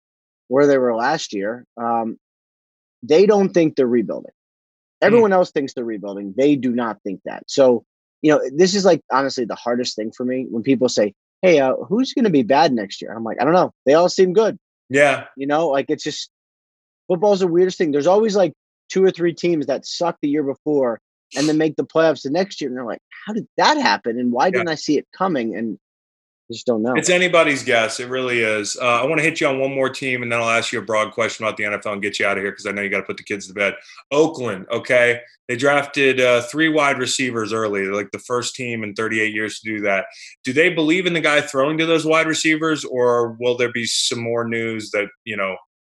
where 0.47 0.67
they 0.67 0.77
were 0.77 0.95
last 0.95 1.33
year. 1.33 1.65
Um, 1.77 2.17
they 3.01 3.25
don't 3.25 3.49
think 3.49 3.75
they're 3.75 3.87
rebuilding. 3.87 4.31
Hmm. 5.01 5.07
Everyone 5.07 5.31
mm. 5.31 5.35
else 5.35 5.51
thinks 5.51 5.73
they're 5.73 5.83
rebuilding. 5.83 6.33
They 6.37 6.55
do 6.55 6.71
not 6.71 7.01
think 7.03 7.21
that. 7.25 7.43
So 7.47 7.85
you 8.21 8.31
know, 8.31 8.41
this 8.55 8.73
is 8.73 8.85
like 8.85 9.01
honestly 9.11 9.45
the 9.45 9.55
hardest 9.55 9.95
thing 9.95 10.11
for 10.15 10.25
me 10.25 10.47
when 10.49 10.63
people 10.63 10.89
say, 10.89 11.13
"Hey, 11.41 11.59
uh, 11.59 11.75
who's 11.75 12.13
going 12.13 12.23
to 12.25 12.31
be 12.31 12.43
bad 12.43 12.71
next 12.71 13.01
year?" 13.01 13.13
I'm 13.13 13.23
like, 13.23 13.41
I 13.41 13.43
don't 13.43 13.53
know. 13.53 13.73
They 13.85 13.93
all 13.93 14.09
seem 14.09 14.33
good. 14.33 14.57
Yeah, 14.89 15.25
you 15.35 15.45
know, 15.45 15.67
like 15.67 15.87
it's 15.89 16.03
just 16.03 16.29
football's 17.07 17.41
the 17.41 17.47
weirdest 17.47 17.77
thing. 17.77 17.91
There's 17.91 18.07
always 18.07 18.35
like 18.35 18.53
two 18.89 19.03
or 19.03 19.11
three 19.11 19.33
teams 19.33 19.65
that 19.65 19.85
suck 19.85 20.17
the 20.21 20.29
year 20.29 20.43
before 20.43 21.01
and 21.35 21.47
then 21.47 21.57
make 21.57 21.75
the 21.75 21.85
playoffs 21.85 22.23
the 22.23 22.29
next 22.29 22.61
year. 22.61 22.69
And 22.69 22.77
they're 22.77 22.85
like, 22.85 23.01
how 23.25 23.33
did 23.33 23.47
that 23.57 23.77
happen? 23.77 24.19
And 24.19 24.31
why 24.31 24.49
didn't 24.49 24.69
I 24.69 24.75
see 24.75 24.97
it 24.97 25.07
coming? 25.13 25.55
And 25.55 25.77
I 26.49 26.53
just 26.53 26.65
don't 26.65 26.81
know. 26.81 26.93
It's 26.95 27.09
anybody's 27.09 27.63
guess. 27.63 28.01
It 28.01 28.09
really 28.09 28.41
is. 28.41 28.77
Uh, 28.79 29.01
I 29.01 29.05
want 29.05 29.19
to 29.19 29.23
hit 29.23 29.39
you 29.39 29.47
on 29.47 29.59
one 29.59 29.73
more 29.73 29.89
team, 29.89 30.23
and 30.23 30.31
then 30.31 30.39
I'll 30.41 30.49
ask 30.49 30.73
you 30.73 30.79
a 30.79 30.83
broad 30.83 31.13
question 31.13 31.45
about 31.45 31.55
the 31.55 31.63
NFL 31.63 31.93
and 31.93 32.01
get 32.01 32.19
you 32.19 32.25
out 32.25 32.37
of 32.37 32.43
here 32.43 32.51
because 32.51 32.65
I 32.65 32.71
know 32.71 32.81
you 32.81 32.89
got 32.89 32.97
to 32.97 33.05
put 33.05 33.15
the 33.15 33.23
kids 33.23 33.47
to 33.47 33.53
bed. 33.53 33.75
Oakland, 34.11 34.65
okay. 34.69 35.21
They 35.47 35.55
drafted 35.55 36.19
uh, 36.19 36.41
three 36.41 36.67
wide 36.67 36.99
receivers 36.99 37.53
early. 37.53 37.83
They're 37.83 37.95
like 37.95 38.11
the 38.11 38.19
first 38.19 38.55
team 38.55 38.83
in 38.83 38.93
38 38.93 39.33
years 39.33 39.59
to 39.59 39.69
do 39.73 39.81
that. 39.81 40.05
Do 40.43 40.51
they 40.51 40.69
believe 40.69 41.05
in 41.05 41.13
the 41.13 41.21
guy 41.21 41.39
throwing 41.39 41.77
to 41.77 41.85
those 41.85 42.05
wide 42.05 42.27
receivers, 42.27 42.83
or 42.83 43.37
will 43.39 43.55
there 43.55 43.71
be 43.71 43.85
some 43.85 44.19
more 44.19 44.45
news 44.45 44.91
that 44.91 45.07
you 45.23 45.37
know 45.37 45.55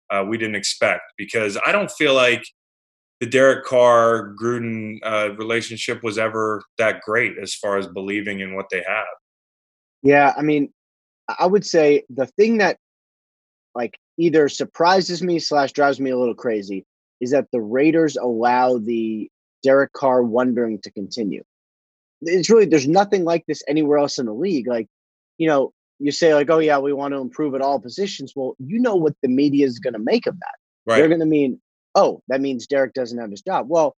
uh, 0.09 0.25
we 0.27 0.38
didn't 0.38 0.55
expect? 0.55 1.03
Because 1.17 1.57
I 1.65 1.71
don't 1.71 1.91
feel 1.91 2.13
like 2.13 2.43
the 3.24 3.30
Derek 3.30 3.63
Carr 3.63 4.36
Gruden 4.36 4.99
uh, 5.01 5.34
relationship 5.38 6.03
was 6.03 6.17
ever 6.17 6.61
that 6.78 6.99
great 7.03 7.38
as 7.41 7.55
far 7.55 7.78
as 7.78 7.88
believing 7.88 8.41
in 8.41 8.53
what 8.53 8.65
they 8.69 8.84
have. 8.86 9.05
Yeah, 10.01 10.34
I 10.38 10.41
mean, 10.41 10.74
I 11.39 11.45
would 11.45 11.65
say 11.65 12.03
the 12.09 12.26
thing 12.26 12.57
that 12.57 12.80
like 13.76 13.97
either 14.17 14.49
surprises 14.49 15.24
me 15.24 15.39
slash 15.39 15.71
drives 15.71 16.01
me 16.01 16.09
a 16.09 16.17
little 16.17 16.36
crazy 16.36 16.86
is 17.21 17.32
that 17.32 17.47
the 17.53 17.61
Raiders 17.61 18.17
allow 18.17 18.78
the 18.78 19.32
Derek 19.63 19.93
Carr 19.93 20.21
wondering 20.21 20.82
to 20.82 20.91
continue. 20.91 21.45
It's 22.24 22.49
really 22.49 22.65
there's 22.65 22.89
nothing 22.89 23.24
like 23.24 23.45
this 23.47 23.63
anywhere 23.69 23.99
else 23.99 24.19
in 24.19 24.26
the 24.26 24.34
league. 24.34 24.67
Like, 24.67 24.89
you 25.38 25.47
know, 25.47 25.71
you 25.99 26.11
say 26.11 26.34
like, 26.34 26.49
oh 26.49 26.59
yeah, 26.59 26.78
we 26.78 26.91
want 26.91 27.13
to 27.13 27.21
improve 27.21 27.55
at 27.55 27.61
all 27.61 27.80
positions. 27.80 28.34
Well, 28.36 28.57
you 28.59 28.80
know 28.80 28.97
what 28.97 29.15
the 29.21 29.30
media 29.30 29.65
is 29.65 29.80
going 29.80 29.93
to 29.93 29.99
make 29.99 30.28
of 30.28 30.38
that. 30.41 30.55
Right. 30.86 30.97
They're 30.97 31.07
going 31.07 31.21
to 31.21 31.26
mean, 31.26 31.61
oh, 31.96 32.22
that 32.28 32.41
means 32.41 32.68
Derek 32.68 32.94
doesn't 32.94 33.20
have 33.20 33.32
his 33.32 33.41
job. 33.41 33.68
Well, 33.70 33.96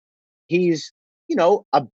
he's 0.48 0.92
you 1.28 1.36
know 1.36 1.66
a 1.74 1.88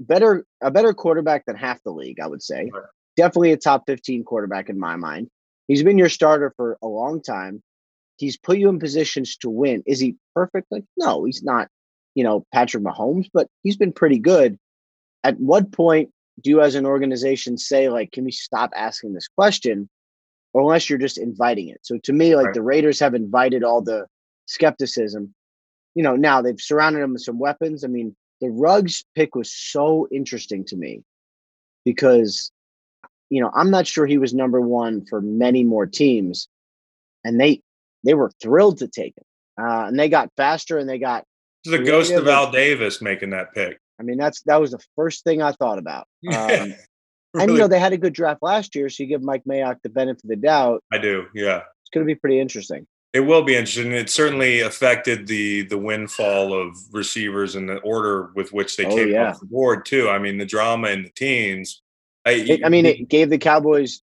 better 0.00 0.44
a 0.60 0.70
better 0.70 0.92
quarterback 0.92 1.46
than 1.46 1.56
half 1.56 1.82
the 1.82 1.90
league, 1.90 2.20
I 2.20 2.26
would 2.26 2.42
say. 2.42 2.70
Right. 2.72 2.82
Definitely 3.16 3.52
a 3.52 3.56
top 3.56 3.84
15 3.86 4.24
quarterback 4.24 4.68
in 4.68 4.78
my 4.78 4.96
mind. 4.96 5.28
He's 5.68 5.82
been 5.82 5.98
your 5.98 6.08
starter 6.08 6.52
for 6.56 6.76
a 6.82 6.86
long 6.86 7.22
time. 7.22 7.62
He's 8.16 8.36
put 8.36 8.58
you 8.58 8.68
in 8.68 8.78
positions 8.78 9.36
to 9.38 9.50
win. 9.50 9.82
Is 9.86 10.00
he 10.00 10.16
perfect? 10.34 10.66
Like, 10.70 10.84
no, 10.96 11.24
he's 11.24 11.42
not, 11.42 11.68
you 12.14 12.24
know, 12.24 12.44
Patrick 12.52 12.82
Mahomes, 12.82 13.28
but 13.32 13.48
he's 13.62 13.76
been 13.76 13.92
pretty 13.92 14.18
good. 14.18 14.58
At 15.22 15.38
what 15.38 15.72
point 15.72 16.10
do 16.42 16.50
you 16.50 16.60
as 16.60 16.74
an 16.74 16.86
organization 16.86 17.56
say, 17.56 17.88
like, 17.88 18.12
can 18.12 18.24
we 18.24 18.32
stop 18.32 18.72
asking 18.76 19.14
this 19.14 19.28
question? 19.28 19.88
Or 20.52 20.62
unless 20.62 20.88
you're 20.88 20.98
just 20.98 21.18
inviting 21.18 21.68
it. 21.68 21.80
So 21.82 21.98
to 22.04 22.12
me, 22.12 22.36
like 22.36 22.46
right. 22.46 22.54
the 22.54 22.62
Raiders 22.62 23.00
have 23.00 23.14
invited 23.14 23.64
all 23.64 23.80
the 23.80 24.06
skepticism. 24.46 25.34
You 25.94 26.02
know, 26.02 26.16
now 26.16 26.42
they've 26.42 26.60
surrounded 26.60 27.02
him 27.02 27.12
with 27.12 27.22
some 27.22 27.38
weapons. 27.38 27.84
I 27.84 27.88
mean, 27.88 28.16
the 28.40 28.50
Ruggs 28.50 29.04
pick 29.14 29.34
was 29.34 29.52
so 29.52 30.08
interesting 30.10 30.64
to 30.66 30.76
me 30.76 31.02
because, 31.84 32.50
you 33.30 33.40
know, 33.40 33.50
I'm 33.54 33.70
not 33.70 33.86
sure 33.86 34.06
he 34.06 34.18
was 34.18 34.34
number 34.34 34.60
one 34.60 35.06
for 35.06 35.20
many 35.20 35.64
more 35.64 35.86
teams, 35.86 36.48
and 37.24 37.40
they 37.40 37.62
they 38.04 38.14
were 38.14 38.30
thrilled 38.42 38.78
to 38.78 38.88
take 38.88 39.14
him. 39.16 39.24
Uh, 39.56 39.86
and 39.86 39.98
they 39.98 40.08
got 40.08 40.30
faster 40.36 40.78
and 40.78 40.88
they 40.88 40.98
got 40.98 41.24
the 41.64 41.78
ghost 41.78 42.12
of 42.12 42.26
Al 42.26 42.50
Davis 42.50 43.00
making 43.00 43.30
that 43.30 43.54
pick. 43.54 43.78
I 44.00 44.02
mean, 44.02 44.18
that's 44.18 44.42
that 44.42 44.60
was 44.60 44.72
the 44.72 44.84
first 44.96 45.24
thing 45.24 45.42
I 45.42 45.52
thought 45.52 45.78
about. 45.78 46.06
Um, 47.34 47.42
really? 47.42 47.46
And 47.46 47.50
you 47.50 47.58
know, 47.58 47.66
they 47.66 47.80
had 47.80 47.92
a 47.92 47.98
good 47.98 48.12
draft 48.12 48.44
last 48.44 48.76
year, 48.76 48.88
so 48.88 49.02
you 49.02 49.08
give 49.08 49.20
Mike 49.20 49.42
Mayock 49.44 49.78
the 49.82 49.88
benefit 49.88 50.22
of 50.22 50.30
the 50.30 50.36
doubt. 50.36 50.84
I 50.92 50.98
do, 50.98 51.26
yeah. 51.34 51.62
It's 51.80 51.90
going 51.92 52.06
to 52.06 52.08
be 52.08 52.14
pretty 52.14 52.38
interesting. 52.38 52.86
It 53.14 53.20
will 53.20 53.42
be 53.42 53.54
interesting. 53.54 53.92
It 53.92 54.10
certainly 54.10 54.60
affected 54.60 55.28
the 55.28 55.62
the 55.62 55.78
windfall 55.78 56.52
of 56.52 56.76
receivers 56.92 57.54
and 57.54 57.68
the 57.68 57.76
order 57.78 58.32
with 58.34 58.52
which 58.52 58.76
they 58.76 58.84
oh, 58.84 58.94
came 58.94 59.10
yeah. 59.10 59.30
off 59.30 59.40
the 59.40 59.46
board 59.46 59.86
too. 59.86 60.10
I 60.10 60.18
mean, 60.18 60.36
the 60.36 60.44
drama 60.44 60.88
in 60.88 61.04
the 61.04 61.10
teens. 61.10 61.80
I, 62.26 62.32
it, 62.32 62.64
I 62.64 62.68
mean, 62.68 62.86
it 62.86 63.08
gave 63.08 63.30
the 63.30 63.38
Cowboys, 63.38 64.02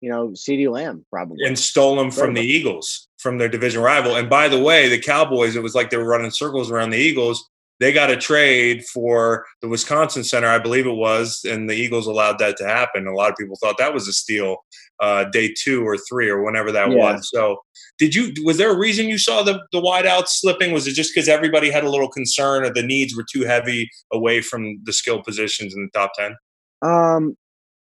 you 0.00 0.10
know, 0.10 0.30
CeeDee 0.30 0.70
Lamb 0.70 1.06
probably 1.08 1.46
and 1.46 1.56
stole 1.56 1.94
them 1.94 2.10
from 2.10 2.34
the 2.34 2.40
Eagles, 2.40 3.08
from 3.18 3.38
their 3.38 3.48
division 3.48 3.80
rival. 3.80 4.16
And 4.16 4.28
by 4.28 4.48
the 4.48 4.60
way, 4.60 4.88
the 4.88 4.98
Cowboys, 4.98 5.54
it 5.54 5.62
was 5.62 5.76
like 5.76 5.90
they 5.90 5.96
were 5.96 6.04
running 6.04 6.32
circles 6.32 6.68
around 6.68 6.90
the 6.90 6.98
Eagles 6.98 7.48
they 7.80 7.92
got 7.92 8.10
a 8.10 8.16
trade 8.16 8.84
for 8.84 9.44
the 9.60 9.68
Wisconsin 9.68 10.22
Center, 10.22 10.46
I 10.46 10.58
believe 10.58 10.86
it 10.86 10.94
was, 10.94 11.44
and 11.44 11.68
the 11.68 11.74
Eagles 11.74 12.06
allowed 12.06 12.38
that 12.38 12.56
to 12.58 12.64
happen. 12.64 13.06
A 13.06 13.14
lot 13.14 13.30
of 13.30 13.36
people 13.36 13.56
thought 13.60 13.76
that 13.78 13.92
was 13.92 14.06
a 14.06 14.12
steal, 14.12 14.58
uh, 15.00 15.24
day 15.24 15.52
two 15.58 15.86
or 15.86 15.96
three 15.98 16.28
or 16.28 16.44
whenever 16.44 16.70
that 16.70 16.90
yeah. 16.90 16.96
was. 16.96 17.28
So, 17.32 17.58
did 17.98 18.14
you? 18.14 18.32
Was 18.44 18.58
there 18.58 18.72
a 18.72 18.78
reason 18.78 19.08
you 19.08 19.18
saw 19.18 19.42
the 19.42 19.60
the 19.72 19.80
wideouts 19.80 20.28
slipping? 20.28 20.72
Was 20.72 20.86
it 20.86 20.92
just 20.92 21.12
because 21.14 21.28
everybody 21.28 21.70
had 21.70 21.84
a 21.84 21.90
little 21.90 22.08
concern 22.08 22.64
or 22.64 22.72
the 22.72 22.82
needs 22.82 23.16
were 23.16 23.26
too 23.30 23.42
heavy 23.42 23.90
away 24.12 24.40
from 24.40 24.80
the 24.84 24.92
skill 24.92 25.22
positions 25.22 25.74
in 25.74 25.82
the 25.82 25.98
top 25.98 26.12
ten? 26.16 26.36
Um, 26.82 27.36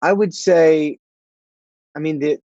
I 0.01 0.11
would 0.13 0.33
say, 0.33 0.97
I 1.95 1.99
mean 1.99 2.19
the 2.19 2.39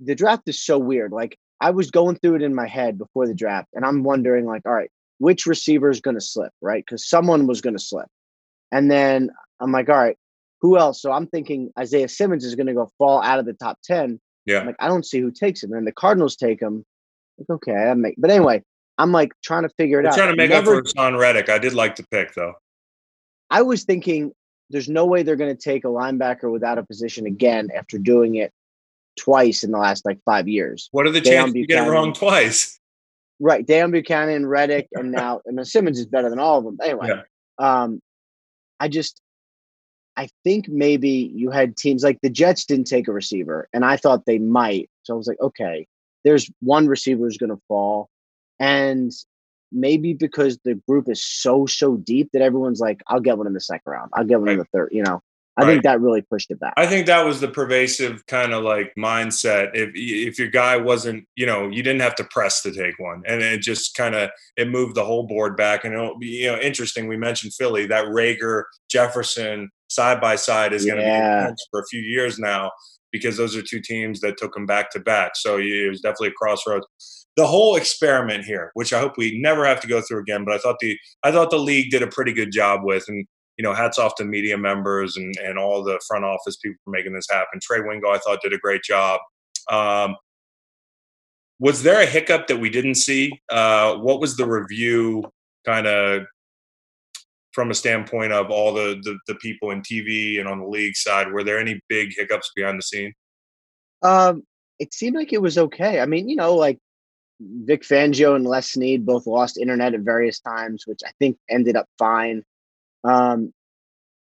the 0.00 0.14
draft 0.14 0.42
is 0.46 0.62
so 0.62 0.78
weird. 0.78 1.12
Like 1.12 1.38
I 1.60 1.70
was 1.70 1.90
going 1.90 2.16
through 2.16 2.36
it 2.36 2.42
in 2.42 2.54
my 2.54 2.66
head 2.66 2.96
before 2.96 3.26
the 3.26 3.34
draft, 3.34 3.68
and 3.74 3.84
I'm 3.84 4.02
wondering, 4.02 4.46
like, 4.46 4.62
all 4.64 4.72
right, 4.72 4.90
which 5.20 5.44
receiver 5.44 5.90
is 5.90 6.00
going 6.00 6.16
to 6.16 6.20
slip, 6.20 6.50
right? 6.62 6.82
Because 6.84 7.06
someone 7.06 7.46
was 7.46 7.60
going 7.60 7.76
to 7.76 7.82
slip. 7.82 8.08
And 8.72 8.90
then 8.90 9.30
I'm 9.60 9.70
like, 9.70 9.90
all 9.90 9.98
right, 9.98 10.16
who 10.62 10.78
else? 10.78 11.02
So 11.02 11.12
I'm 11.12 11.26
thinking 11.26 11.70
Isaiah 11.78 12.08
Simmons 12.08 12.42
is 12.42 12.54
going 12.54 12.68
to 12.68 12.74
go 12.74 12.90
fall 12.96 13.22
out 13.22 13.38
of 13.38 13.44
the 13.44 13.52
top 13.52 13.78
10. 13.84 14.18
Yeah. 14.46 14.60
I'm 14.60 14.66
like, 14.66 14.76
I 14.80 14.88
don't 14.88 15.04
see 15.04 15.20
who 15.20 15.30
takes 15.30 15.62
him. 15.62 15.74
And 15.74 15.86
the 15.86 15.92
Cardinals 15.92 16.36
take 16.36 16.60
him. 16.60 16.86
Like, 17.36 17.50
okay, 17.50 17.74
I 17.74 17.92
make, 17.92 18.14
but 18.16 18.30
anyway, 18.30 18.62
I'm 18.96 19.12
like 19.12 19.32
trying 19.44 19.64
to 19.64 19.68
figure 19.76 20.00
it 20.00 20.06
I'm 20.06 20.12
out. 20.12 20.16
Trying 20.16 20.30
to 20.30 20.36
make 20.36 20.50
Never, 20.50 20.78
up 20.78 20.86
for 20.88 20.94
Haason 20.94 21.18
Reddick. 21.18 21.50
I 21.50 21.58
did 21.58 21.74
like 21.74 21.96
the 21.96 22.06
pick 22.10 22.32
though. 22.34 22.54
I 23.50 23.60
was 23.60 23.84
thinking 23.84 24.32
there's 24.70 24.88
no 24.88 25.04
way 25.04 25.22
they're 25.22 25.36
going 25.36 25.54
to 25.54 25.62
take 25.62 25.84
a 25.84 25.88
linebacker 25.88 26.50
without 26.50 26.78
a 26.78 26.82
position 26.82 27.26
again 27.26 27.68
after 27.76 27.98
doing 27.98 28.36
it 28.36 28.52
twice 29.18 29.64
in 29.64 29.70
the 29.70 29.78
last 29.78 30.06
like 30.06 30.18
five 30.24 30.48
years. 30.48 30.88
What 30.92 31.06
are 31.06 31.10
the 31.10 31.20
chances 31.20 31.54
you 31.56 31.66
get 31.66 31.86
it 31.86 31.90
wrong 31.90 32.14
twice? 32.14 32.79
Right, 33.42 33.66
Deone 33.66 33.90
Bucannon, 33.90 34.46
Reddick, 34.46 34.88
and 34.92 35.12
now 35.12 35.40
I 35.48 35.52
mean 35.52 35.64
Simmons 35.64 35.98
is 35.98 36.06
better 36.06 36.28
than 36.28 36.38
all 36.38 36.58
of 36.58 36.64
them. 36.64 36.76
Anyway, 36.82 37.08
yeah. 37.08 37.22
um, 37.82 38.00
I 38.78 38.88
just 38.88 39.20
I 40.16 40.28
think 40.44 40.68
maybe 40.68 41.32
you 41.34 41.50
had 41.50 41.76
teams 41.76 42.02
like 42.04 42.18
the 42.22 42.28
Jets 42.28 42.66
didn't 42.66 42.86
take 42.86 43.08
a 43.08 43.12
receiver, 43.12 43.68
and 43.72 43.84
I 43.84 43.96
thought 43.96 44.26
they 44.26 44.38
might. 44.38 44.90
So 45.04 45.14
I 45.14 45.16
was 45.16 45.26
like, 45.26 45.40
okay, 45.40 45.86
there's 46.24 46.50
one 46.60 46.86
receiver 46.86 47.24
who's 47.24 47.38
going 47.38 47.50
to 47.50 47.62
fall, 47.66 48.10
and 48.58 49.10
maybe 49.72 50.12
because 50.12 50.58
the 50.64 50.74
group 50.86 51.08
is 51.08 51.24
so 51.24 51.64
so 51.64 51.96
deep 51.96 52.28
that 52.32 52.42
everyone's 52.42 52.80
like, 52.80 53.02
I'll 53.06 53.20
get 53.20 53.38
one 53.38 53.46
in 53.46 53.54
the 53.54 53.60
second 53.60 53.90
round, 53.90 54.10
I'll 54.12 54.24
get 54.24 54.38
one 54.38 54.48
right. 54.48 54.52
in 54.52 54.58
the 54.58 54.66
third. 54.66 54.90
You 54.92 55.02
know, 55.02 55.22
I 55.60 55.66
think 55.66 55.82
that 55.84 56.00
really 56.00 56.22
pushed 56.22 56.50
it 56.50 56.60
back. 56.60 56.74
I 56.76 56.86
think 56.86 57.06
that 57.06 57.24
was 57.24 57.40
the 57.40 57.48
pervasive 57.48 58.26
kind 58.26 58.52
of 58.52 58.62
like 58.62 58.92
mindset. 58.98 59.70
If 59.74 59.90
if 59.94 60.38
your 60.38 60.48
guy 60.48 60.76
wasn't, 60.76 61.24
you 61.36 61.46
know, 61.46 61.68
you 61.68 61.82
didn't 61.82 62.00
have 62.00 62.14
to 62.16 62.24
press 62.24 62.62
to 62.62 62.72
take 62.72 62.98
one, 62.98 63.22
and 63.26 63.42
it 63.42 63.60
just 63.60 63.94
kind 63.94 64.14
of 64.14 64.30
it 64.56 64.68
moved 64.68 64.94
the 64.94 65.04
whole 65.04 65.26
board 65.26 65.56
back. 65.56 65.84
And 65.84 65.94
it'll 65.94 66.18
be 66.18 66.28
you 66.28 66.52
know 66.52 66.58
interesting. 66.58 67.08
We 67.08 67.16
mentioned 67.16 67.54
Philly, 67.54 67.86
that 67.86 68.06
Reagor 68.06 68.64
Jefferson 68.90 69.70
side 69.88 70.20
by 70.20 70.36
side 70.36 70.72
is 70.72 70.86
going 70.86 70.98
to 70.98 71.02
be 71.02 71.54
for 71.70 71.80
a 71.80 71.86
few 71.90 72.00
years 72.00 72.38
now 72.38 72.70
because 73.12 73.36
those 73.36 73.56
are 73.56 73.62
two 73.62 73.80
teams 73.80 74.20
that 74.20 74.36
took 74.36 74.54
them 74.54 74.66
back 74.66 74.90
to 74.92 75.00
back. 75.00 75.32
So 75.34 75.58
it 75.58 75.88
was 75.88 76.00
definitely 76.00 76.28
a 76.28 76.32
crossroads. 76.32 76.86
The 77.36 77.46
whole 77.46 77.76
experiment 77.76 78.44
here, 78.44 78.70
which 78.74 78.92
I 78.92 79.00
hope 79.00 79.16
we 79.16 79.40
never 79.40 79.64
have 79.64 79.80
to 79.80 79.88
go 79.88 80.00
through 80.00 80.20
again, 80.20 80.44
but 80.44 80.54
I 80.54 80.58
thought 80.58 80.76
the 80.80 80.98
I 81.22 81.32
thought 81.32 81.50
the 81.50 81.58
league 81.58 81.90
did 81.90 82.02
a 82.02 82.06
pretty 82.06 82.32
good 82.32 82.52
job 82.52 82.80
with, 82.82 83.04
and 83.08 83.26
you 83.60 83.62
know, 83.62 83.74
hats 83.74 83.98
off 83.98 84.14
to 84.14 84.24
media 84.24 84.56
members 84.56 85.18
and, 85.18 85.34
and 85.44 85.58
all 85.58 85.84
the 85.84 86.00
front 86.08 86.24
office 86.24 86.56
people 86.56 86.78
for 86.82 86.92
making 86.92 87.12
this 87.12 87.26
happen. 87.30 87.60
Trey 87.60 87.82
Wingo, 87.82 88.08
I 88.08 88.16
thought, 88.16 88.40
did 88.40 88.54
a 88.54 88.58
great 88.58 88.82
job. 88.82 89.20
Um, 89.70 90.16
was 91.58 91.82
there 91.82 92.00
a 92.00 92.06
hiccup 92.06 92.46
that 92.46 92.56
we 92.56 92.70
didn't 92.70 92.94
see? 92.94 93.38
Uh, 93.50 93.96
what 93.96 94.18
was 94.18 94.38
the 94.38 94.46
review 94.46 95.24
kind 95.66 95.86
of 95.86 96.22
from 97.52 97.70
a 97.70 97.74
standpoint 97.74 98.32
of 98.32 98.50
all 98.50 98.72
the, 98.72 98.98
the, 99.02 99.18
the 99.26 99.34
people 99.34 99.72
in 99.72 99.82
TV 99.82 100.40
and 100.40 100.48
on 100.48 100.58
the 100.58 100.66
league 100.66 100.96
side? 100.96 101.30
Were 101.30 101.44
there 101.44 101.58
any 101.58 101.82
big 101.90 102.14
hiccups 102.16 102.52
behind 102.56 102.78
the 102.78 102.82
scene? 102.82 103.12
Um, 104.00 104.42
it 104.78 104.94
seemed 104.94 105.16
like 105.16 105.34
it 105.34 105.42
was 105.42 105.58
okay. 105.58 106.00
I 106.00 106.06
mean, 106.06 106.30
you 106.30 106.36
know, 106.36 106.54
like 106.54 106.78
Vic 107.40 107.82
Fangio 107.82 108.36
and 108.36 108.46
Les 108.46 108.70
Snead 108.70 109.04
both 109.04 109.26
lost 109.26 109.58
internet 109.58 109.92
at 109.92 110.00
various 110.00 110.40
times, 110.40 110.84
which 110.86 111.00
I 111.06 111.10
think 111.18 111.36
ended 111.50 111.76
up 111.76 111.90
fine. 111.98 112.42
Um, 113.04 113.52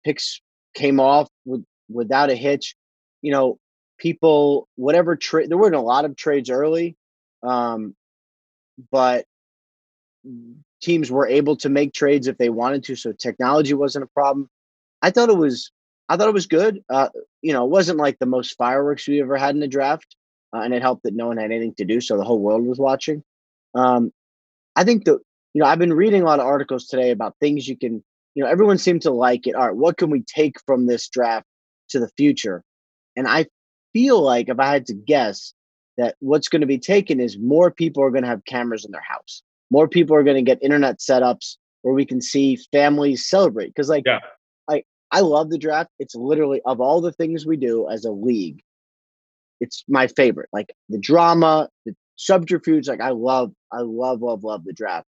picks 0.03 0.41
came 0.73 0.99
off 0.99 1.29
with 1.45 1.63
without 1.89 2.31
a 2.31 2.35
hitch. 2.35 2.75
You 3.21 3.31
know, 3.31 3.59
people 3.97 4.67
whatever 4.75 5.15
trade 5.15 5.49
there 5.49 5.57
weren't 5.57 5.75
a 5.75 5.81
lot 5.81 6.05
of 6.05 6.15
trades 6.15 6.49
early, 6.49 6.95
um, 7.43 7.95
but 8.91 9.25
teams 10.81 11.11
were 11.11 11.27
able 11.27 11.55
to 11.57 11.69
make 11.69 11.93
trades 11.93 12.27
if 12.27 12.37
they 12.37 12.49
wanted 12.49 12.83
to, 12.85 12.95
so 12.95 13.11
technology 13.11 13.73
wasn't 13.73 14.03
a 14.03 14.07
problem. 14.07 14.49
I 15.01 15.11
thought 15.11 15.29
it 15.29 15.37
was 15.37 15.71
I 16.09 16.17
thought 16.17 16.27
it 16.29 16.33
was 16.33 16.47
good. 16.47 16.83
Uh, 16.89 17.09
you 17.41 17.53
know, 17.53 17.65
it 17.65 17.71
wasn't 17.71 17.99
like 17.99 18.19
the 18.19 18.25
most 18.25 18.57
fireworks 18.57 19.07
we 19.07 19.21
ever 19.21 19.37
had 19.37 19.55
in 19.55 19.63
a 19.63 19.67
draft, 19.67 20.15
uh, 20.53 20.59
and 20.59 20.73
it 20.73 20.81
helped 20.81 21.03
that 21.03 21.15
no 21.15 21.27
one 21.27 21.37
had 21.37 21.51
anything 21.51 21.73
to 21.75 21.85
do, 21.85 22.01
so 22.01 22.17
the 22.17 22.23
whole 22.23 22.39
world 22.39 22.65
was 22.65 22.79
watching. 22.79 23.23
Um, 23.75 24.11
I 24.75 24.83
think 24.83 25.05
the 25.05 25.19
you 25.53 25.61
know 25.61 25.65
I've 25.65 25.79
been 25.79 25.93
reading 25.93 26.21
a 26.23 26.25
lot 26.25 26.39
of 26.39 26.45
articles 26.45 26.87
today 26.87 27.11
about 27.11 27.35
things 27.39 27.67
you 27.67 27.77
can 27.77 28.03
you 28.35 28.43
know 28.43 28.49
everyone 28.49 28.77
seemed 28.77 29.01
to 29.03 29.11
like 29.11 29.47
it. 29.47 29.55
All 29.55 29.67
right, 29.67 29.75
what 29.75 29.97
can 29.97 30.09
we 30.09 30.21
take 30.23 30.55
from 30.65 30.85
this 30.85 31.07
draft 31.09 31.45
to 31.89 31.99
the 31.99 32.09
future? 32.17 32.63
And 33.15 33.27
I 33.27 33.47
feel 33.93 34.21
like 34.21 34.49
if 34.49 34.59
I 34.59 34.67
had 34.71 34.85
to 34.87 34.93
guess 34.93 35.53
that 35.97 36.15
what's 36.19 36.47
going 36.47 36.61
to 36.61 36.67
be 36.67 36.79
taken 36.79 37.19
is 37.19 37.37
more 37.37 37.71
people 37.71 38.03
are 38.03 38.11
going 38.11 38.23
to 38.23 38.29
have 38.29 38.45
cameras 38.45 38.85
in 38.85 38.91
their 38.91 39.01
house. 39.01 39.43
More 39.69 39.87
people 39.87 40.15
are 40.15 40.23
going 40.23 40.37
to 40.37 40.41
get 40.41 40.63
internet 40.63 40.99
setups 40.99 41.57
where 41.81 41.93
we 41.93 42.05
can 42.05 42.21
see 42.21 42.57
families 42.71 43.27
celebrate. 43.29 43.67
Because 43.67 43.89
like 43.89 44.03
Yeah. 44.05 44.19
I 44.69 44.83
I 45.11 45.21
love 45.21 45.49
the 45.49 45.57
draft. 45.57 45.89
It's 45.99 46.15
literally 46.15 46.61
of 46.65 46.79
all 46.79 47.01
the 47.01 47.11
things 47.11 47.45
we 47.45 47.57
do 47.57 47.89
as 47.89 48.05
a 48.05 48.11
league, 48.11 48.61
it's 49.59 49.83
my 49.87 50.07
favorite. 50.07 50.49
Like 50.53 50.73
the 50.89 50.99
drama, 50.99 51.69
the 51.85 51.95
subterfuge. 52.15 52.87
Like 52.87 53.01
I 53.01 53.09
love, 53.09 53.51
I 53.71 53.81
love, 53.81 54.21
love, 54.21 54.43
love 54.43 54.63
the 54.63 54.73
draft. 54.73 55.07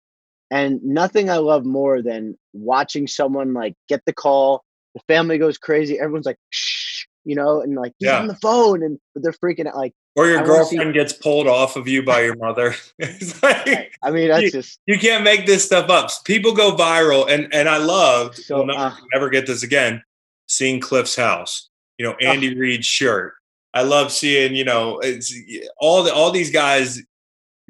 And 0.50 0.82
nothing 0.84 1.30
I 1.30 1.38
love 1.38 1.66
more 1.66 2.02
than 2.02 2.38
watching 2.54 3.08
someone 3.08 3.54
like 3.54 3.74
get 3.90 4.02
the 4.06 4.14
call, 4.14 4.64
the 4.96 5.02
family 5.08 5.38
goes 5.38 5.58
crazy, 5.58 6.00
everyone's 6.00 6.26
like, 6.26 6.40
shh, 6.50 7.06
you 7.26 7.36
know, 7.36 7.62
and 7.62 7.76
like 7.76 7.94
Yeah. 8.00 8.20
on 8.20 8.28
the 8.28 8.36
phone 8.36 8.82
and 8.84 8.98
they're 9.16 9.34
freaking 9.34 9.68
out. 9.68 9.76
Like, 9.76 9.94
Or 10.16 10.28
your 10.28 10.40
I 10.40 10.42
wanna 10.42 10.64
see- 10.66 10.76
girlfriend 10.78 10.94
gets 10.94 11.14
pulled 11.14 11.48
off 11.48 11.76
of 11.76 11.88
you 11.88 12.02
by 12.02 12.22
your 12.22 12.36
mother. 12.38 12.76
it's 13.00 13.44
like, 13.44 13.94
I 14.02 14.12
mean, 14.12 14.30
that's 14.30 14.52
just 14.54 14.80
you 14.86 14.98
can't 14.98 15.24
make 15.24 15.46
this 15.46 15.66
stuff 15.66 15.90
up. 15.90 16.10
People 16.26 16.54
go 16.54 16.76
viral, 16.76 17.30
and 17.30 17.54
and 17.54 17.68
I 17.68 17.78
loved. 17.78 18.38
So, 18.38 18.58
we'll 18.58 18.68
never, 18.68 18.80
uh, 18.80 18.96
never 19.14 19.30
get 19.30 19.46
this 19.48 19.64
again. 19.64 20.02
Seeing 20.48 20.80
Cliff's 20.80 21.16
house, 21.18 21.70
you 21.98 22.06
know, 22.06 22.14
Andy 22.22 22.58
Reid's 22.58 22.86
shirt. 22.88 23.34
I 23.74 23.82
love 23.84 24.12
seeing, 24.14 24.56
you 24.56 24.64
know, 24.64 24.98
it's 25.00 25.36
all 25.78 26.02
the 26.04 26.14
all 26.14 26.32
these 26.32 26.52
guys 26.52 27.02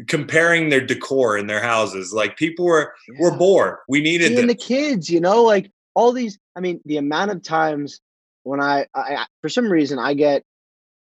comparing 0.05 0.69
their 0.69 0.85
decor 0.85 1.37
in 1.37 1.47
their 1.47 1.61
houses. 1.61 2.13
Like 2.13 2.37
people 2.37 2.65
were 2.65 2.93
were 3.19 3.35
bored. 3.35 3.77
We 3.87 4.01
needed 4.01 4.27
seeing 4.27 4.47
the 4.47 4.55
kids, 4.55 5.09
you 5.09 5.19
know, 5.19 5.43
like 5.43 5.71
all 5.95 6.11
these. 6.11 6.37
I 6.55 6.59
mean, 6.59 6.81
the 6.85 6.97
amount 6.97 7.31
of 7.31 7.41
times 7.41 7.99
when 8.43 8.61
I, 8.61 8.85
I, 8.93 9.15
I 9.15 9.25
for 9.41 9.49
some 9.49 9.69
reason, 9.69 9.99
I 9.99 10.13
get 10.13 10.43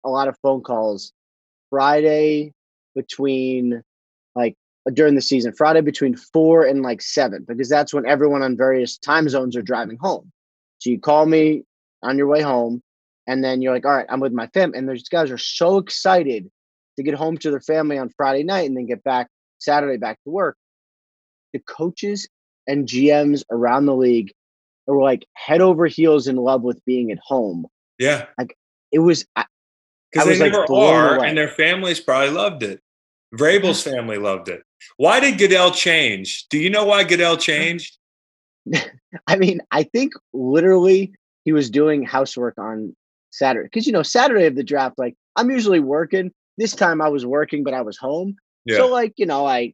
a 0.03 0.09
lot 0.09 0.27
of 0.27 0.37
phone 0.41 0.61
calls 0.61 1.13
Friday 1.69 2.53
between 2.95 3.83
like 4.35 4.55
uh, 4.87 4.91
during 4.91 5.15
the 5.15 5.21
season, 5.21 5.53
Friday 5.53 5.81
between 5.81 6.15
four 6.15 6.65
and 6.65 6.81
like 6.81 7.01
seven, 7.01 7.45
because 7.47 7.69
that's 7.69 7.93
when 7.93 8.07
everyone 8.07 8.41
on 8.41 8.57
various 8.57 8.97
time 8.97 9.29
zones 9.29 9.55
are 9.55 9.61
driving 9.61 9.97
home. 9.97 10.31
So 10.79 10.89
you 10.89 10.99
call 10.99 11.25
me 11.25 11.63
on 12.01 12.17
your 12.17 12.27
way 12.27 12.41
home, 12.41 12.81
and 13.27 13.43
then 13.43 13.61
you're 13.61 13.73
like, 13.73 13.85
all 13.85 13.95
right, 13.95 14.07
I'm 14.09 14.19
with 14.19 14.33
my 14.33 14.47
fam. 14.47 14.73
And 14.73 14.87
those 14.87 15.07
guys 15.09 15.29
are 15.29 15.37
so 15.37 15.77
excited 15.77 16.49
to 16.99 17.03
get 17.03 17.15
home 17.15 17.37
to 17.37 17.49
their 17.49 17.61
family 17.61 17.97
on 17.97 18.09
Friday 18.09 18.43
night 18.43 18.67
and 18.67 18.75
then 18.75 18.85
get 18.85 19.03
back 19.03 19.29
Saturday 19.57 19.97
back 19.97 20.21
to 20.25 20.29
work. 20.29 20.57
The 21.53 21.59
coaches 21.59 22.27
and 22.67 22.87
GMs 22.87 23.43
around 23.49 23.85
the 23.85 23.95
league 23.95 24.33
were 24.85 25.01
like 25.01 25.25
head 25.33 25.61
over 25.61 25.87
heels 25.87 26.27
in 26.27 26.35
love 26.35 26.61
with 26.61 26.83
being 26.83 27.09
at 27.11 27.17
home. 27.19 27.65
Yeah, 27.97 28.25
Like 28.37 28.55
It 28.91 28.99
was 28.99 29.25
because 29.33 30.25
they 30.25 30.31
was, 30.31 30.39
like, 30.39 30.51
never 30.51 30.67
blown 30.67 30.93
are, 30.93 31.15
away. 31.15 31.29
and 31.29 31.37
their 31.37 31.47
families 31.47 32.01
probably 32.01 32.31
loved 32.31 32.63
it. 32.63 32.81
Mm-hmm. 33.33 33.43
Vrabel's 33.43 33.81
family 33.81 34.17
loved 34.17 34.49
it. 34.49 34.63
Why 34.97 35.21
did 35.21 35.37
Goodell 35.37 35.71
change? 35.71 36.47
Do 36.49 36.57
you 36.57 36.69
know 36.69 36.85
why 36.85 37.05
Goodell 37.05 37.37
changed? 37.37 37.97
I 39.27 39.37
mean, 39.37 39.61
I 39.71 39.83
think 39.83 40.13
literally 40.33 41.13
he 41.45 41.53
was 41.53 41.69
doing 41.69 42.03
housework 42.03 42.57
on 42.57 42.93
Saturday 43.31 43.67
because 43.67 43.87
you 43.87 43.93
know 43.93 44.03
Saturday 44.03 44.47
of 44.47 44.55
the 44.55 44.63
draft, 44.63 44.97
like 44.97 45.15
I'm 45.37 45.49
usually 45.49 45.79
working. 45.79 46.31
This 46.59 46.75
time 46.75 47.01
I 47.01 47.09
was 47.09 47.25
working, 47.25 47.63
but 47.63 47.73
I 47.73 47.81
was 47.81 47.97
home. 47.97 48.35
Yeah. 48.65 48.77
So 48.77 48.87
like 48.87 49.13
you 49.17 49.25
know, 49.25 49.45
I 49.47 49.73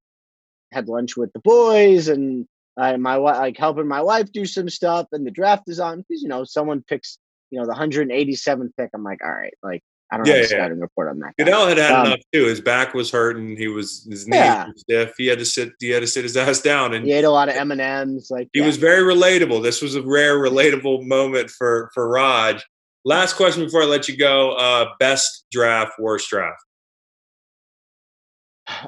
had 0.71 0.87
lunch 0.87 1.17
with 1.17 1.33
the 1.33 1.39
boys 1.39 2.07
and 2.07 2.47
I 2.77 2.95
my 2.97 3.17
wife 3.17 3.37
like 3.37 3.57
helping 3.57 3.87
my 3.87 4.01
wife 4.01 4.31
do 4.31 4.45
some 4.45 4.69
stuff, 4.69 5.07
and 5.11 5.25
the 5.27 5.31
draft 5.31 5.63
is 5.67 5.79
on 5.79 5.97
because 6.07 6.21
you 6.23 6.29
know 6.29 6.43
someone 6.45 6.83
picks 6.87 7.17
you 7.51 7.59
know 7.59 7.65
the 7.65 7.73
187th 7.73 8.69
pick. 8.77 8.89
I'm 8.93 9.03
like, 9.03 9.19
all 9.23 9.31
right, 9.31 9.53
like 9.63 9.81
I 10.11 10.17
don't 10.17 10.27
Yeah, 10.27 10.33
have 10.33 10.39
a 10.41 10.43
yeah. 10.43 10.57
scouting 10.57 10.79
report 10.79 11.09
on 11.09 11.19
that. 11.19 11.33
guy. 11.37 11.45
Goodell 11.45 11.67
had 11.67 11.77
had 11.77 11.91
Um, 11.91 12.05
enough 12.07 12.19
too. 12.33 12.45
His 12.45 12.61
back 12.61 12.93
was 12.93 13.09
hurting. 13.09 13.55
He 13.57 13.67
was 13.67 14.05
his 14.09 14.27
knees 14.27 14.35
Yeah. 14.39 14.67
were 14.67 14.73
stiff. 14.77 15.13
He 15.17 15.25
had 15.27 15.39
to 15.39 15.45
sit. 15.45 15.71
He 15.79 15.89
had 15.89 16.01
to 16.01 16.07
sit 16.07 16.23
his 16.23 16.37
ass 16.45 16.61
down, 16.61 16.93
and 16.93 17.05
He 17.05 17.11
ate 17.13 17.23
a 17.25 17.29
lot 17.31 17.49
of 17.49 17.55
M 17.55 17.71
and 17.71 17.81
M's. 17.81 18.29
Like 18.29 18.49
he 18.53 18.59
yeah. 18.59 18.65
was 18.67 18.77
very 18.77 19.01
relatable. 19.01 19.63
This 19.63 19.81
was 19.81 19.95
a 19.95 20.01
rare 20.03 20.37
relatable 20.37 21.05
moment 21.07 21.49
for 21.49 21.89
for 21.93 22.07
Raj. 22.09 22.63
Last 23.07 23.33
question 23.35 23.63
before 23.63 23.83
I 23.83 23.85
let 23.85 24.07
you 24.09 24.17
go. 24.17 24.51
Uh, 24.53 24.89
best 24.99 25.45
draft, 25.51 25.93
worst 25.99 26.27
draft, 26.29 26.59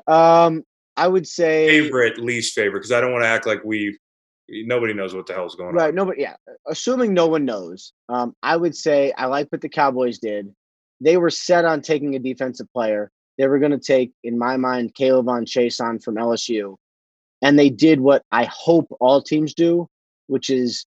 Um, 0.07 0.63
I 0.95 1.07
would 1.07 1.27
say 1.27 1.67
favorite, 1.67 2.17
least 2.19 2.53
favorite, 2.55 2.79
because 2.79 2.91
I 2.91 3.01
don't 3.01 3.11
want 3.11 3.23
to 3.23 3.27
act 3.27 3.45
like 3.45 3.63
we 3.63 3.97
nobody 4.49 4.93
knows 4.93 5.13
what 5.13 5.25
the 5.27 5.33
hell's 5.33 5.55
going 5.55 5.73
Right. 5.75 5.81
on. 5.81 5.85
Right. 5.87 5.93
Nobody. 5.93 6.21
Yeah. 6.21 6.35
Assuming 6.67 7.13
no 7.13 7.27
one 7.27 7.45
knows, 7.45 7.93
um, 8.09 8.35
I 8.41 8.55
would 8.55 8.75
say 8.75 9.11
I 9.17 9.25
like 9.25 9.47
what 9.49 9.61
the 9.61 9.69
Cowboys 9.69 10.19
did. 10.19 10.53
They 11.01 11.17
were 11.17 11.29
set 11.29 11.65
on 11.65 11.81
taking 11.81 12.15
a 12.15 12.19
defensive 12.19 12.67
player. 12.73 13.11
They 13.37 13.47
were 13.47 13.59
going 13.59 13.71
to 13.71 13.77
take, 13.77 14.13
in 14.23 14.37
my 14.39 14.57
mind, 14.57 14.95
K'Lavon 14.95 15.45
Chaisson 15.45 16.03
from 16.03 16.15
LSU, 16.15 16.75
and 17.43 17.59
they 17.59 17.69
did 17.69 17.99
what 17.99 18.23
I 18.31 18.45
hope 18.45 18.87
all 18.99 19.21
teams 19.21 19.53
do, 19.53 19.87
which 20.25 20.49
is 20.49 20.85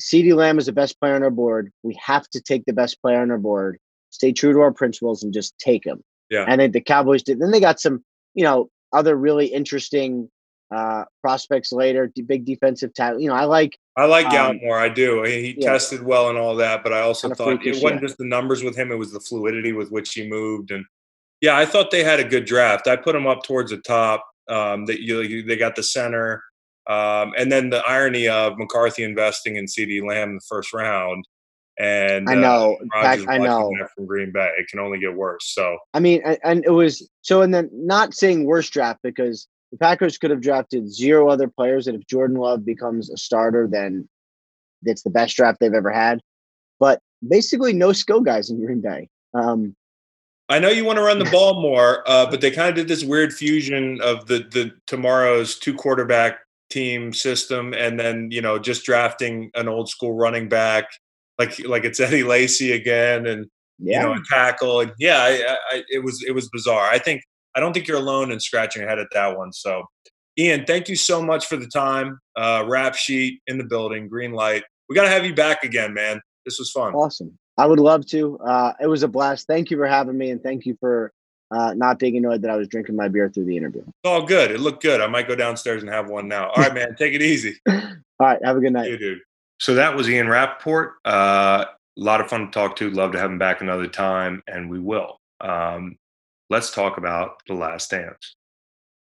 CeeDee 0.00 0.34
Lamb 0.34 0.58
is 0.58 0.66
the 0.66 0.72
best 0.72 1.00
player 1.00 1.16
on 1.16 1.22
our 1.24 1.30
board. 1.30 1.72
We 1.82 1.98
have 2.04 2.28
to 2.30 2.40
take 2.40 2.64
the 2.64 2.72
best 2.72 3.00
player 3.02 3.20
on 3.20 3.30
our 3.30 3.38
board. 3.38 3.78
Stay 4.10 4.32
true 4.32 4.52
to 4.52 4.60
our 4.60 4.72
principles 4.72 5.24
and 5.24 5.32
just 5.34 5.58
take 5.58 5.84
him. 5.84 6.02
Yeah. 6.34 6.44
And 6.48 6.60
then 6.60 6.72
the 6.72 6.80
Cowboys 6.80 7.22
did. 7.22 7.38
Then 7.38 7.50
they 7.52 7.60
got 7.60 7.80
some, 7.80 8.02
you 8.34 8.44
know, 8.44 8.68
other 8.92 9.16
really 9.16 9.46
interesting 9.46 10.28
uh 10.74 11.04
prospects 11.20 11.72
later. 11.72 12.10
d- 12.14 12.22
Big 12.22 12.44
defensive 12.44 12.92
talent. 12.94 13.20
You 13.22 13.28
know, 13.28 13.34
I 13.36 13.44
like 13.44 13.78
I 13.96 14.06
like 14.06 14.26
Um, 14.26 14.32
Gallimore. 14.32 14.78
I 14.78 14.88
do. 14.88 15.22
He, 15.22 15.42
he 15.46 15.56
yeah. 15.58 15.72
tested 15.72 16.02
well 16.02 16.28
and 16.30 16.38
all 16.38 16.56
that, 16.56 16.82
but 16.82 16.92
I 16.92 17.00
also 17.00 17.28
thought 17.34 17.64
it 17.64 17.74
wasn't 17.82 18.00
yeah. 18.02 18.08
just 18.08 18.18
the 18.18 18.24
numbers 18.26 18.64
with 18.64 18.76
him; 18.76 18.90
it 18.90 18.98
was 18.98 19.12
the 19.12 19.20
fluidity 19.20 19.72
with 19.72 19.90
which 19.90 20.12
he 20.14 20.28
moved. 20.28 20.70
And 20.72 20.84
yeah, 21.40 21.56
I 21.56 21.66
thought 21.66 21.90
they 21.90 22.02
had 22.02 22.18
a 22.18 22.24
good 22.24 22.44
draft. 22.46 22.88
I 22.88 22.96
put 22.96 23.14
him 23.14 23.26
up 23.26 23.44
towards 23.44 23.70
the 23.70 23.78
top. 23.78 24.24
Um, 24.48 24.86
that 24.86 25.00
you, 25.00 25.20
you 25.22 25.42
they 25.42 25.56
got 25.56 25.76
the 25.76 25.82
center, 25.82 26.42
um, 26.88 27.32
and 27.38 27.50
then 27.52 27.70
the 27.70 27.82
irony 27.86 28.26
of 28.28 28.58
McCarthy 28.58 29.04
investing 29.04 29.56
in 29.56 29.66
CeeDee 29.66 30.06
Lamb 30.06 30.30
in 30.30 30.34
the 30.36 30.46
first 30.48 30.72
round. 30.74 31.24
And 31.78 32.28
I 32.28 32.34
uh, 32.34 32.40
know, 32.40 32.78
Pac- 32.92 33.28
I 33.28 33.38
know. 33.38 33.72
from 33.94 34.06
Green 34.06 34.30
Bay. 34.30 34.48
It 34.58 34.68
can 34.68 34.78
only 34.78 34.98
get 34.98 35.14
worse. 35.14 35.52
So 35.54 35.78
I 35.92 36.00
mean, 36.00 36.22
and, 36.24 36.38
and 36.44 36.64
it 36.64 36.70
was 36.70 37.08
so, 37.22 37.42
and 37.42 37.52
then 37.52 37.68
not 37.72 38.14
saying 38.14 38.44
worst 38.44 38.72
draft 38.72 39.00
because 39.02 39.48
the 39.72 39.78
Packers 39.78 40.16
could 40.18 40.30
have 40.30 40.40
drafted 40.40 40.88
zero 40.88 41.28
other 41.28 41.48
players, 41.48 41.88
and 41.88 42.00
if 42.00 42.06
Jordan 42.06 42.36
Love 42.36 42.64
becomes 42.64 43.10
a 43.10 43.16
starter, 43.16 43.66
then 43.68 44.08
it's 44.84 45.02
the 45.02 45.10
best 45.10 45.36
draft 45.36 45.58
they've 45.58 45.74
ever 45.74 45.90
had. 45.90 46.20
But 46.78 47.00
basically, 47.26 47.72
no 47.72 47.92
skill 47.92 48.20
guys 48.20 48.50
in 48.50 48.64
Green 48.64 48.80
Bay. 48.80 49.08
Um, 49.34 49.74
I 50.48 50.60
know 50.60 50.68
you 50.68 50.84
want 50.84 50.98
to 50.98 51.02
run 51.02 51.18
the 51.18 51.24
ball 51.32 51.60
more, 51.60 52.08
uh, 52.08 52.30
but 52.30 52.40
they 52.40 52.52
kind 52.52 52.68
of 52.68 52.76
did 52.76 52.86
this 52.86 53.02
weird 53.02 53.32
fusion 53.32 54.00
of 54.00 54.26
the 54.26 54.46
the 54.50 54.72
tomorrow's 54.86 55.58
two 55.58 55.74
quarterback 55.74 56.38
team 56.70 57.12
system, 57.12 57.74
and 57.74 57.98
then 57.98 58.30
you 58.30 58.42
know 58.42 58.60
just 58.60 58.84
drafting 58.84 59.50
an 59.54 59.68
old 59.68 59.88
school 59.88 60.12
running 60.12 60.48
back 60.48 60.88
like 61.38 61.58
like 61.66 61.84
it's 61.84 62.00
Eddie 62.00 62.22
Lacy 62.22 62.72
again, 62.72 63.26
and 63.26 63.46
yeah. 63.78 64.00
you 64.00 64.06
know 64.06 64.14
a 64.14 64.22
tackle, 64.28 64.80
and 64.80 64.92
yeah, 64.98 65.18
I, 65.18 65.56
I, 65.76 65.82
it 65.88 66.04
was 66.04 66.22
it 66.26 66.32
was 66.32 66.48
bizarre. 66.50 66.88
I 66.88 66.98
think 66.98 67.22
I 67.54 67.60
don't 67.60 67.72
think 67.72 67.86
you're 67.86 67.98
alone 67.98 68.32
in 68.32 68.40
scratching 68.40 68.82
your 68.82 68.88
head 68.88 68.98
at 68.98 69.08
that 69.12 69.36
one. 69.36 69.52
So, 69.52 69.84
Ian, 70.38 70.64
thank 70.66 70.88
you 70.88 70.96
so 70.96 71.22
much 71.22 71.46
for 71.46 71.56
the 71.56 71.66
time. 71.66 72.18
Uh, 72.36 72.64
rap 72.66 72.94
sheet 72.94 73.40
in 73.46 73.58
the 73.58 73.64
building, 73.64 74.08
green 74.08 74.32
light. 74.32 74.64
We 74.88 74.96
got 74.96 75.04
to 75.04 75.10
have 75.10 75.24
you 75.24 75.34
back 75.34 75.64
again, 75.64 75.94
man. 75.94 76.20
This 76.44 76.58
was 76.58 76.70
fun. 76.70 76.94
Awesome. 76.94 77.38
I 77.56 77.66
would 77.66 77.80
love 77.80 78.04
to. 78.06 78.38
Uh, 78.38 78.72
it 78.80 78.86
was 78.86 79.02
a 79.02 79.08
blast. 79.08 79.46
Thank 79.46 79.70
you 79.70 79.76
for 79.76 79.86
having 79.86 80.18
me, 80.18 80.30
and 80.30 80.42
thank 80.42 80.66
you 80.66 80.76
for 80.80 81.12
uh, 81.50 81.72
not 81.74 81.98
being 81.98 82.16
annoyed 82.16 82.42
that 82.42 82.50
I 82.50 82.56
was 82.56 82.68
drinking 82.68 82.96
my 82.96 83.08
beer 83.08 83.28
through 83.28 83.44
the 83.44 83.56
interview. 83.56 83.82
It's 83.82 83.92
all 84.04 84.22
good. 84.22 84.50
It 84.50 84.60
looked 84.60 84.82
good. 84.82 85.00
I 85.00 85.06
might 85.06 85.28
go 85.28 85.36
downstairs 85.36 85.82
and 85.82 85.90
have 85.90 86.08
one 86.08 86.26
now. 86.26 86.48
All 86.48 86.62
right, 86.62 86.74
man. 86.74 86.96
Take 86.96 87.14
it 87.14 87.22
easy. 87.22 87.54
all 87.68 87.76
right. 88.20 88.44
Have 88.44 88.56
a 88.56 88.60
good 88.60 88.72
night. 88.72 88.90
You, 88.90 88.98
dude. 88.98 89.20
So 89.64 89.72
that 89.76 89.96
was 89.96 90.10
Ian 90.10 90.28
Rapoport. 90.28 90.96
Uh, 91.06 91.64
a 91.64 91.68
lot 91.96 92.20
of 92.20 92.28
fun 92.28 92.44
to 92.44 92.50
talk 92.50 92.76
to. 92.76 92.90
Love 92.90 93.12
to 93.12 93.18
have 93.18 93.30
him 93.30 93.38
back 93.38 93.62
another 93.62 93.86
time, 93.86 94.42
and 94.46 94.68
we 94.68 94.78
will. 94.78 95.16
Um, 95.40 95.96
let's 96.50 96.70
talk 96.70 96.98
about 96.98 97.40
The 97.48 97.54
Last 97.54 97.90
Dance. 97.90 98.34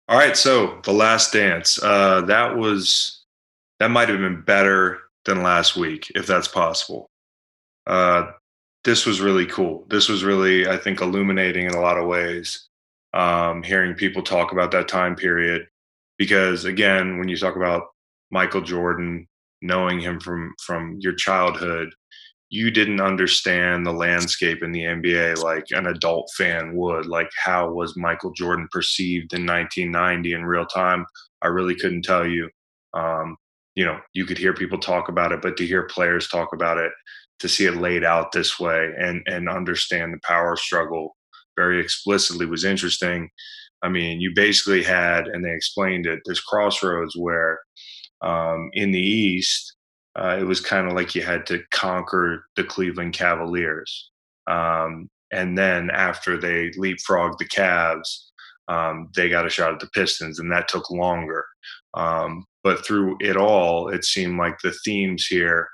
All 0.08 0.16
right. 0.16 0.36
So, 0.36 0.78
The 0.84 0.92
Last 0.92 1.32
Dance. 1.32 1.82
Uh, 1.82 2.20
that 2.26 2.56
was, 2.56 3.24
that 3.80 3.90
might 3.90 4.08
have 4.08 4.18
been 4.18 4.42
better 4.42 5.00
than 5.24 5.42
last 5.42 5.74
week, 5.74 6.12
if 6.14 6.28
that's 6.28 6.46
possible. 6.46 7.10
Uh, 7.88 8.30
this 8.84 9.06
was 9.06 9.20
really 9.20 9.46
cool. 9.46 9.84
This 9.90 10.08
was 10.08 10.22
really, 10.22 10.68
I 10.68 10.76
think, 10.76 11.00
illuminating 11.00 11.66
in 11.66 11.74
a 11.74 11.80
lot 11.80 11.98
of 11.98 12.06
ways. 12.06 12.68
Um, 13.12 13.64
hearing 13.64 13.94
people 13.94 14.22
talk 14.22 14.52
about 14.52 14.70
that 14.70 14.86
time 14.86 15.16
period, 15.16 15.66
because 16.16 16.64
again, 16.64 17.18
when 17.18 17.26
you 17.26 17.36
talk 17.36 17.56
about 17.56 17.88
Michael 18.30 18.60
Jordan, 18.60 19.26
knowing 19.64 19.98
him 19.98 20.20
from 20.20 20.54
from 20.64 20.98
your 21.00 21.14
childhood, 21.14 21.88
you 22.50 22.70
didn't 22.70 23.00
understand 23.00 23.84
the 23.84 23.92
landscape 23.92 24.62
in 24.62 24.70
the 24.70 24.82
NBA 24.82 25.42
like 25.42 25.64
an 25.70 25.86
adult 25.86 26.30
fan 26.36 26.76
would. 26.76 27.06
Like, 27.06 27.30
how 27.42 27.72
was 27.72 27.96
Michael 27.96 28.32
Jordan 28.32 28.68
perceived 28.70 29.32
in 29.32 29.46
1990 29.46 30.32
in 30.34 30.44
real 30.44 30.66
time? 30.66 31.06
I 31.42 31.48
really 31.48 31.74
couldn't 31.74 32.02
tell 32.02 32.26
you. 32.26 32.48
Um, 32.92 33.36
you 33.74 33.84
know, 33.84 33.98
you 34.12 34.24
could 34.24 34.38
hear 34.38 34.54
people 34.54 34.78
talk 34.78 35.08
about 35.08 35.32
it, 35.32 35.42
but 35.42 35.56
to 35.56 35.66
hear 35.66 35.84
players 35.84 36.28
talk 36.28 36.50
about 36.52 36.78
it, 36.78 36.92
to 37.40 37.48
see 37.48 37.64
it 37.64 37.76
laid 37.76 38.04
out 38.04 38.30
this 38.32 38.60
way 38.60 38.90
and 38.98 39.22
and 39.26 39.48
understand 39.48 40.12
the 40.12 40.20
power 40.22 40.56
struggle 40.56 41.16
very 41.56 41.80
explicitly 41.80 42.46
was 42.46 42.64
interesting. 42.64 43.30
I 43.82 43.88
mean, 43.88 44.20
you 44.20 44.32
basically 44.34 44.82
had, 44.82 45.26
and 45.26 45.44
they 45.44 45.52
explained 45.52 46.06
it, 46.06 46.20
this 46.24 46.40
crossroads 46.40 47.14
where 47.16 47.60
um, 48.24 48.70
in 48.72 48.90
the 48.90 49.00
East, 49.00 49.76
uh, 50.18 50.36
it 50.38 50.44
was 50.44 50.60
kind 50.60 50.86
of 50.86 50.94
like 50.94 51.14
you 51.14 51.22
had 51.22 51.46
to 51.46 51.62
conquer 51.72 52.46
the 52.56 52.64
Cleveland 52.64 53.12
Cavaliers. 53.12 54.10
Um, 54.50 55.08
and 55.30 55.58
then 55.58 55.90
after 55.90 56.38
they 56.38 56.70
leapfrogged 56.70 57.38
the 57.38 57.48
Cavs, 57.48 58.08
um, 58.68 59.10
they 59.14 59.28
got 59.28 59.46
a 59.46 59.50
shot 59.50 59.72
at 59.72 59.80
the 59.80 59.88
Pistons, 59.88 60.38
and 60.38 60.50
that 60.50 60.68
took 60.68 60.90
longer. 60.90 61.44
Um, 61.94 62.44
but 62.62 62.84
through 62.86 63.16
it 63.20 63.36
all, 63.36 63.88
it 63.88 64.04
seemed 64.04 64.38
like 64.38 64.56
the 64.62 64.74
themes 64.84 65.26
here 65.26 65.68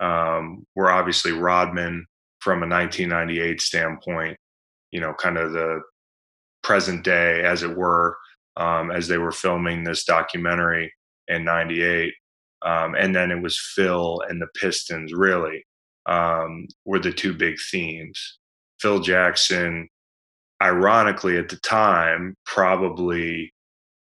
um, 0.00 0.64
were 0.74 0.90
obviously 0.90 1.32
Rodman 1.32 2.06
from 2.40 2.62
a 2.62 2.68
1998 2.68 3.60
standpoint, 3.60 4.36
you 4.92 5.00
know, 5.00 5.12
kind 5.14 5.36
of 5.36 5.52
the 5.52 5.82
present 6.62 7.04
day, 7.04 7.42
as 7.42 7.62
it 7.62 7.76
were, 7.76 8.16
um, 8.56 8.90
as 8.90 9.08
they 9.08 9.18
were 9.18 9.32
filming 9.32 9.84
this 9.84 10.04
documentary 10.04 10.92
in 11.28 11.44
98. 11.44 12.12
Um, 12.64 12.94
and 12.94 13.14
then 13.14 13.30
it 13.30 13.42
was 13.42 13.58
Phil 13.74 14.22
and 14.28 14.40
the 14.40 14.46
Pistons, 14.54 15.12
really, 15.12 15.64
um, 16.06 16.66
were 16.84 17.00
the 17.00 17.12
two 17.12 17.34
big 17.34 17.56
themes. 17.70 18.38
Phil 18.80 19.00
Jackson, 19.00 19.88
ironically, 20.62 21.38
at 21.38 21.48
the 21.48 21.56
time, 21.56 22.36
probably 22.46 23.52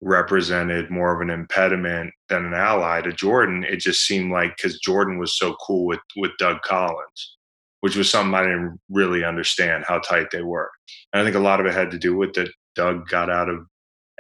represented 0.00 0.90
more 0.90 1.14
of 1.14 1.20
an 1.20 1.30
impediment 1.30 2.12
than 2.28 2.44
an 2.44 2.54
ally 2.54 3.00
to 3.00 3.12
Jordan. 3.12 3.64
It 3.64 3.76
just 3.76 4.04
seemed 4.04 4.32
like 4.32 4.56
because 4.56 4.80
Jordan 4.80 5.18
was 5.18 5.38
so 5.38 5.54
cool 5.64 5.86
with 5.86 6.00
with 6.16 6.32
Doug 6.38 6.60
Collins, 6.62 7.36
which 7.80 7.94
was 7.94 8.10
something 8.10 8.34
I 8.34 8.42
didn't 8.42 8.80
really 8.90 9.24
understand 9.24 9.84
how 9.86 10.00
tight 10.00 10.32
they 10.32 10.42
were. 10.42 10.70
And 11.12 11.22
I 11.22 11.24
think 11.24 11.36
a 11.36 11.40
lot 11.40 11.60
of 11.60 11.66
it 11.66 11.74
had 11.74 11.92
to 11.92 11.98
do 11.98 12.16
with 12.16 12.32
that 12.34 12.50
Doug 12.74 13.08
got 13.08 13.30
out 13.30 13.48
of 13.48 13.64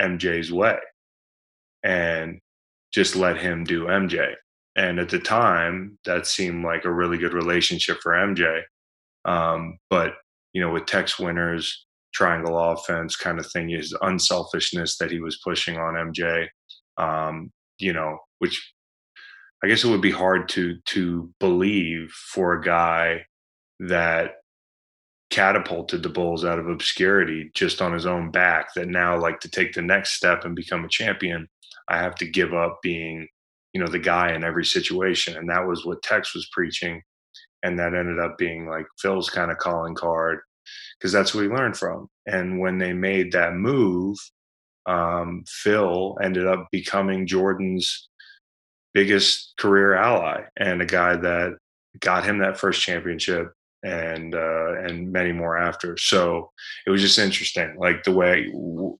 MJ's 0.00 0.52
way 0.52 0.78
and 1.82 2.40
just 2.92 3.16
let 3.16 3.36
him 3.36 3.64
do 3.64 3.84
MJ. 3.84 4.34
And 4.76 4.98
at 4.98 5.08
the 5.08 5.18
time, 5.18 5.98
that 6.04 6.26
seemed 6.26 6.64
like 6.64 6.84
a 6.84 6.92
really 6.92 7.18
good 7.18 7.34
relationship 7.34 7.98
for 8.02 8.12
MJ. 8.12 8.62
Um, 9.24 9.78
but 9.90 10.14
you 10.52 10.60
know, 10.60 10.72
with 10.72 10.86
Tex 10.86 11.18
Winters 11.18 11.86
triangle 12.14 12.58
offense 12.58 13.16
kind 13.16 13.38
of 13.38 13.50
thing, 13.50 13.68
his 13.68 13.96
unselfishness 14.02 14.98
that 14.98 15.10
he 15.10 15.20
was 15.20 15.40
pushing 15.42 15.78
on 15.78 16.12
MJ, 16.12 16.46
um, 16.98 17.50
you 17.78 17.92
know, 17.92 18.18
which 18.38 18.72
I 19.64 19.68
guess 19.68 19.84
it 19.84 19.88
would 19.88 20.00
be 20.00 20.10
hard 20.10 20.48
to 20.50 20.76
to 20.86 21.32
believe 21.40 22.10
for 22.10 22.54
a 22.54 22.62
guy 22.62 23.24
that 23.80 24.32
catapulted 25.30 26.02
the 26.02 26.08
Bulls 26.10 26.44
out 26.44 26.58
of 26.58 26.68
obscurity 26.68 27.50
just 27.54 27.80
on 27.80 27.92
his 27.92 28.04
own 28.04 28.30
back 28.30 28.74
that 28.74 28.88
now 28.88 29.18
like 29.18 29.40
to 29.40 29.48
take 29.48 29.72
the 29.72 29.80
next 29.80 30.12
step 30.12 30.44
and 30.44 30.54
become 30.54 30.84
a 30.84 30.88
champion, 30.88 31.48
I 31.88 31.98
have 31.98 32.14
to 32.16 32.26
give 32.26 32.54
up 32.54 32.78
being, 32.82 33.26
you 33.72 33.80
know, 33.80 33.86
the 33.86 33.98
guy 33.98 34.32
in 34.32 34.44
every 34.44 34.64
situation. 34.64 35.36
And 35.36 35.48
that 35.50 35.66
was 35.66 35.84
what 35.84 36.02
Tex 36.02 36.34
was 36.34 36.48
preaching. 36.52 37.02
And 37.62 37.78
that 37.78 37.94
ended 37.94 38.18
up 38.18 38.38
being 38.38 38.68
like 38.68 38.86
Phil's 38.98 39.30
kind 39.30 39.50
of 39.50 39.58
calling 39.58 39.94
card 39.94 40.40
because 40.98 41.12
that's 41.12 41.34
what 41.34 41.44
he 41.44 41.50
learned 41.50 41.76
from. 41.76 42.08
And 42.26 42.60
when 42.60 42.78
they 42.78 42.92
made 42.92 43.32
that 43.32 43.54
move, 43.54 44.16
um, 44.86 45.44
Phil 45.46 46.16
ended 46.22 46.46
up 46.46 46.66
becoming 46.72 47.26
Jordan's 47.26 48.08
biggest 48.94 49.54
career 49.58 49.94
ally 49.94 50.42
and 50.56 50.82
a 50.82 50.86
guy 50.86 51.16
that 51.16 51.56
got 52.00 52.24
him 52.24 52.38
that 52.38 52.58
first 52.58 52.82
championship 52.82 53.52
and 53.82 54.34
uh, 54.34 54.74
and 54.82 55.12
many 55.12 55.32
more 55.32 55.58
after. 55.58 55.96
So 55.96 56.50
it 56.86 56.90
was 56.90 57.00
just 57.00 57.18
interesting, 57.18 57.76
like 57.78 58.04
the 58.04 58.12
way 58.12 58.50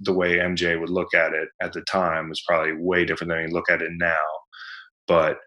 the 0.01 0.13
way 0.13 0.37
MJ 0.37 0.79
would 0.81 0.91
look 0.91 1.15
at 1.15 1.33
it 1.33 1.49
at 1.61 1.73
the 1.73 1.83
time 1.83 2.29
was 2.29 2.43
probably 2.47 2.75
way 2.75 3.05
different 3.05 3.31
than 3.31 3.47
he 3.47 3.53
look 3.53 3.71
at 3.71 3.83
it 3.83 3.93
now. 3.93 4.17
But 5.07 5.39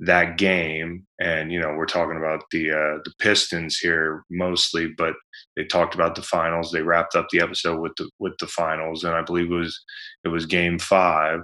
that 0.00 0.38
game 0.38 1.06
and 1.20 1.52
you 1.52 1.60
know 1.60 1.72
we're 1.74 1.86
talking 1.86 2.16
about 2.16 2.42
the 2.50 2.70
uh 2.70 2.98
the 3.04 3.12
pistons 3.20 3.78
here 3.78 4.24
mostly 4.28 4.88
but 4.98 5.14
they 5.56 5.64
talked 5.64 5.94
about 5.94 6.16
the 6.16 6.22
finals 6.22 6.72
they 6.72 6.82
wrapped 6.82 7.14
up 7.14 7.26
the 7.30 7.40
episode 7.40 7.80
with 7.80 7.92
the 7.96 8.10
with 8.18 8.32
the 8.40 8.46
finals 8.48 9.04
and 9.04 9.14
i 9.14 9.22
believe 9.22 9.52
it 9.52 9.54
was 9.54 9.84
it 10.24 10.28
was 10.28 10.46
game 10.46 10.80
five 10.80 11.40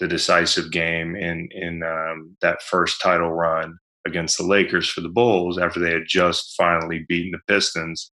the 0.00 0.08
decisive 0.08 0.70
game 0.70 1.16
in 1.16 1.48
in 1.52 1.82
um, 1.82 2.36
that 2.42 2.62
first 2.62 3.00
title 3.00 3.30
run 3.30 3.78
against 4.06 4.38
the 4.38 4.44
lakers 4.44 4.88
for 4.88 5.00
the 5.00 5.08
bulls 5.08 5.58
after 5.58 5.80
they 5.80 5.90
had 5.90 6.04
just 6.06 6.54
finally 6.56 7.04
beaten 7.08 7.32
the 7.32 7.52
pistons 7.52 8.12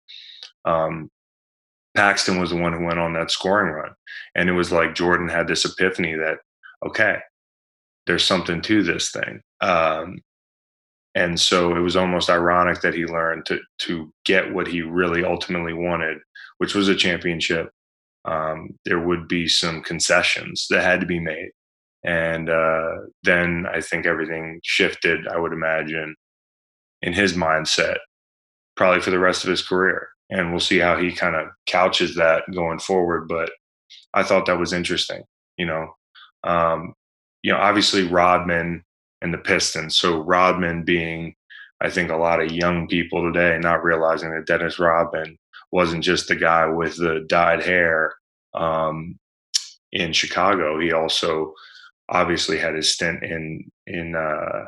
um 0.65 1.11
paxson 1.97 2.41
was 2.41 2.51
the 2.51 2.57
one 2.57 2.73
who 2.73 2.85
went 2.85 2.99
on 2.99 3.13
that 3.13 3.31
scoring 3.31 3.73
run 3.73 3.91
and 4.35 4.49
it 4.49 4.53
was 4.53 4.73
like 4.73 4.95
jordan 4.95 5.29
had 5.29 5.47
this 5.47 5.65
epiphany 5.65 6.15
that 6.15 6.39
okay 6.87 7.19
there's 8.07 8.25
something 8.25 8.61
to 8.63 8.83
this 8.83 9.11
thing. 9.11 9.41
Um, 9.61 10.19
and 11.15 11.39
so 11.39 11.75
it 11.75 11.81
was 11.81 11.97
almost 11.97 12.31
ironic 12.31 12.81
that 12.83 12.95
he 12.95 13.05
learned 13.07 13.47
to 13.47 13.59
to 13.81 14.13
get 14.25 14.53
what 14.53 14.67
he 14.67 14.83
really 14.83 15.25
ultimately 15.25 15.73
wanted, 15.73 16.19
which 16.59 16.75
was 16.75 16.89
a 16.89 16.95
championship. 16.95 17.71
Um, 18.25 18.71
there 18.85 19.01
would 19.01 19.29
be 19.29 19.49
some 19.49 19.83
concessions 19.83 20.67
that 20.71 20.83
had 20.83 21.01
to 21.01 21.07
be 21.07 21.21
made, 21.21 21.51
and 22.07 22.49
uh, 22.49 22.99
then 23.25 23.67
I 23.71 23.81
think 23.81 24.07
everything 24.07 24.61
shifted. 24.63 25.27
I 25.27 25.39
would 25.39 25.53
imagine 25.53 26.15
in 27.03 27.13
his 27.13 27.35
mindset, 27.35 27.97
probably 28.77 29.01
for 29.01 29.11
the 29.11 29.19
rest 29.19 29.43
of 29.43 29.51
his 29.51 29.67
career, 29.67 30.09
and 30.31 30.51
we'll 30.51 30.61
see 30.61 30.79
how 30.79 30.97
he 30.97 31.13
kind 31.13 31.35
of 31.35 31.49
couches 31.67 32.15
that 32.15 32.45
going 32.55 32.79
forward. 32.79 33.27
But 33.29 33.51
I 34.15 34.23
thought 34.23 34.47
that 34.47 34.59
was 34.59 34.73
interesting. 34.73 35.25
You 35.59 35.67
know, 35.67 35.89
um, 36.45 36.95
you 37.43 37.53
know, 37.53 37.59
obviously 37.59 38.05
Rodman 38.05 38.85
and 39.21 39.35
the 39.35 39.39
Pistons. 39.39 39.97
So 39.97 40.23
Rodman 40.23 40.85
being, 40.85 41.35
I 41.81 41.91
think, 41.91 42.11
a 42.11 42.17
lot 42.17 42.41
of 42.41 42.53
young 42.53 42.87
people 42.87 43.33
today 43.33 43.59
not 43.59 43.83
realizing 43.83 44.31
that 44.31 44.47
Dennis 44.47 44.79
Rodman 44.79 45.37
wasn't 45.73 46.05
just 46.05 46.29
the 46.29 46.37
guy 46.37 46.67
with 46.67 46.97
the 46.97 47.27
dyed 47.29 47.65
hair 47.65 48.15
um, 48.55 49.19
in 49.91 50.13
Chicago. 50.13 50.79
He 50.79 50.93
also 50.93 51.53
obviously 52.09 52.59
had 52.59 52.75
his 52.75 52.93
stint 52.93 53.23
in 53.23 53.71
in 53.87 54.15
uh, 54.15 54.67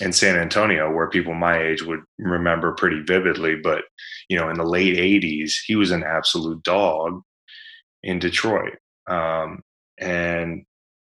in 0.00 0.12
San 0.12 0.36
Antonio, 0.36 0.92
where 0.92 1.08
people 1.08 1.34
my 1.34 1.58
age 1.60 1.82
would 1.82 2.00
remember 2.18 2.72
pretty 2.72 3.00
vividly. 3.00 3.56
But 3.56 3.84
you 4.28 4.38
know, 4.38 4.48
in 4.48 4.56
the 4.56 4.64
late 4.64 4.96
'80s, 4.96 5.54
he 5.66 5.76
was 5.76 5.90
an 5.90 6.02
absolute 6.02 6.62
dog 6.62 7.20
in 8.02 8.18
Detroit, 8.18 8.74
um, 9.08 9.62
and 9.98 10.64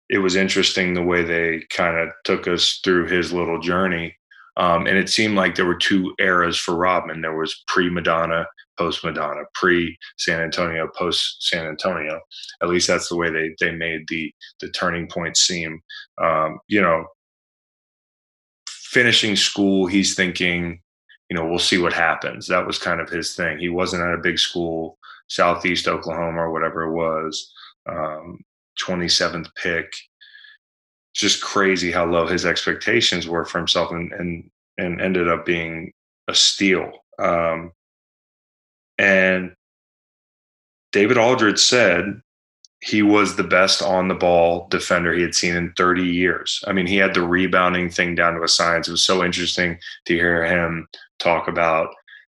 it 0.09 0.19
was 0.19 0.35
interesting 0.35 0.93
the 0.93 1.03
way 1.03 1.23
they 1.23 1.63
kind 1.69 1.97
of 1.97 2.09
took 2.23 2.47
us 2.47 2.79
through 2.83 3.07
his 3.07 3.33
little 3.33 3.59
journey. 3.59 4.15
Um, 4.55 4.87
and 4.87 4.97
it 4.97 5.09
seemed 5.09 5.35
like 5.35 5.53
there 5.53 5.65
were 5.65 5.75
two 5.75 6.15
eras 6.19 6.57
for 6.57 6.75
Rodman. 6.75 7.21
There 7.21 7.37
was 7.37 7.63
pre 7.67 7.89
Madonna, 7.89 8.47
post 8.77 9.03
Madonna, 9.03 9.41
pre 9.53 9.97
San 10.17 10.41
Antonio, 10.41 10.89
post 10.95 11.47
San 11.47 11.65
Antonio. 11.65 12.19
At 12.61 12.69
least 12.69 12.87
that's 12.87 13.09
the 13.09 13.15
way 13.15 13.29
they 13.29 13.55
they 13.59 13.71
made 13.71 14.07
the 14.07 14.33
the 14.61 14.69
turning 14.69 15.07
point 15.07 15.37
seem. 15.37 15.81
Um, 16.21 16.59
you 16.67 16.81
know, 16.81 17.05
finishing 18.67 19.35
school, 19.35 19.85
he's 19.85 20.15
thinking, 20.15 20.81
you 21.29 21.35
know, 21.35 21.45
we'll 21.45 21.59
see 21.59 21.77
what 21.77 21.93
happens. 21.93 22.47
That 22.47 22.65
was 22.65 22.79
kind 22.79 23.01
of 23.01 23.09
his 23.09 23.35
thing. 23.35 23.59
He 23.59 23.69
wasn't 23.69 24.03
at 24.03 24.13
a 24.13 24.21
big 24.21 24.39
school, 24.39 24.97
Southeast 25.27 25.87
Oklahoma 25.87 26.39
or 26.41 26.51
whatever 26.51 26.83
it 26.83 26.93
was. 26.93 27.51
Um, 27.89 28.39
27th 28.81 29.49
pick. 29.55 29.91
Just 31.13 31.41
crazy 31.41 31.91
how 31.91 32.05
low 32.05 32.27
his 32.27 32.45
expectations 32.45 33.27
were 33.27 33.45
for 33.45 33.57
himself 33.57 33.91
and 33.91 34.11
and, 34.13 34.49
and 34.77 35.01
ended 35.01 35.27
up 35.27 35.45
being 35.45 35.91
a 36.27 36.35
steal. 36.35 36.91
Um, 37.19 37.71
and 38.97 39.53
David 40.91 41.17
Aldridge 41.17 41.59
said 41.59 42.21
he 42.81 43.01
was 43.01 43.35
the 43.35 43.43
best 43.43 43.81
on 43.81 44.07
the 44.07 44.15
ball 44.15 44.67
defender 44.69 45.13
he 45.13 45.21
had 45.21 45.35
seen 45.35 45.55
in 45.55 45.73
30 45.75 46.03
years. 46.03 46.63
I 46.67 46.73
mean, 46.73 46.85
he 46.87 46.97
had 46.97 47.13
the 47.13 47.27
rebounding 47.27 47.89
thing 47.89 48.15
down 48.15 48.35
to 48.35 48.43
a 48.43 48.47
science. 48.47 48.87
It 48.87 48.91
was 48.91 49.03
so 49.03 49.23
interesting 49.23 49.79
to 50.05 50.13
hear 50.13 50.45
him 50.45 50.87
talk 51.19 51.47
about 51.47 51.89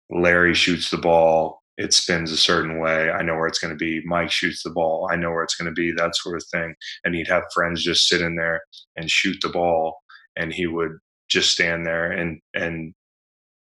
Larry 0.09 0.53
shoots 0.53 0.89
the 0.89 0.97
ball, 0.97 1.61
it 1.77 1.93
spins 1.93 2.31
a 2.31 2.37
certain 2.37 2.79
way. 2.79 3.11
I 3.11 3.21
know 3.21 3.35
where 3.35 3.47
it's 3.47 3.59
going 3.59 3.73
to 3.73 3.77
be. 3.77 4.01
Mike 4.05 4.31
shoots 4.31 4.63
the 4.63 4.71
ball. 4.71 5.07
I 5.11 5.15
know 5.15 5.29
where 5.31 5.43
it's 5.43 5.55
going 5.55 5.67
to 5.67 5.79
be, 5.79 5.91
that 5.91 6.15
sort 6.15 6.35
of 6.35 6.43
thing. 6.51 6.73
And 7.03 7.13
he'd 7.13 7.27
have 7.27 7.43
friends 7.53 7.83
just 7.83 8.07
sit 8.07 8.21
in 8.21 8.35
there 8.35 8.61
and 8.95 9.09
shoot 9.09 9.37
the 9.41 9.49
ball, 9.49 9.97
and 10.35 10.51
he 10.51 10.65
would 10.65 10.97
just 11.29 11.51
stand 11.51 11.85
there 11.85 12.11
and 12.11 12.39
and 12.53 12.93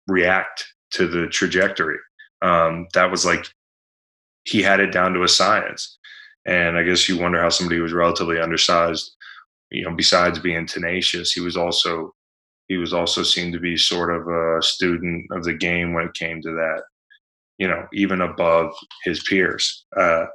react 0.07 0.65
to 0.91 1.07
the 1.07 1.27
trajectory. 1.27 1.97
Um, 2.41 2.87
that 2.93 3.11
was 3.11 3.25
like 3.25 3.45
he 4.43 4.61
had 4.61 4.79
it 4.79 4.91
down 4.91 5.13
to 5.13 5.23
a 5.23 5.27
science. 5.27 5.97
And 6.45 6.77
I 6.77 6.83
guess 6.83 7.09
you 7.09 7.17
wonder 7.17 7.41
how 7.41 7.49
somebody 7.49 7.79
was 7.79 7.93
relatively 7.93 8.39
undersized, 8.39 9.15
you 9.71 9.83
know, 9.83 9.95
besides 9.95 10.37
being 10.39 10.67
tenacious, 10.67 11.31
he 11.31 11.41
was 11.41 11.57
also 11.57 12.13
he 12.67 12.77
was 12.77 12.93
also 12.93 13.23
seen 13.23 13.51
to 13.51 13.59
be 13.59 13.77
sort 13.77 14.13
of 14.13 14.27
a 14.27 14.61
student 14.61 15.25
of 15.31 15.43
the 15.43 15.53
game 15.53 15.93
when 15.93 16.05
it 16.05 16.13
came 16.15 16.41
to 16.41 16.51
that 16.51 16.81
you 17.57 17.67
know, 17.67 17.87
even 17.93 18.21
above 18.21 18.73
his 19.03 19.23
peers. 19.23 19.85
Uh, 19.97 20.25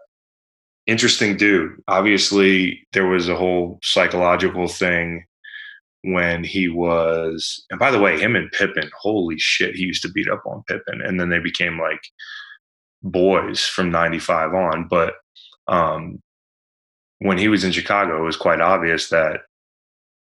interesting 0.87 1.37
dude. 1.37 1.73
Obviously, 1.89 2.87
there 2.93 3.07
was 3.07 3.29
a 3.29 3.37
whole 3.37 3.79
psychological 3.83 4.69
thing 4.69 5.25
when 6.03 6.45
he 6.45 6.69
was, 6.69 7.65
and 7.71 7.79
by 7.79 7.91
the 7.91 8.01
way, 8.01 8.19
him 8.19 8.37
and 8.37 8.51
Pippen, 8.53 8.91
holy 8.99 9.39
shit, 9.39 9.75
he 9.75 9.83
used 9.83 10.03
to 10.03 10.11
beat 10.11 10.29
up 10.29 10.43
on 10.47 10.65
Pippen. 10.67 11.03
And 11.03 11.21
then 11.21 11.29
they 11.29 11.39
became 11.39 11.79
like 11.79 12.01
boys 13.03 13.65
from 13.65 13.91
95 13.91 14.55
on. 14.55 14.89
But 14.89 15.15
um, 15.69 16.23
when 17.19 17.39
he 17.39 17.49
was 17.49 17.65
in 17.65 17.73
Chicago, 17.73 18.19
it 18.19 18.27
was 18.27 18.37
quite 18.37 18.61
obvious 18.61 19.11
that 19.11 19.43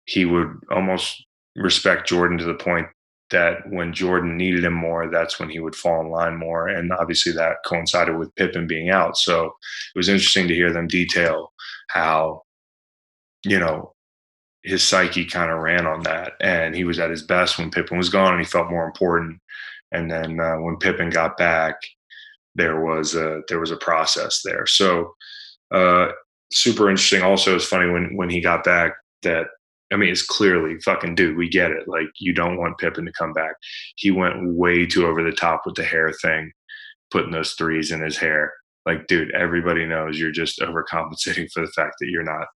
he 0.06 0.26
would 0.26 0.50
almost 0.70 1.26
respect 1.56 2.08
Jordan 2.08 2.38
to 2.40 2.46
the 2.46 2.54
point 2.54 2.88
that 3.32 3.60
when 3.70 3.94
Jordan 3.94 4.38
needed 4.38 4.64
him 4.64 4.74
more, 4.74 5.10
that's 5.10 5.40
when 5.40 5.50
he 5.50 5.60
would 5.60 5.76
fall 5.76 6.02
in 6.02 6.10
line 6.10 6.38
more. 6.38 6.68
And 6.68 6.92
obviously 6.92 7.32
that 7.34 7.58
coincided 7.66 8.18
with 8.18 8.36
Pippen 8.36 8.68
being 8.68 8.90
out. 8.90 9.18
So 9.18 9.46
it 9.46 9.98
was 9.98 10.10
interesting 10.10 10.48
to 10.50 10.54
hear 10.54 10.72
them 10.72 10.88
detail 10.88 11.52
how, 11.90 12.44
you 13.46 13.60
know, 13.60 13.94
his 14.64 14.84
psyche 14.84 15.26
kind 15.26 15.52
of 15.52 15.60
ran 15.60 15.86
on 15.86 16.04
that. 16.04 16.34
And 16.42 16.76
he 16.76 16.84
was 16.84 17.00
at 17.00 17.12
his 17.12 17.24
best 17.24 17.58
when 17.58 17.72
Pippen 17.72 17.98
was 17.98 18.10
gone 18.10 18.34
and 18.34 18.40
he 18.40 18.46
felt 18.46 18.70
more 18.70 18.86
important. 18.86 19.40
And 19.92 20.10
then 20.10 20.40
uh, 20.40 20.56
when 20.56 20.78
Pippen 20.78 21.10
got 21.10 21.38
back, 21.38 21.76
there 22.56 22.82
was 22.82 23.16
a 23.16 23.42
there 23.48 23.60
was 23.60 23.72
a 23.72 23.78
process 23.78 24.42
there. 24.44 24.66
So 24.66 25.14
uh, 25.74 26.10
super 26.52 26.90
interesting. 26.90 27.22
Also, 27.22 27.56
it's 27.56 27.66
funny 27.66 27.92
when 27.92 28.16
when 28.16 28.30
he 28.30 28.42
got 28.42 28.64
back 28.64 28.94
that 29.24 29.48
I 29.94 29.96
mean, 29.96 30.10
it's 30.10 30.26
clearly 30.26 30.80
fucking 30.80 31.16
dude, 31.16 31.38
we 31.38 31.48
get 31.48 31.72
it. 31.72 31.88
Like, 31.88 32.08
you 32.20 32.34
don't 32.34 32.58
want 32.58 32.80
Pippen 32.80 33.06
to 33.06 33.12
come 33.12 33.32
back. 33.32 33.54
He 33.96 34.10
went 34.10 34.56
way 34.56 34.88
too 34.88 35.06
over 35.06 35.22
the 35.22 35.32
top 35.32 35.64
with 35.66 35.76
the 35.76 35.84
hair 35.84 36.12
thing, 36.22 36.52
putting 37.12 37.32
those 37.32 37.54
threes 37.54 37.92
in 37.92 38.02
his 38.02 38.18
hair. 38.18 38.52
Like, 38.88 39.06
dude, 39.08 39.32
everybody 39.32 39.86
knows 39.86 40.20
you're 40.20 40.32
just 40.32 40.60
overcompensating 40.60 41.52
for 41.52 41.62
the 41.62 41.72
fact 41.72 41.96
that 42.00 42.10
you're 42.10 42.24
not 42.24 42.48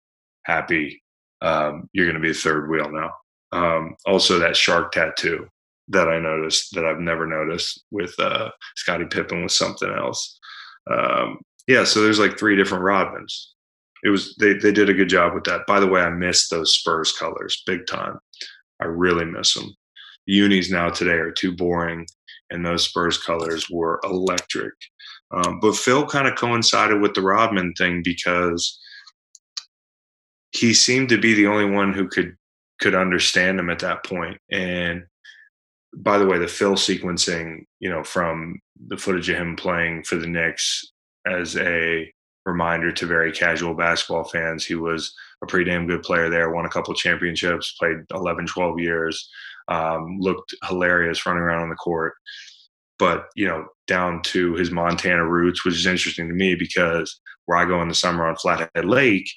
happy. 0.46 1.02
Um, 1.42 1.90
you're 1.94 2.06
going 2.06 2.16
to 2.16 2.22
be 2.22 2.32
a 2.32 2.34
third 2.34 2.70
wheel 2.70 2.90
now. 2.92 3.12
Um, 3.52 3.96
also, 4.06 4.40
that 4.40 4.58
shark 4.58 4.92
tattoo 4.92 5.48
that 5.90 6.10
I 6.10 6.20
noticed 6.20 6.74
that 6.74 6.86
I've 6.86 7.00
never 7.00 7.26
noticed 7.26 7.84
with 7.92 8.14
uh, 8.20 8.50
Scottie 8.76 9.06
Pippen 9.06 9.44
was 9.44 9.56
something 9.56 9.90
else. 9.90 10.40
Um, 10.92 11.40
yeah, 11.68 11.84
so 11.84 12.02
there's 12.02 12.20
like 12.20 12.38
three 12.38 12.56
different 12.56 12.84
Rodmans 12.84 13.34
it 14.04 14.10
was 14.10 14.36
they 14.36 14.54
they 14.54 14.72
did 14.72 14.90
a 14.90 14.94
good 14.94 15.10
job 15.10 15.34
with 15.34 15.44
that. 15.46 15.66
By 15.68 15.80
the 15.80 15.88
way, 15.88 16.02
I 16.02 16.10
miss 16.10 16.50
those 16.50 16.74
Spurs 16.74 17.12
colors 17.12 17.64
big 17.66 17.88
time. 17.88 18.20
I 18.82 18.86
really 18.86 19.26
miss 19.26 19.54
them. 19.54 19.76
The 20.28 20.34
unis 20.34 20.70
now 20.70 20.90
today 20.90 21.14
are 21.14 21.32
too 21.32 21.56
boring, 21.56 22.06
and 22.50 22.66
those 22.66 22.84
Spurs 22.84 23.18
colors 23.18 23.70
were 23.70 24.00
electric. 24.04 24.74
Um, 25.32 25.60
but 25.60 25.76
Phil 25.76 26.06
kind 26.06 26.28
of 26.28 26.36
coincided 26.36 27.02
with 27.02 27.14
the 27.14 27.22
Rodman 27.22 27.74
thing 27.78 28.02
because 28.04 28.80
he 30.52 30.74
seemed 30.74 31.10
to 31.10 31.20
be 31.20 31.34
the 31.34 31.48
only 31.48 31.66
one 31.66 31.94
who 31.94 32.08
could 32.08 32.36
could 32.80 32.96
understand 32.96 33.60
him 33.60 33.70
at 33.70 33.80
that 33.80 34.04
point. 34.04 34.38
And 34.52 35.04
by 35.96 36.18
the 36.18 36.26
way, 36.26 36.38
the 36.38 36.48
Phil 36.48 36.76
sequencing, 36.76 37.66
you 37.80 37.90
know, 37.90 38.04
from 38.04 38.60
the 38.88 38.98
footage 38.98 39.30
of 39.30 39.38
him 39.38 39.56
playing 39.56 40.04
for 40.04 40.16
the 40.16 40.28
Knicks 40.28 40.92
as 41.26 41.58
a 41.58 42.12
reminder 42.46 42.92
to 42.92 43.06
very 43.06 43.32
casual 43.32 43.74
basketball 43.74 44.24
fans. 44.24 44.66
He 44.66 44.76
was 44.76 45.14
a 45.44 45.48
pretty 45.48 45.70
damn 45.70 45.88
good 45.88 46.04
player 46.04 46.30
there, 46.30 46.52
won 46.52 46.66
a 46.66 46.70
couple 46.70 46.94
championships, 46.94 47.76
played 47.80 47.98
11, 48.14 48.48
12 48.48 48.80
years, 48.80 49.30
um, 49.68 50.18
looked 50.20 50.56
hilarious 50.68 51.26
running 51.26 51.42
around 51.42 51.64
on 51.64 51.70
the 51.70 51.76
court. 51.76 52.14
But, 53.00 53.26
you 53.36 53.48
know, 53.48 53.68
down 53.86 54.22
to 54.24 54.56
his 54.56 54.72
Montana 54.72 55.28
roots, 55.28 55.64
which 55.64 55.76
is 55.76 55.86
interesting 55.86 56.28
to 56.28 56.34
me 56.34 56.56
because 56.56 57.20
where 57.46 57.58
I 57.58 57.66
go 57.66 57.82
in 57.82 57.90
the 57.90 57.94
summer 57.94 58.28
on 58.28 58.36
Flathead 58.36 58.86
Lake, 58.86 59.30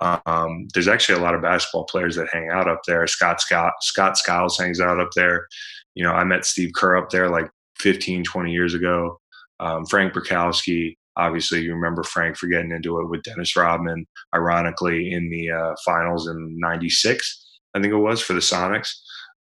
um, 0.00 0.68
there's 0.72 0.88
actually 0.88 1.18
a 1.18 1.22
lot 1.22 1.34
of 1.34 1.42
basketball 1.42 1.84
players 1.84 2.16
that 2.16 2.28
hang 2.32 2.48
out 2.50 2.68
up 2.68 2.80
there. 2.86 3.06
Scott 3.06 3.40
Scott 3.40 3.72
Scott 3.80 4.16
Skiles 4.16 4.58
hangs 4.58 4.80
out 4.80 5.00
up 5.00 5.10
there. 5.14 5.46
You 5.94 6.04
know, 6.04 6.12
I 6.12 6.24
met 6.24 6.44
Steve 6.44 6.72
Kerr 6.74 6.96
up 6.96 7.10
there 7.10 7.28
like 7.28 7.50
15, 7.78 8.24
20 8.24 8.52
years 8.52 8.74
ago. 8.74 9.20
Um, 9.58 9.84
Frank 9.86 10.14
Brickowski, 10.14 10.96
Obviously, 11.16 11.60
you 11.60 11.74
remember 11.74 12.02
Frank 12.02 12.36
for 12.36 12.46
getting 12.46 12.70
into 12.70 12.98
it 13.00 13.08
with 13.10 13.22
Dennis 13.24 13.54
Rodman, 13.54 14.06
ironically, 14.34 15.12
in 15.12 15.28
the 15.28 15.50
uh, 15.50 15.74
finals 15.84 16.28
in 16.28 16.58
'96, 16.58 17.58
I 17.74 17.80
think 17.80 17.92
it 17.92 17.98
was 17.98 18.22
for 18.22 18.32
the 18.32 18.40
Sonics. 18.40 18.88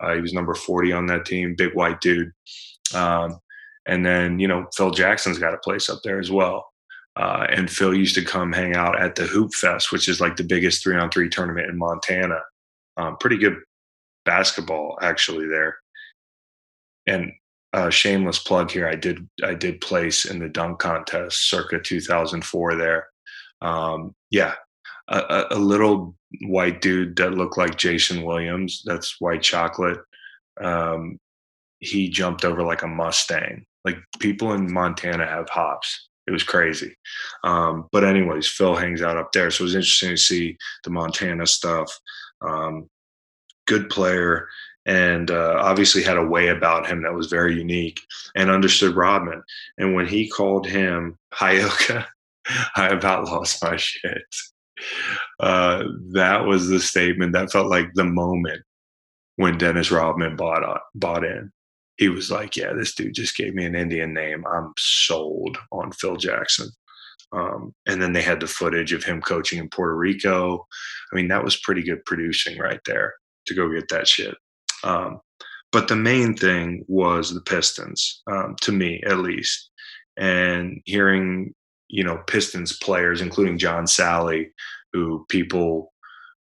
Uh, 0.01 0.15
he 0.15 0.21
was 0.21 0.33
number 0.33 0.53
40 0.53 0.91
on 0.93 1.05
that 1.07 1.25
team, 1.25 1.55
big 1.57 1.73
white 1.75 2.01
dude. 2.01 2.31
Um, 2.93 3.39
and 3.85 4.05
then, 4.05 4.39
you 4.39 4.47
know, 4.47 4.67
Phil 4.75 4.91
Jackson's 4.91 5.39
got 5.39 5.53
a 5.53 5.59
place 5.59 5.89
up 5.89 5.99
there 6.03 6.19
as 6.19 6.31
well. 6.31 6.65
Uh, 7.19 7.45
and 7.49 7.69
Phil 7.69 7.93
used 7.93 8.15
to 8.15 8.23
come 8.23 8.53
hang 8.53 8.77
out 8.77 8.97
at 8.97 9.15
the 9.15 9.23
Hoop 9.23 9.53
Fest, 9.53 9.91
which 9.91 10.07
is 10.07 10.21
like 10.21 10.37
the 10.37 10.43
biggest 10.43 10.81
three 10.81 10.95
on 10.95 11.11
three 11.11 11.27
tournament 11.27 11.69
in 11.69 11.77
Montana. 11.77 12.39
Um, 12.95 13.17
pretty 13.17 13.37
good 13.37 13.57
basketball, 14.23 14.97
actually, 15.01 15.45
there. 15.45 15.77
And 17.07 17.33
uh, 17.73 17.89
shameless 17.89 18.39
plug 18.39 18.71
here. 18.71 18.87
I 18.87 18.95
did 18.95 19.27
I 19.43 19.53
did 19.53 19.81
place 19.81 20.25
in 20.25 20.39
the 20.39 20.47
dunk 20.47 20.79
contest 20.79 21.49
circa 21.49 21.79
2004 21.79 22.75
there. 22.75 23.07
Um, 23.61 24.15
yeah, 24.31 24.53
a, 25.09 25.45
a, 25.51 25.59
little 25.59 26.15
white 26.43 26.81
dude 26.81 27.17
that 27.17 27.33
looked 27.33 27.57
like 27.57 27.77
Jason 27.77 28.23
Williams. 28.23 28.81
That's 28.85 29.19
white 29.19 29.41
chocolate. 29.41 29.99
Um, 30.61 31.19
he 31.79 32.09
jumped 32.09 32.45
over 32.45 32.63
like 32.63 32.83
a 32.83 32.87
Mustang. 32.87 33.65
Like 33.83 33.97
people 34.19 34.53
in 34.53 34.71
Montana 34.71 35.25
have 35.25 35.49
hops. 35.49 36.08
It 36.29 36.31
was 36.31 36.43
crazy. 36.43 36.95
Um, 37.43 37.87
but 37.91 38.03
anyways, 38.03 38.47
Phil 38.47 38.75
hangs 38.75 39.01
out 39.01 39.17
up 39.17 39.31
there, 39.31 39.49
so 39.49 39.63
it 39.63 39.65
was 39.65 39.73
interesting 39.73 40.11
to 40.11 40.17
see 40.17 40.57
the 40.83 40.91
Montana 40.91 41.47
stuff. 41.47 41.91
Um, 42.47 42.87
good 43.65 43.89
player 43.89 44.47
and 44.85 45.31
uh, 45.31 45.55
obviously 45.57 46.03
had 46.03 46.17
a 46.17 46.25
way 46.25 46.49
about 46.49 46.85
him 46.85 47.01
that 47.01 47.15
was 47.15 47.25
very 47.25 47.57
unique 47.57 47.99
and 48.35 48.51
understood 48.51 48.95
Rodman. 48.95 49.41
And 49.79 49.95
when 49.95 50.05
he 50.05 50.29
called 50.29 50.67
him 50.67 51.17
Hyoka, 51.33 52.05
I 52.75 52.89
about 52.89 53.25
lost 53.25 53.63
my 53.63 53.75
shit. 53.75 54.21
Uh, 55.39 55.85
that 56.11 56.45
was 56.45 56.67
the 56.67 56.79
statement 56.79 57.33
that 57.33 57.51
felt 57.51 57.71
like 57.71 57.87
the 57.95 58.03
moment 58.03 58.61
when 59.37 59.57
Dennis 59.57 59.89
Rodman 59.89 60.35
bought 60.35 60.63
on, 60.63 60.79
bought 60.93 61.23
in. 61.23 61.51
He 61.99 62.07
was 62.07 62.31
like, 62.31 62.55
"Yeah, 62.55 62.71
this 62.73 62.95
dude 62.95 63.13
just 63.13 63.35
gave 63.35 63.53
me 63.53 63.65
an 63.65 63.75
Indian 63.75 64.13
name. 64.13 64.45
I'm 64.47 64.71
sold 64.77 65.57
on 65.71 65.91
Phil 65.91 66.15
Jackson." 66.15 66.69
Um, 67.33 67.75
and 67.85 68.01
then 68.01 68.13
they 68.13 68.21
had 68.21 68.39
the 68.39 68.47
footage 68.47 68.93
of 68.93 69.03
him 69.03 69.21
coaching 69.21 69.59
in 69.59 69.69
Puerto 69.69 69.95
Rico. 69.95 70.65
I 71.11 71.15
mean, 71.15 71.27
that 71.27 71.43
was 71.43 71.59
pretty 71.59 71.83
good 71.83 72.03
producing 72.05 72.57
right 72.57 72.79
there 72.85 73.13
to 73.47 73.53
go 73.53 73.69
get 73.69 73.89
that 73.89 74.07
shit. 74.07 74.35
Um, 74.85 75.19
but 75.73 75.89
the 75.89 75.97
main 75.97 76.35
thing 76.35 76.85
was 76.87 77.33
the 77.33 77.41
Pistons, 77.41 78.21
um, 78.31 78.55
to 78.61 78.71
me 78.71 79.03
at 79.05 79.19
least. 79.19 79.69
And 80.17 80.81
hearing, 80.85 81.53
you 81.89 82.03
know, 82.05 82.23
Pistons 82.27 82.77
players, 82.77 83.21
including 83.21 83.57
John 83.57 83.85
Salley, 83.85 84.47
who 84.93 85.25
people, 85.29 85.93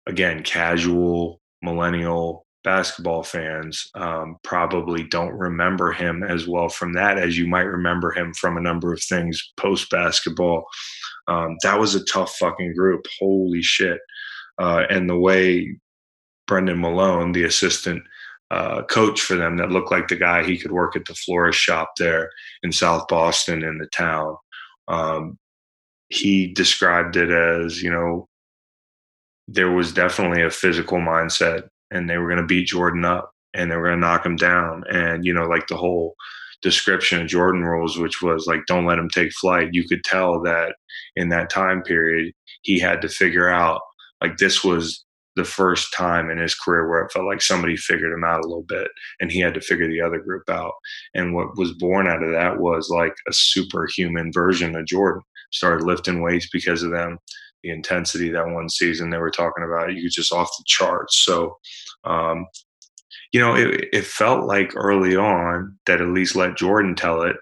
again, 0.07 0.45
casual, 0.45 1.41
millennial 1.61 2.47
basketball 2.63 3.23
fans 3.23 3.91
um, 3.95 4.37
probably 4.43 5.05
don't 5.05 5.33
remember 5.33 5.93
him 5.93 6.23
as 6.23 6.47
well 6.47 6.69
from 6.69 6.93
that 6.93 7.19
as 7.19 7.39
you 7.39 7.47
might 7.47 7.63
remember 7.63 8.13
him 8.13 8.35
from 8.35 8.57
a 8.57 8.61
number 8.61 8.93
of 8.93 9.03
things 9.03 9.53
post 9.57 9.91
basketball. 9.91 10.65
Um, 11.29 11.57
that 11.63 11.79
was 11.79 11.95
a 11.95 12.05
tough 12.05 12.35
fucking 12.37 12.75
group. 12.75 13.07
Holy 13.19 13.63
shit. 13.63 14.01
Uh, 14.59 14.85
and 14.91 15.09
the 15.09 15.19
way 15.19 15.77
Brendan 16.47 16.81
Malone, 16.81 17.33
the 17.33 17.45
assistant 17.45 18.03
uh, 18.51 18.83
coach 18.83 19.21
for 19.21 19.37
them, 19.37 19.57
that 19.57 19.71
looked 19.71 19.93
like 19.93 20.09
the 20.09 20.17
guy 20.17 20.43
he 20.43 20.59
could 20.59 20.73
work 20.73 20.97
at 20.97 21.05
the 21.07 21.15
florist 21.15 21.59
shop 21.59 21.93
there 21.99 22.31
in 22.63 22.73
South 22.73 23.07
Boston 23.09 23.63
in 23.63 23.79
the 23.79 23.87
town. 23.87 24.37
Um, 24.89 25.39
he 26.09 26.53
described 26.53 27.17
it 27.17 27.31
as, 27.31 27.81
you 27.81 27.91
know, 27.91 28.29
there 29.47 29.71
was 29.71 29.93
definitely 29.93 30.43
a 30.43 30.51
physical 30.51 30.99
mindset 30.99 31.69
and 31.91 32.09
they 32.09 32.19
were 32.19 32.29
going 32.29 32.41
to 32.41 32.47
beat 32.47 32.69
Jordan 32.69 33.05
up 33.05 33.33
and 33.55 33.71
they 33.71 33.77
were 33.77 33.89
going 33.89 34.01
to 34.01 34.07
knock 34.07 34.25
him 34.25 34.37
down. 34.37 34.85
And, 34.91 35.25
you 35.25 35.33
know, 35.33 35.45
like 35.45 35.67
the 35.67 35.77
whole 35.77 36.15
description 36.63 37.21
of 37.21 37.29
Jordan 37.29 37.63
rules, 37.63 37.99
which 37.99 38.23
was 38.23 38.47
like, 38.47 38.61
don't 38.67 38.87
let 38.87 38.99
him 38.99 39.09
take 39.09 39.33
flight. 39.33 39.71
You 39.73 39.87
could 39.89 40.05
tell 40.05 40.41
that 40.43 40.75
in 41.17 41.31
that 41.31 41.51
time 41.51 41.83
period, 41.83 42.33
he 42.63 42.79
had 42.79 43.01
to 43.03 43.09
figure 43.09 43.49
out 43.49 43.81
like 44.21 44.37
this 44.37 44.63
was 44.63 45.05
the 45.37 45.45
first 45.45 45.93
time 45.95 46.29
in 46.29 46.39
his 46.39 46.55
career 46.55 46.89
where 46.89 47.03
it 47.03 47.13
felt 47.13 47.25
like 47.25 47.41
somebody 47.41 47.77
figured 47.77 48.13
him 48.13 48.25
out 48.25 48.45
a 48.45 48.49
little 48.49 48.65
bit 48.65 48.89
and 49.21 49.31
he 49.31 49.41
had 49.41 49.55
to 49.55 49.61
figure 49.61 49.89
the 49.89 50.01
other 50.01 50.19
group 50.19 50.43
out. 50.51 50.73
And 51.15 51.35
what 51.35 51.57
was 51.57 51.73
born 51.73 52.07
out 52.07 52.23
of 52.23 52.33
that 52.33 52.59
was 52.59 52.91
like 52.91 53.15
a 53.29 53.33
superhuman 53.33 54.33
version 54.33 54.77
of 54.77 54.87
Jordan. 54.87 55.23
Started 55.53 55.85
lifting 55.85 56.21
weights 56.23 56.49
because 56.53 56.83
of 56.83 56.91
them 56.91 57.19
the 57.63 57.71
intensity 57.71 58.31
that 58.31 58.49
one 58.49 58.69
season 58.69 59.11
they 59.11 59.19
were 59.19 59.31
talking 59.31 59.65
about. 59.65 59.95
You 59.95 60.09
just 60.09 60.33
off 60.33 60.51
the 60.59 60.65
charts. 60.67 61.23
So, 61.25 61.59
um, 62.05 62.47
you 63.33 63.41
know, 63.41 63.55
it, 63.55 63.89
it 63.93 64.05
felt 64.05 64.47
like 64.47 64.73
early 64.77 65.17
on 65.17 65.79
that 65.87 66.01
at 66.01 66.09
least 66.09 66.37
let 66.37 66.57
Jordan 66.57 66.95
tell 66.95 67.23
it, 67.23 67.37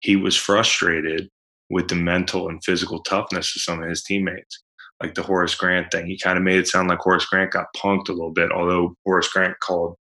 he 0.00 0.16
was 0.16 0.36
frustrated 0.36 1.28
with 1.70 1.88
the 1.88 1.94
mental 1.94 2.48
and 2.48 2.62
physical 2.64 3.02
toughness 3.02 3.54
of 3.54 3.62
some 3.62 3.82
of 3.82 3.88
his 3.88 4.02
teammates. 4.02 4.62
Like 5.02 5.14
the 5.14 5.22
Horace 5.22 5.54
Grant 5.54 5.92
thing, 5.92 6.06
he 6.06 6.18
kind 6.18 6.36
of 6.36 6.42
made 6.42 6.58
it 6.58 6.66
sound 6.66 6.88
like 6.88 6.98
Horace 6.98 7.26
Grant 7.26 7.52
got 7.52 7.66
punked 7.76 8.08
a 8.08 8.12
little 8.12 8.32
bit, 8.32 8.50
although 8.50 8.96
Horace 9.04 9.28
Grant 9.28 9.54
called 9.60 9.96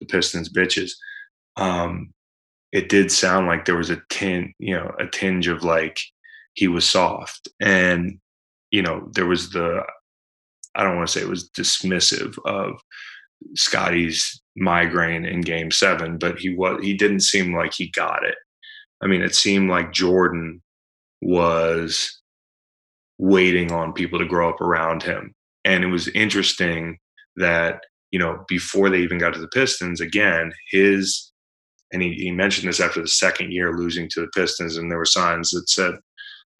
the 0.00 0.06
Pistons 0.06 0.52
bitches. 0.52 0.90
Um, 1.56 2.12
it 2.72 2.88
did 2.88 3.10
sound 3.10 3.46
like 3.46 3.64
there 3.64 3.76
was 3.76 3.90
a 3.90 4.02
tin, 4.10 4.52
you 4.58 4.74
know, 4.74 4.90
a 4.98 5.06
tinge 5.06 5.46
of 5.46 5.62
like 5.62 5.98
he 6.54 6.68
was 6.68 6.88
soft. 6.88 7.48
And 7.60 8.18
you 8.72 8.82
know, 8.82 9.08
there 9.12 9.26
was 9.26 9.50
the, 9.50 9.82
I 10.74 10.82
don't 10.82 10.96
want 10.96 11.08
to 11.08 11.12
say 11.12 11.24
it 11.24 11.28
was 11.28 11.50
dismissive 11.50 12.36
of 12.46 12.80
Scotty's 13.54 14.40
migraine 14.56 15.24
in 15.24 15.42
game 15.42 15.70
seven, 15.70 16.18
but 16.18 16.38
he 16.38 16.54
was, 16.54 16.80
he 16.82 16.94
didn't 16.94 17.20
seem 17.20 17.54
like 17.54 17.74
he 17.74 17.90
got 17.90 18.24
it. 18.24 18.34
I 19.02 19.06
mean, 19.06 19.20
it 19.20 19.34
seemed 19.34 19.68
like 19.68 19.92
Jordan 19.92 20.62
was 21.20 22.20
waiting 23.18 23.70
on 23.70 23.92
people 23.92 24.18
to 24.18 24.24
grow 24.24 24.48
up 24.48 24.60
around 24.60 25.02
him. 25.02 25.34
And 25.64 25.84
it 25.84 25.88
was 25.88 26.08
interesting 26.08 26.98
that, 27.36 27.82
you 28.10 28.18
know, 28.18 28.44
before 28.48 28.88
they 28.88 29.00
even 29.00 29.18
got 29.18 29.34
to 29.34 29.40
the 29.40 29.48
Pistons, 29.48 30.00
again, 30.00 30.52
his, 30.70 31.30
and 31.92 32.02
he, 32.02 32.14
he 32.14 32.30
mentioned 32.30 32.68
this 32.68 32.80
after 32.80 33.02
the 33.02 33.08
second 33.08 33.52
year 33.52 33.76
losing 33.76 34.08
to 34.10 34.20
the 34.22 34.28
Pistons, 34.34 34.76
and 34.76 34.90
there 34.90 34.98
were 34.98 35.04
signs 35.04 35.50
that 35.50 35.68
said, 35.68 35.94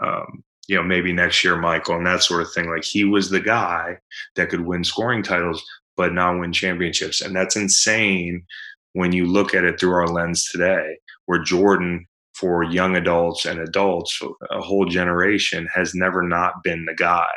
um, 0.05 0.45
you 0.69 0.77
know, 0.77 0.83
maybe 0.83 1.13
next 1.13 1.43
year, 1.43 1.57
Michael, 1.57 1.97
and 1.97 2.07
that 2.07 2.23
sort 2.23 2.43
of 2.43 2.53
thing. 2.53 2.71
Like 2.71 2.85
he 2.85 3.05
was 3.05 3.31
the 3.31 3.41
guy 3.41 3.99
that 4.37 4.49
could 4.49 4.65
win 4.65 4.85
scoring 4.85 5.23
titles, 5.23 5.63
but 5.97 6.13
not 6.13 6.39
win 6.39 6.53
championships. 6.53 7.21
And 7.21 7.35
that's 7.35 7.57
insane 7.57 8.45
when 8.93 9.13
you 9.13 9.27
look 9.27 9.55
at 9.55 9.65
it 9.65 9.81
through 9.81 9.95
our 9.95 10.07
lens 10.07 10.49
today, 10.51 10.99
where 11.27 11.43
Jordan, 11.43 12.07
for 12.35 12.63
young 12.63 12.97
adults 12.97 13.45
and 13.45 13.61
adults, 13.61 14.21
a 14.51 14.61
whole 14.61 14.87
generation, 14.87 15.69
has 15.75 15.95
never 15.95 16.23
not 16.23 16.63
been 16.63 16.85
the 16.85 16.95
guy. 16.95 17.29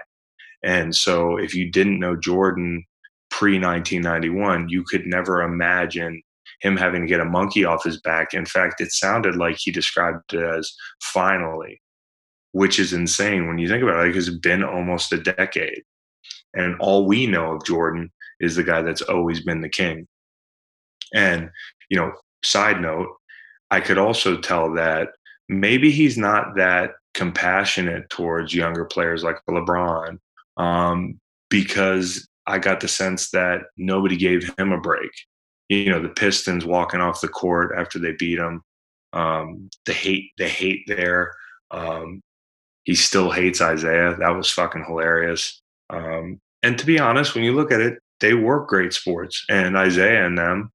And 0.64 0.96
so 0.96 1.38
if 1.38 1.54
you 1.54 1.70
didn't 1.70 2.00
know 2.00 2.16
Jordan 2.16 2.86
pre 3.30 3.60
1991, 3.60 4.70
you 4.70 4.84
could 4.88 5.06
never 5.06 5.42
imagine 5.42 6.22
him 6.62 6.78
having 6.78 7.02
to 7.02 7.08
get 7.08 7.20
a 7.20 7.26
monkey 7.26 7.66
off 7.66 7.84
his 7.84 8.00
back. 8.02 8.34
In 8.34 8.46
fact, 8.46 8.82
it 8.82 8.92
sounded 8.92 9.36
like 9.36 9.58
he 9.60 9.72
described 9.72 10.34
it 10.34 10.42
as 10.42 10.72
finally 11.02 11.82
which 12.56 12.80
is 12.80 12.94
insane 12.94 13.48
when 13.48 13.58
you 13.58 13.68
think 13.68 13.84
about 13.84 14.00
it. 14.00 14.08
Like 14.08 14.16
it's 14.16 14.30
been 14.30 14.64
almost 14.64 15.12
a 15.12 15.18
decade, 15.18 15.84
and 16.54 16.80
all 16.80 17.06
we 17.06 17.28
know 17.28 17.52
of 17.52 17.66
Jordan 17.66 18.10
is 18.40 18.56
the 18.56 18.64
guy 18.64 18.82
that's 18.82 19.02
always 19.02 19.42
been 19.42 19.60
the 19.60 19.68
king. 19.68 20.08
And 21.14 21.50
you 21.90 21.98
know, 21.98 22.14
side 22.46 22.80
note, 22.80 23.10
I 23.72 23.82
could 23.82 23.98
also 23.98 24.38
tell 24.38 24.74
that 24.76 25.10
maybe 25.50 25.92
he's 25.92 26.18
not 26.18 26.56
that 26.56 26.92
compassionate 27.14 28.10
towards 28.10 28.56
younger 28.56 28.86
players 28.86 29.22
like 29.22 29.36
LeBron, 29.50 30.18
um, 30.56 31.20
because 31.50 32.26
I 32.48 32.60
got 32.60 32.80
the 32.80 32.88
sense 32.88 33.32
that 33.32 33.64
nobody 33.76 34.16
gave 34.16 34.50
him 34.58 34.72
a 34.72 34.80
break. 34.80 35.12
You 35.68 35.90
know, 35.90 36.02
the 36.02 36.08
Pistons 36.08 36.64
walking 36.64 37.02
off 37.02 37.20
the 37.20 37.28
court 37.28 37.74
after 37.78 38.00
they 38.00 38.14
beat 38.14 38.40
him, 38.40 38.62
um, 39.12 39.70
the 39.86 39.94
hate, 39.94 40.32
the 40.38 40.48
hate 40.48 40.86
there. 40.88 41.34
Um, 41.70 42.22
he 42.86 42.96
still 42.96 43.32
hates 43.32 43.62
Isiah. 43.62 44.16
That 44.18 44.36
was 44.36 44.50
fucking 44.50 44.86
hilarious. 44.88 45.62
Um, 45.90 46.40
and 46.64 46.78
to 46.80 46.86
be 46.86 47.00
honest, 47.00 47.36
when 47.36 47.44
you 47.44 47.54
look 47.54 47.72
at 47.72 47.82
it, 47.82 48.00
they 48.22 48.34
were 48.34 48.66
great 48.66 48.94
sports. 48.94 49.44
And 49.50 49.76
Isiah 49.76 50.26
and 50.26 50.38
them 50.38 50.72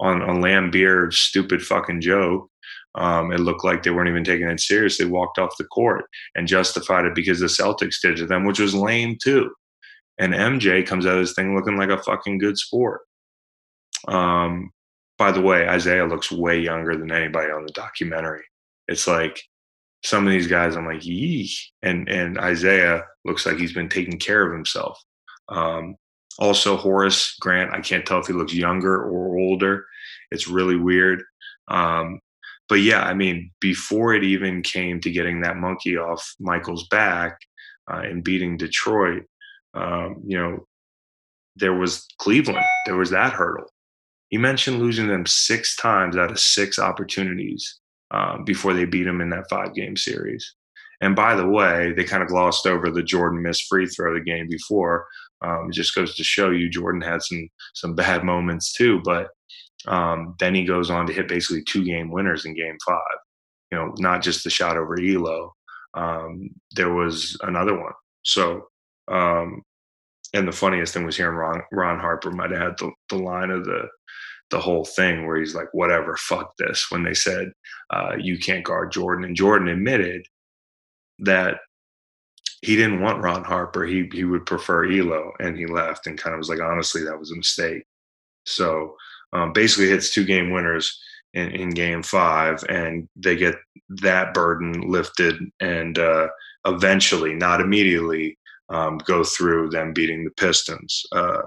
on 0.00 0.20
on 0.22 0.42
Laimbeer's 0.42 1.18
stupid 1.18 1.62
fucking 1.62 2.00
joke, 2.00 2.50
um, 2.94 3.32
it 3.32 3.40
looked 3.40 3.64
like 3.64 3.82
they 3.82 3.90
weren't 3.90 4.08
even 4.08 4.24
taking 4.24 4.48
it 4.48 4.60
serious. 4.60 4.98
They 4.98 5.04
walked 5.04 5.38
off 5.38 5.56
the 5.58 5.64
court 5.64 6.04
and 6.34 6.48
justified 6.48 7.04
it 7.04 7.14
because 7.14 7.40
the 7.40 7.46
Celtics 7.46 8.00
did 8.02 8.16
to 8.16 8.26
them, 8.26 8.44
which 8.44 8.58
was 8.58 8.74
lame 8.74 9.16
too. 9.22 9.50
And 10.18 10.34
MJ 10.34 10.86
comes 10.86 11.06
out 11.06 11.14
of 11.14 11.20
this 11.20 11.34
thing 11.34 11.54
looking 11.54 11.76
like 11.76 11.88
a 11.88 12.02
fucking 12.02 12.38
good 12.38 12.58
sport. 12.58 13.02
Um, 14.08 14.70
by 15.18 15.32
the 15.32 15.40
way, 15.40 15.72
Isiah 15.72 16.06
looks 16.06 16.32
way 16.32 16.58
younger 16.58 16.96
than 16.96 17.12
anybody 17.12 17.50
on 17.50 17.64
the 17.64 17.72
documentary. 17.72 18.42
It's 18.88 19.06
like 19.06 19.42
some 20.04 20.26
of 20.26 20.32
these 20.32 20.46
guys, 20.46 20.76
I'm 20.76 20.86
like, 20.86 21.04
yee. 21.04 21.50
And 21.82 22.08
and 22.08 22.38
Isiah 22.42 23.04
looks 23.24 23.46
like 23.46 23.56
he's 23.56 23.72
been 23.72 23.88
taking 23.88 24.18
care 24.18 24.46
of 24.46 24.52
himself. 24.52 25.02
Um, 25.48 25.96
also, 26.38 26.76
Horace 26.76 27.36
Grant, 27.40 27.72
I 27.72 27.80
can't 27.80 28.06
tell 28.06 28.20
if 28.20 28.26
he 28.26 28.32
looks 28.32 28.54
younger 28.54 29.02
or 29.02 29.38
older. 29.38 29.86
It's 30.30 30.48
really 30.48 30.76
weird. 30.76 31.22
Um, 31.68 32.20
but 32.68 32.76
yeah, 32.76 33.02
I 33.02 33.14
mean, 33.14 33.50
before 33.60 34.14
it 34.14 34.24
even 34.24 34.62
came 34.62 35.00
to 35.00 35.10
getting 35.10 35.42
that 35.42 35.58
monkey 35.58 35.96
off 35.96 36.34
Michael's 36.40 36.88
back 36.88 37.38
uh, 37.92 37.98
and 37.98 38.24
beating 38.24 38.56
Detroit, 38.56 39.24
um, 39.74 40.22
you 40.26 40.38
know, 40.38 40.66
there 41.56 41.74
was 41.74 42.06
Cleveland. 42.18 42.64
There 42.86 42.96
was 42.96 43.10
that 43.10 43.34
hurdle. 43.34 43.66
He 44.30 44.38
mentioned 44.38 44.78
losing 44.78 45.08
them 45.08 45.26
six 45.26 45.76
times 45.76 46.16
out 46.16 46.30
of 46.30 46.40
six 46.40 46.78
opportunities 46.78 47.78
um, 48.12 48.44
before 48.44 48.72
they 48.74 48.84
beat 48.84 49.06
him 49.06 49.20
in 49.20 49.30
that 49.30 49.48
five 49.50 49.74
game 49.74 49.96
series. 49.96 50.54
And 51.00 51.16
by 51.16 51.34
the 51.34 51.48
way, 51.48 51.92
they 51.92 52.04
kind 52.04 52.22
of 52.22 52.28
glossed 52.28 52.66
over 52.66 52.88
the 52.88 53.02
Jordan 53.02 53.42
missed 53.42 53.66
free 53.68 53.86
throw 53.86 54.14
the 54.14 54.20
game 54.20 54.46
before. 54.48 55.06
Um, 55.44 55.66
it 55.68 55.74
just 55.74 55.94
goes 55.96 56.14
to 56.14 56.22
show 56.22 56.50
you 56.50 56.70
Jordan 56.70 57.00
had 57.00 57.22
some 57.22 57.48
some 57.74 57.94
bad 57.94 58.22
moments 58.32 58.72
too. 58.72 59.00
But 59.04 59.28
um, 59.86 60.36
then 60.38 60.54
he 60.54 60.64
goes 60.64 60.90
on 60.90 61.06
to 61.06 61.12
hit 61.12 61.26
basically 61.26 61.64
two 61.64 61.84
game 61.84 62.10
winners 62.10 62.44
in 62.44 62.54
game 62.54 62.76
five. 62.86 63.18
You 63.72 63.78
know, 63.78 63.94
not 63.98 64.22
just 64.22 64.44
the 64.44 64.50
shot 64.50 64.76
over 64.76 64.96
Ehlo. 64.96 65.50
Um, 65.94 66.50
there 66.76 66.92
was 66.92 67.36
another 67.42 67.78
one. 67.78 67.92
So, 68.22 68.68
um, 69.08 69.62
and 70.34 70.46
the 70.46 70.52
funniest 70.52 70.94
thing 70.94 71.04
was 71.04 71.16
hearing 71.16 71.36
Ron, 71.36 71.62
Ron 71.72 71.98
Harper 71.98 72.30
might 72.30 72.50
have 72.50 72.60
had 72.60 72.78
the, 72.78 72.90
the 73.10 73.16
line 73.16 73.50
of 73.50 73.64
the 73.64 73.88
the 74.52 74.60
whole 74.60 74.84
thing 74.84 75.26
where 75.26 75.38
he's 75.38 75.56
like, 75.56 75.68
whatever, 75.72 76.16
fuck 76.16 76.56
this. 76.56 76.86
When 76.90 77.02
they 77.02 77.14
said, 77.14 77.50
uh, 77.90 78.12
you 78.20 78.38
can't 78.38 78.64
guard 78.64 78.92
Jordan. 78.92 79.24
And 79.24 79.34
Jordan 79.34 79.66
admitted 79.66 80.24
that 81.18 81.56
he 82.60 82.76
didn't 82.76 83.00
want 83.00 83.22
Ron 83.22 83.42
Harper. 83.42 83.84
He, 83.84 84.08
he 84.12 84.22
would 84.22 84.46
prefer 84.46 84.86
Ehlo 84.86 85.32
and 85.40 85.56
he 85.56 85.66
left 85.66 86.06
and 86.06 86.16
kind 86.16 86.34
of 86.34 86.38
was 86.38 86.48
like, 86.48 86.60
honestly, 86.60 87.02
that 87.02 87.18
was 87.18 87.32
a 87.32 87.36
mistake. 87.36 87.82
So, 88.46 88.94
um, 89.32 89.52
basically 89.52 89.88
hits 89.88 90.12
two 90.12 90.24
game 90.24 90.52
winners 90.52 90.96
in, 91.34 91.50
in 91.52 91.70
game 91.70 92.02
five, 92.02 92.62
and 92.68 93.08
they 93.16 93.36
get 93.36 93.54
that 93.88 94.34
burden 94.34 94.82
lifted 94.82 95.36
and 95.60 95.98
uh, 95.98 96.28
eventually, 96.66 97.34
not 97.34 97.60
immediately, 97.60 98.38
um, 98.68 98.98
go 98.98 99.24
through 99.24 99.70
them 99.70 99.92
beating 99.92 100.24
the 100.24 100.30
Pistons. 100.32 101.02
Uh, 101.12 101.42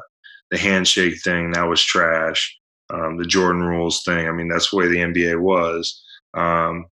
the 0.51 0.57
handshake 0.57 1.21
thing, 1.23 1.51
that 1.51 1.67
was 1.67 1.83
trash. 1.83 2.57
Um, 2.93 3.17
the 3.17 3.25
Jordan 3.25 3.63
rules 3.63 4.03
thing, 4.03 4.27
I 4.27 4.31
mean, 4.31 4.47
that's 4.47 4.69
the 4.69 4.77
way 4.77 4.87
the 4.87 4.97
NBA 4.97 5.41
was. 5.41 6.03
Um, 6.35 6.85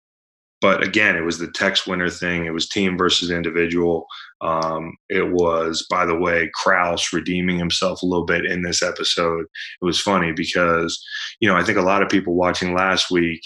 but 0.62 0.82
again, 0.82 1.16
it 1.16 1.24
was 1.24 1.38
the 1.38 1.50
Tex 1.50 1.88
Winter 1.88 2.08
thing. 2.08 2.46
It 2.46 2.54
was 2.54 2.68
team 2.68 2.96
versus 2.96 3.32
individual. 3.32 4.06
Um, 4.40 4.96
it 5.08 5.32
was, 5.32 5.84
by 5.90 6.06
the 6.06 6.16
way, 6.16 6.50
Krause 6.54 7.12
redeeming 7.12 7.58
himself 7.58 8.00
a 8.00 8.06
little 8.06 8.24
bit 8.24 8.46
in 8.46 8.62
this 8.62 8.80
episode. 8.80 9.40
It 9.40 9.84
was 9.84 10.00
funny 10.00 10.30
because, 10.30 11.04
you 11.40 11.48
know, 11.48 11.56
I 11.56 11.64
think 11.64 11.78
a 11.78 11.82
lot 11.82 12.00
of 12.00 12.08
people 12.08 12.34
watching 12.34 12.74
last 12.74 13.10
week 13.10 13.40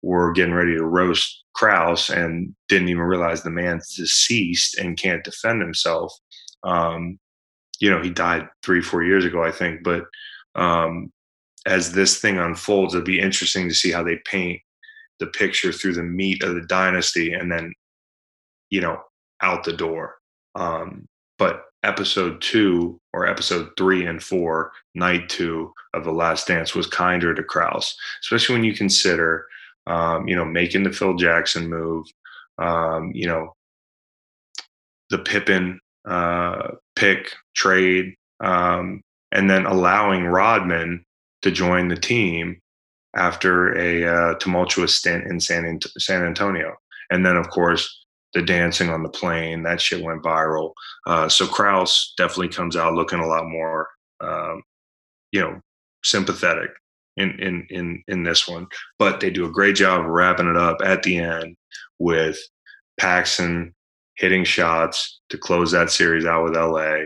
were 0.00 0.32
getting 0.32 0.54
ready 0.54 0.74
to 0.74 0.84
roast 0.84 1.44
Krause 1.54 2.08
and 2.08 2.54
didn't 2.68 2.88
even 2.88 3.02
realize 3.02 3.42
the 3.42 3.50
man's 3.50 3.94
deceased 3.94 4.78
and 4.78 4.98
can't 4.98 5.22
defend 5.22 5.60
himself. 5.60 6.14
Um, 6.62 7.18
you 7.78 7.90
know, 7.90 8.02
he 8.02 8.08
died 8.08 8.48
three, 8.62 8.80
four 8.80 9.02
years 9.02 9.26
ago, 9.26 9.42
I 9.42 9.50
think. 9.50 9.82
But 9.84 10.04
um, 10.54 11.12
as 11.66 11.92
this 11.92 12.20
thing 12.20 12.38
unfolds, 12.38 12.94
it'll 12.94 13.04
be 13.04 13.20
interesting 13.20 13.68
to 13.68 13.74
see 13.74 13.90
how 13.90 14.02
they 14.02 14.18
paint 14.26 14.60
the 15.20 15.26
picture 15.26 15.72
through 15.72 15.94
the 15.94 16.02
meat 16.02 16.42
of 16.42 16.54
the 16.54 16.66
dynasty 16.66 17.32
and 17.32 17.50
then 17.50 17.72
you 18.70 18.80
know 18.80 19.00
out 19.42 19.64
the 19.64 19.72
door. 19.72 20.16
Um, 20.54 21.06
but 21.38 21.64
episode 21.84 22.40
two 22.40 22.98
or 23.12 23.26
episode 23.26 23.68
three 23.76 24.06
and 24.06 24.22
four 24.22 24.72
night 24.94 25.28
two 25.28 25.72
of 25.92 26.04
the 26.04 26.12
last 26.12 26.46
dance 26.46 26.74
was 26.74 26.86
kinder 26.86 27.34
to 27.34 27.42
krause 27.42 27.94
especially 28.22 28.54
when 28.54 28.64
you 28.64 28.74
consider 28.74 29.46
um, 29.86 30.26
you 30.26 30.34
know 30.34 30.46
making 30.46 30.82
the 30.82 30.92
phil 30.92 31.14
jackson 31.14 31.68
move 31.68 32.06
um, 32.58 33.10
you 33.14 33.26
know 33.26 33.52
the 35.10 35.18
Pippen 35.18 35.78
uh, 36.08 36.68
pick 36.96 37.34
trade 37.54 38.14
um, 38.40 39.02
and 39.32 39.50
then 39.50 39.66
allowing 39.66 40.24
rodman 40.24 41.04
to 41.44 41.50
join 41.50 41.88
the 41.88 41.96
team 41.96 42.58
after 43.14 43.76
a 43.78 44.06
uh, 44.06 44.34
tumultuous 44.36 44.94
stint 44.94 45.26
in 45.26 45.38
San, 45.38 45.78
San 45.98 46.24
Antonio. 46.24 46.74
And 47.10 47.24
then, 47.24 47.36
of 47.36 47.50
course, 47.50 48.06
the 48.32 48.40
dancing 48.40 48.88
on 48.88 49.02
the 49.02 49.10
plane, 49.10 49.62
that 49.62 49.78
shit 49.78 50.02
went 50.02 50.22
viral. 50.22 50.72
Uh, 51.06 51.28
so 51.28 51.46
Krause 51.46 52.14
definitely 52.16 52.48
comes 52.48 52.76
out 52.76 52.94
looking 52.94 53.20
a 53.20 53.26
lot 53.26 53.44
more, 53.46 53.88
um, 54.20 54.62
you 55.32 55.40
know, 55.42 55.60
sympathetic 56.02 56.70
in, 57.18 57.38
in, 57.38 57.66
in, 57.68 58.02
in 58.08 58.22
this 58.22 58.48
one. 58.48 58.66
But 58.98 59.20
they 59.20 59.28
do 59.28 59.44
a 59.44 59.52
great 59.52 59.76
job 59.76 60.00
of 60.00 60.06
wrapping 60.06 60.48
it 60.48 60.56
up 60.56 60.78
at 60.82 61.02
the 61.02 61.18
end 61.18 61.56
with 61.98 62.38
Paxson 62.98 63.74
hitting 64.16 64.44
shots 64.44 65.20
to 65.28 65.36
close 65.36 65.72
that 65.72 65.90
series 65.90 66.24
out 66.24 66.44
with 66.44 66.56
LA. 66.56 67.04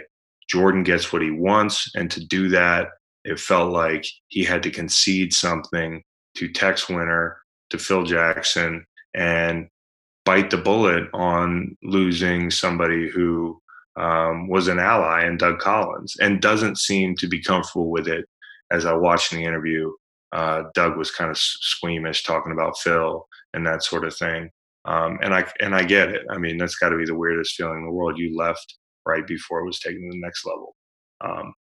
Jordan 0.48 0.84
gets 0.84 1.12
what 1.12 1.22
he 1.22 1.32
wants. 1.32 1.90
And 1.96 2.08
to 2.12 2.24
do 2.24 2.48
that, 2.50 2.90
it 3.28 3.38
felt 3.38 3.72
like 3.72 4.06
he 4.28 4.42
had 4.42 4.62
to 4.62 4.70
concede 4.70 5.32
something 5.32 6.02
to 6.36 6.48
Tex 6.48 6.88
Winter, 6.88 7.38
to 7.70 7.78
Phil 7.78 8.04
Jackson, 8.04 8.86
and 9.14 9.68
bite 10.24 10.50
the 10.50 10.56
bullet 10.56 11.04
on 11.12 11.76
losing 11.82 12.50
somebody 12.50 13.08
who 13.10 13.60
um, 13.96 14.48
was 14.48 14.68
an 14.68 14.78
ally 14.78 15.26
in 15.26 15.36
Doug 15.36 15.58
Collins 15.58 16.16
and 16.20 16.40
doesn't 16.40 16.78
seem 16.78 17.16
to 17.16 17.28
be 17.28 17.42
comfortable 17.42 17.90
with 17.90 18.08
it. 18.08 18.24
As 18.70 18.86
I 18.86 18.94
watched 18.94 19.32
in 19.32 19.38
the 19.38 19.44
interview, 19.44 19.90
uh, 20.32 20.64
Doug 20.74 20.96
was 20.96 21.10
kind 21.10 21.30
of 21.30 21.38
squeamish 21.38 22.22
talking 22.22 22.52
about 22.52 22.78
Phil 22.78 23.26
and 23.52 23.66
that 23.66 23.82
sort 23.82 24.04
of 24.04 24.16
thing. 24.16 24.50
Um, 24.84 25.18
and 25.22 25.34
I 25.34 25.44
and 25.60 25.74
I 25.74 25.84
get 25.84 26.08
it. 26.08 26.22
I 26.30 26.38
mean, 26.38 26.56
that's 26.56 26.76
got 26.76 26.90
to 26.90 26.96
be 26.96 27.04
the 27.04 27.14
weirdest 27.14 27.56
feeling 27.56 27.80
in 27.80 27.84
the 27.84 27.92
world. 27.92 28.18
You 28.18 28.36
left 28.36 28.76
right 29.06 29.26
before 29.26 29.60
it 29.60 29.66
was 29.66 29.80
taken 29.80 30.00
to 30.02 30.08
the 30.10 30.20
next 30.20 30.46
level. 30.46 30.74
Um, 31.22 31.52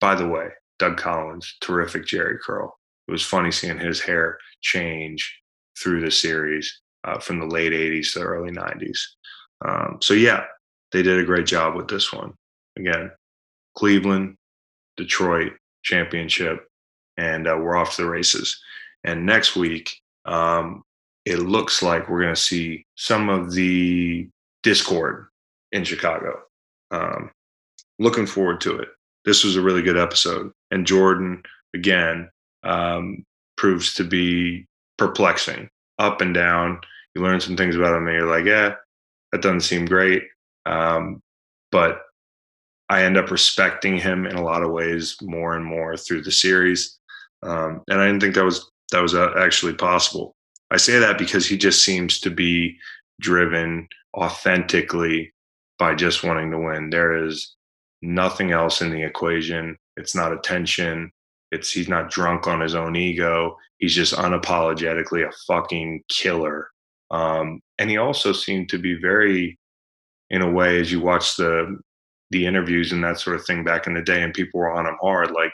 by 0.00 0.14
the 0.14 0.28
way, 0.28 0.48
Doug 0.80 0.96
Collins, 0.96 1.56
terrific 1.60 2.06
Jheri 2.06 2.40
curl. 2.40 2.76
It 3.06 3.12
was 3.12 3.22
funny 3.22 3.52
seeing 3.52 3.78
his 3.78 4.00
hair 4.00 4.38
change 4.62 5.40
through 5.78 6.00
the 6.00 6.10
series 6.10 6.80
uh, 7.04 7.18
from 7.18 7.38
the 7.38 7.46
late 7.46 7.72
80s 7.72 8.14
to 8.14 8.20
the 8.20 8.24
early 8.24 8.50
90s. 8.50 8.98
Um, 9.62 9.98
so, 10.00 10.14
yeah, 10.14 10.44
they 10.90 11.02
did 11.02 11.20
a 11.20 11.24
great 11.24 11.46
job 11.46 11.76
with 11.76 11.86
this 11.86 12.12
one. 12.12 12.32
Again, 12.78 13.10
Cleveland, 13.76 14.36
Detroit 14.96 15.52
championship, 15.82 16.66
and 17.18 17.46
uh, 17.46 17.58
we're 17.60 17.76
off 17.76 17.96
to 17.96 18.02
the 18.02 18.08
races. 18.08 18.58
And 19.04 19.26
next 19.26 19.56
week, 19.56 19.94
um, 20.24 20.82
it 21.26 21.40
looks 21.40 21.82
like 21.82 22.08
we're 22.08 22.22
going 22.22 22.34
to 22.34 22.40
see 22.40 22.86
some 22.96 23.28
of 23.28 23.52
the 23.52 24.28
discord 24.62 25.26
in 25.72 25.84
Chicago. 25.84 26.40
Um, 26.90 27.30
looking 27.98 28.26
forward 28.26 28.62
to 28.62 28.78
it 28.78 28.88
this 29.24 29.44
was 29.44 29.56
a 29.56 29.62
really 29.62 29.82
good 29.82 29.98
episode. 29.98 30.52
And 30.70 30.86
Jordan, 30.86 31.42
again, 31.74 32.30
um, 32.62 33.24
proves 33.56 33.94
to 33.94 34.04
be 34.04 34.66
perplexing, 34.98 35.68
up 35.98 36.20
and 36.20 36.34
down. 36.34 36.80
You 37.14 37.22
learn 37.22 37.40
some 37.40 37.56
things 37.56 37.76
about 37.76 37.96
him, 37.96 38.06
and 38.06 38.16
you're 38.16 38.26
like, 38.26 38.44
yeah, 38.44 38.74
that 39.32 39.42
doesn't 39.42 39.62
seem 39.62 39.84
great. 39.84 40.22
Um, 40.66 41.20
but 41.72 42.02
I 42.88 43.04
end 43.04 43.16
up 43.16 43.30
respecting 43.30 43.96
him 43.96 44.26
in 44.26 44.36
a 44.36 44.42
lot 44.42 44.62
of 44.62 44.72
ways 44.72 45.16
more 45.22 45.54
and 45.54 45.64
more 45.64 45.96
through 45.96 46.22
the 46.22 46.32
series. 46.32 46.98
Um, 47.42 47.82
and 47.88 48.00
I 48.00 48.06
didn't 48.06 48.20
think 48.20 48.34
that 48.34 48.44
was 48.44 48.70
that 48.92 49.00
was 49.02 49.14
uh, 49.14 49.32
actually 49.38 49.74
possible. 49.74 50.34
I 50.70 50.76
say 50.76 50.98
that 50.98 51.18
because 51.18 51.46
he 51.46 51.56
just 51.56 51.84
seems 51.84 52.20
to 52.20 52.30
be 52.30 52.76
driven 53.20 53.88
authentically 54.16 55.32
by 55.78 55.94
just 55.94 56.24
wanting 56.24 56.50
to 56.50 56.58
win. 56.58 56.90
There 56.90 57.24
is 57.24 57.54
nothing 58.02 58.52
else 58.52 58.80
in 58.80 58.90
the 58.90 59.02
equation. 59.02 59.76
It's 59.96 60.14
not 60.14 60.32
attention. 60.32 61.12
It's 61.52 61.72
he's 61.72 61.88
not 61.88 62.10
drunk 62.10 62.46
on 62.46 62.60
his 62.60 62.74
own 62.74 62.96
ego. 62.96 63.56
He's 63.78 63.94
just 63.94 64.14
unapologetically 64.14 65.26
a 65.26 65.32
fucking 65.46 66.02
killer. 66.08 66.68
Um, 67.10 67.60
and 67.78 67.90
he 67.90 67.96
also 67.96 68.32
seemed 68.32 68.68
to 68.68 68.78
be 68.78 68.94
very, 68.94 69.58
in 70.30 70.42
a 70.42 70.50
way, 70.50 70.80
as 70.80 70.92
you 70.92 71.00
watch 71.00 71.36
the 71.36 71.78
the 72.30 72.46
interviews 72.46 72.92
and 72.92 73.02
that 73.02 73.18
sort 73.18 73.34
of 73.34 73.44
thing 73.44 73.64
back 73.64 73.88
in 73.88 73.94
the 73.94 74.02
day, 74.02 74.22
and 74.22 74.32
people 74.32 74.60
were 74.60 74.72
on 74.72 74.86
him 74.86 74.96
hard. 75.00 75.32
Like 75.32 75.52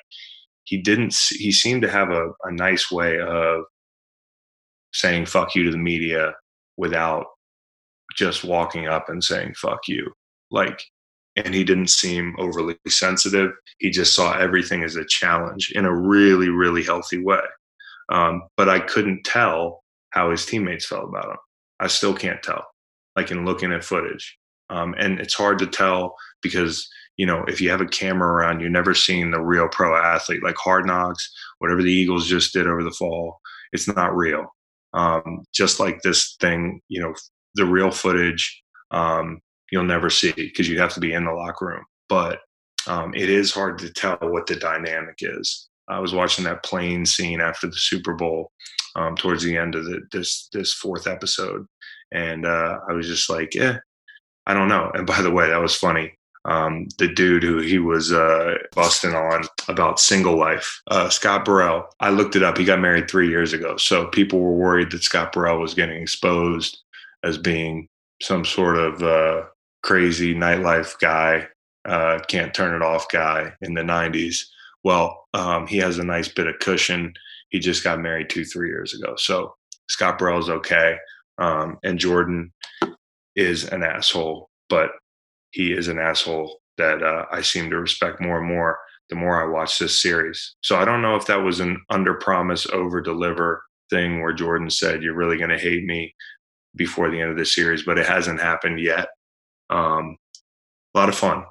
he 0.64 0.82
didn't. 0.82 1.16
He 1.30 1.50
seemed 1.52 1.82
to 1.82 1.90
have 1.90 2.10
a, 2.10 2.30
a 2.44 2.52
nice 2.52 2.90
way 2.90 3.18
of 3.20 3.64
saying 4.92 5.26
"fuck 5.26 5.54
you" 5.54 5.64
to 5.64 5.70
the 5.70 5.78
media 5.78 6.34
without 6.76 7.26
just 8.16 8.44
walking 8.44 8.86
up 8.86 9.08
and 9.08 9.24
saying 9.24 9.54
"fuck 9.56 9.80
you." 9.88 10.12
Like 10.50 10.82
and 11.36 11.54
he 11.54 11.64
didn't 11.64 11.90
seem 11.90 12.34
overly 12.38 12.76
sensitive. 12.88 13.52
He 13.78 13.90
just 13.90 14.14
saw 14.14 14.36
everything 14.36 14.82
as 14.82 14.96
a 14.96 15.04
challenge 15.04 15.72
in 15.74 15.84
a 15.84 15.94
really, 15.94 16.48
really 16.48 16.82
healthy 16.82 17.22
way. 17.22 17.40
Um, 18.08 18.42
but 18.56 18.68
I 18.68 18.80
couldn't 18.80 19.24
tell 19.24 19.82
how 20.10 20.30
his 20.30 20.46
teammates 20.46 20.86
felt 20.86 21.08
about 21.08 21.30
him. 21.30 21.36
I 21.80 21.88
still 21.88 22.14
can't 22.14 22.42
tell, 22.42 22.64
like 23.16 23.30
in 23.30 23.44
looking 23.44 23.72
at 23.72 23.84
footage. 23.84 24.38
Um, 24.70 24.94
and 24.98 25.20
it's 25.20 25.34
hard 25.34 25.58
to 25.58 25.66
tell 25.66 26.16
because, 26.42 26.88
you 27.16 27.26
know, 27.26 27.44
if 27.46 27.60
you 27.60 27.70
have 27.70 27.80
a 27.80 27.86
camera 27.86 28.28
around, 28.28 28.60
you're 28.60 28.70
never 28.70 28.94
seeing 28.94 29.30
the 29.30 29.40
real 29.40 29.68
pro 29.68 29.96
athlete, 29.96 30.42
like 30.42 30.56
Hard 30.56 30.86
Knocks, 30.86 31.30
whatever 31.58 31.82
the 31.82 31.92
Eagles 31.92 32.26
just 32.26 32.52
did 32.52 32.66
over 32.66 32.82
the 32.82 32.90
fall. 32.92 33.38
It's 33.72 33.88
not 33.88 34.16
real. 34.16 34.46
Um, 34.94 35.44
just 35.54 35.78
like 35.78 36.00
this 36.02 36.36
thing, 36.40 36.80
you 36.88 37.00
know, 37.02 37.14
the 37.54 37.66
real 37.66 37.90
footage 37.90 38.62
um, 38.90 39.40
you'll 39.70 39.84
never 39.84 40.10
see 40.10 40.32
because 40.32 40.68
you 40.68 40.78
have 40.80 40.94
to 40.94 41.00
be 41.00 41.12
in 41.12 41.24
the 41.24 41.32
locker 41.32 41.66
room. 41.66 41.84
But 42.08 42.40
um, 42.86 43.14
it 43.14 43.28
is 43.28 43.52
hard 43.52 43.78
to 43.78 43.92
tell 43.92 44.18
what 44.20 44.46
the 44.46 44.56
dynamic 44.56 45.16
is. 45.20 45.68
I 45.88 46.00
was 46.00 46.12
watching 46.12 46.44
that 46.44 46.64
plane 46.64 47.06
scene 47.06 47.40
after 47.40 47.66
the 47.66 47.76
Super 47.76 48.14
Bowl 48.14 48.50
um, 48.96 49.16
towards 49.16 49.42
the 49.42 49.56
end 49.56 49.74
of 49.74 49.84
the, 49.84 50.00
this 50.10 50.48
this 50.52 50.72
fourth 50.72 51.06
episode, 51.06 51.66
and 52.12 52.46
uh, 52.46 52.78
I 52.88 52.92
was 52.92 53.06
just 53.06 53.30
like, 53.30 53.54
yeah, 53.54 53.78
I 54.46 54.54
don't 54.54 54.68
know. 54.68 54.90
And 54.94 55.06
by 55.06 55.22
the 55.22 55.30
way, 55.30 55.48
that 55.48 55.60
was 55.60 55.76
funny. 55.76 56.12
Um, 56.44 56.86
the 56.98 57.08
dude 57.08 57.42
who 57.42 57.58
he 57.58 57.78
was 57.80 58.12
uh, 58.12 58.54
busting 58.74 59.14
on 59.14 59.42
about 59.68 59.98
single 59.98 60.38
life, 60.38 60.80
uh, 60.88 61.08
Scott 61.08 61.44
Burrell. 61.44 61.88
I 61.98 62.10
looked 62.10 62.36
it 62.36 62.44
up. 62.44 62.56
He 62.56 62.64
got 62.64 62.80
married 62.80 63.10
three 63.10 63.28
years 63.28 63.52
ago, 63.52 63.76
so 63.76 64.06
people 64.06 64.40
were 64.40 64.54
worried 64.54 64.92
that 64.92 65.02
Scott 65.02 65.32
Burrell 65.32 65.60
was 65.60 65.74
getting 65.74 66.00
exposed 66.00 66.78
as 67.24 67.36
being 67.36 67.88
some 68.22 68.44
sort 68.44 68.78
of 68.78 69.02
uh, 69.02 69.42
crazy 69.86 70.34
nightlife 70.34 70.98
guy, 70.98 71.46
uh, 71.88 72.18
can't 72.26 72.52
turn 72.52 72.74
it 72.74 72.84
off 72.84 73.08
guy 73.08 73.52
in 73.62 73.72
the 73.72 73.82
90s. 73.82 74.40
Well, 74.82 75.26
um, 75.32 75.68
he 75.68 75.76
has 75.78 75.98
a 75.98 76.04
nice 76.04 76.26
bit 76.26 76.48
of 76.48 76.58
cushion. 76.58 77.12
He 77.50 77.60
just 77.60 77.84
got 77.84 78.00
married 78.00 78.28
two, 78.28 78.44
three 78.44 78.68
years 78.68 78.94
ago. 78.94 79.14
So 79.16 79.54
Scott 79.88 80.18
Burrell's 80.18 80.50
okay. 80.50 80.96
Um, 81.38 81.78
and 81.84 82.00
Jordan 82.00 82.52
is 83.36 83.68
an 83.68 83.84
asshole, 83.84 84.50
but 84.68 84.90
he 85.52 85.72
is 85.72 85.86
an 85.86 86.00
asshole 86.00 86.58
that 86.78 87.04
uh, 87.04 87.26
I 87.30 87.42
seem 87.42 87.70
to 87.70 87.78
respect 87.78 88.20
more 88.20 88.38
and 88.38 88.48
more 88.48 88.78
the 89.08 89.14
more 89.14 89.40
I 89.40 89.46
watch 89.46 89.78
this 89.78 90.02
series. 90.02 90.56
So 90.62 90.76
I 90.76 90.84
don't 90.84 91.00
know 91.00 91.14
if 91.14 91.26
that 91.26 91.36
was 91.36 91.60
an 91.60 91.80
under 91.90 92.14
promise, 92.14 92.66
over 92.72 93.00
deliver 93.00 93.62
thing 93.88 94.20
where 94.20 94.32
Jordan 94.32 94.68
said, 94.68 95.00
You're 95.04 95.14
really 95.14 95.38
going 95.38 95.50
to 95.50 95.58
hate 95.58 95.84
me 95.84 96.12
before 96.74 97.08
the 97.08 97.20
end 97.20 97.30
of 97.30 97.36
the 97.36 97.46
series, 97.46 97.84
but 97.84 97.98
it 97.98 98.06
hasn't 98.06 98.40
happened 98.40 98.80
yet. 98.80 99.06
Um, 99.70 100.16
a 100.94 100.98
lot 100.98 101.08
of 101.08 101.14
fun. 101.16 101.44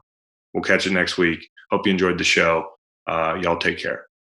We'll 0.53 0.63
catch 0.63 0.85
you 0.85 0.91
next 0.93 1.17
week. 1.17 1.49
Hope 1.71 1.85
you 1.85 1.91
enjoyed 1.93 2.17
the 2.17 2.23
show. 2.23 2.67
Uh, 3.07 3.37
y'all 3.41 3.57
take 3.57 3.77
care. 3.77 4.05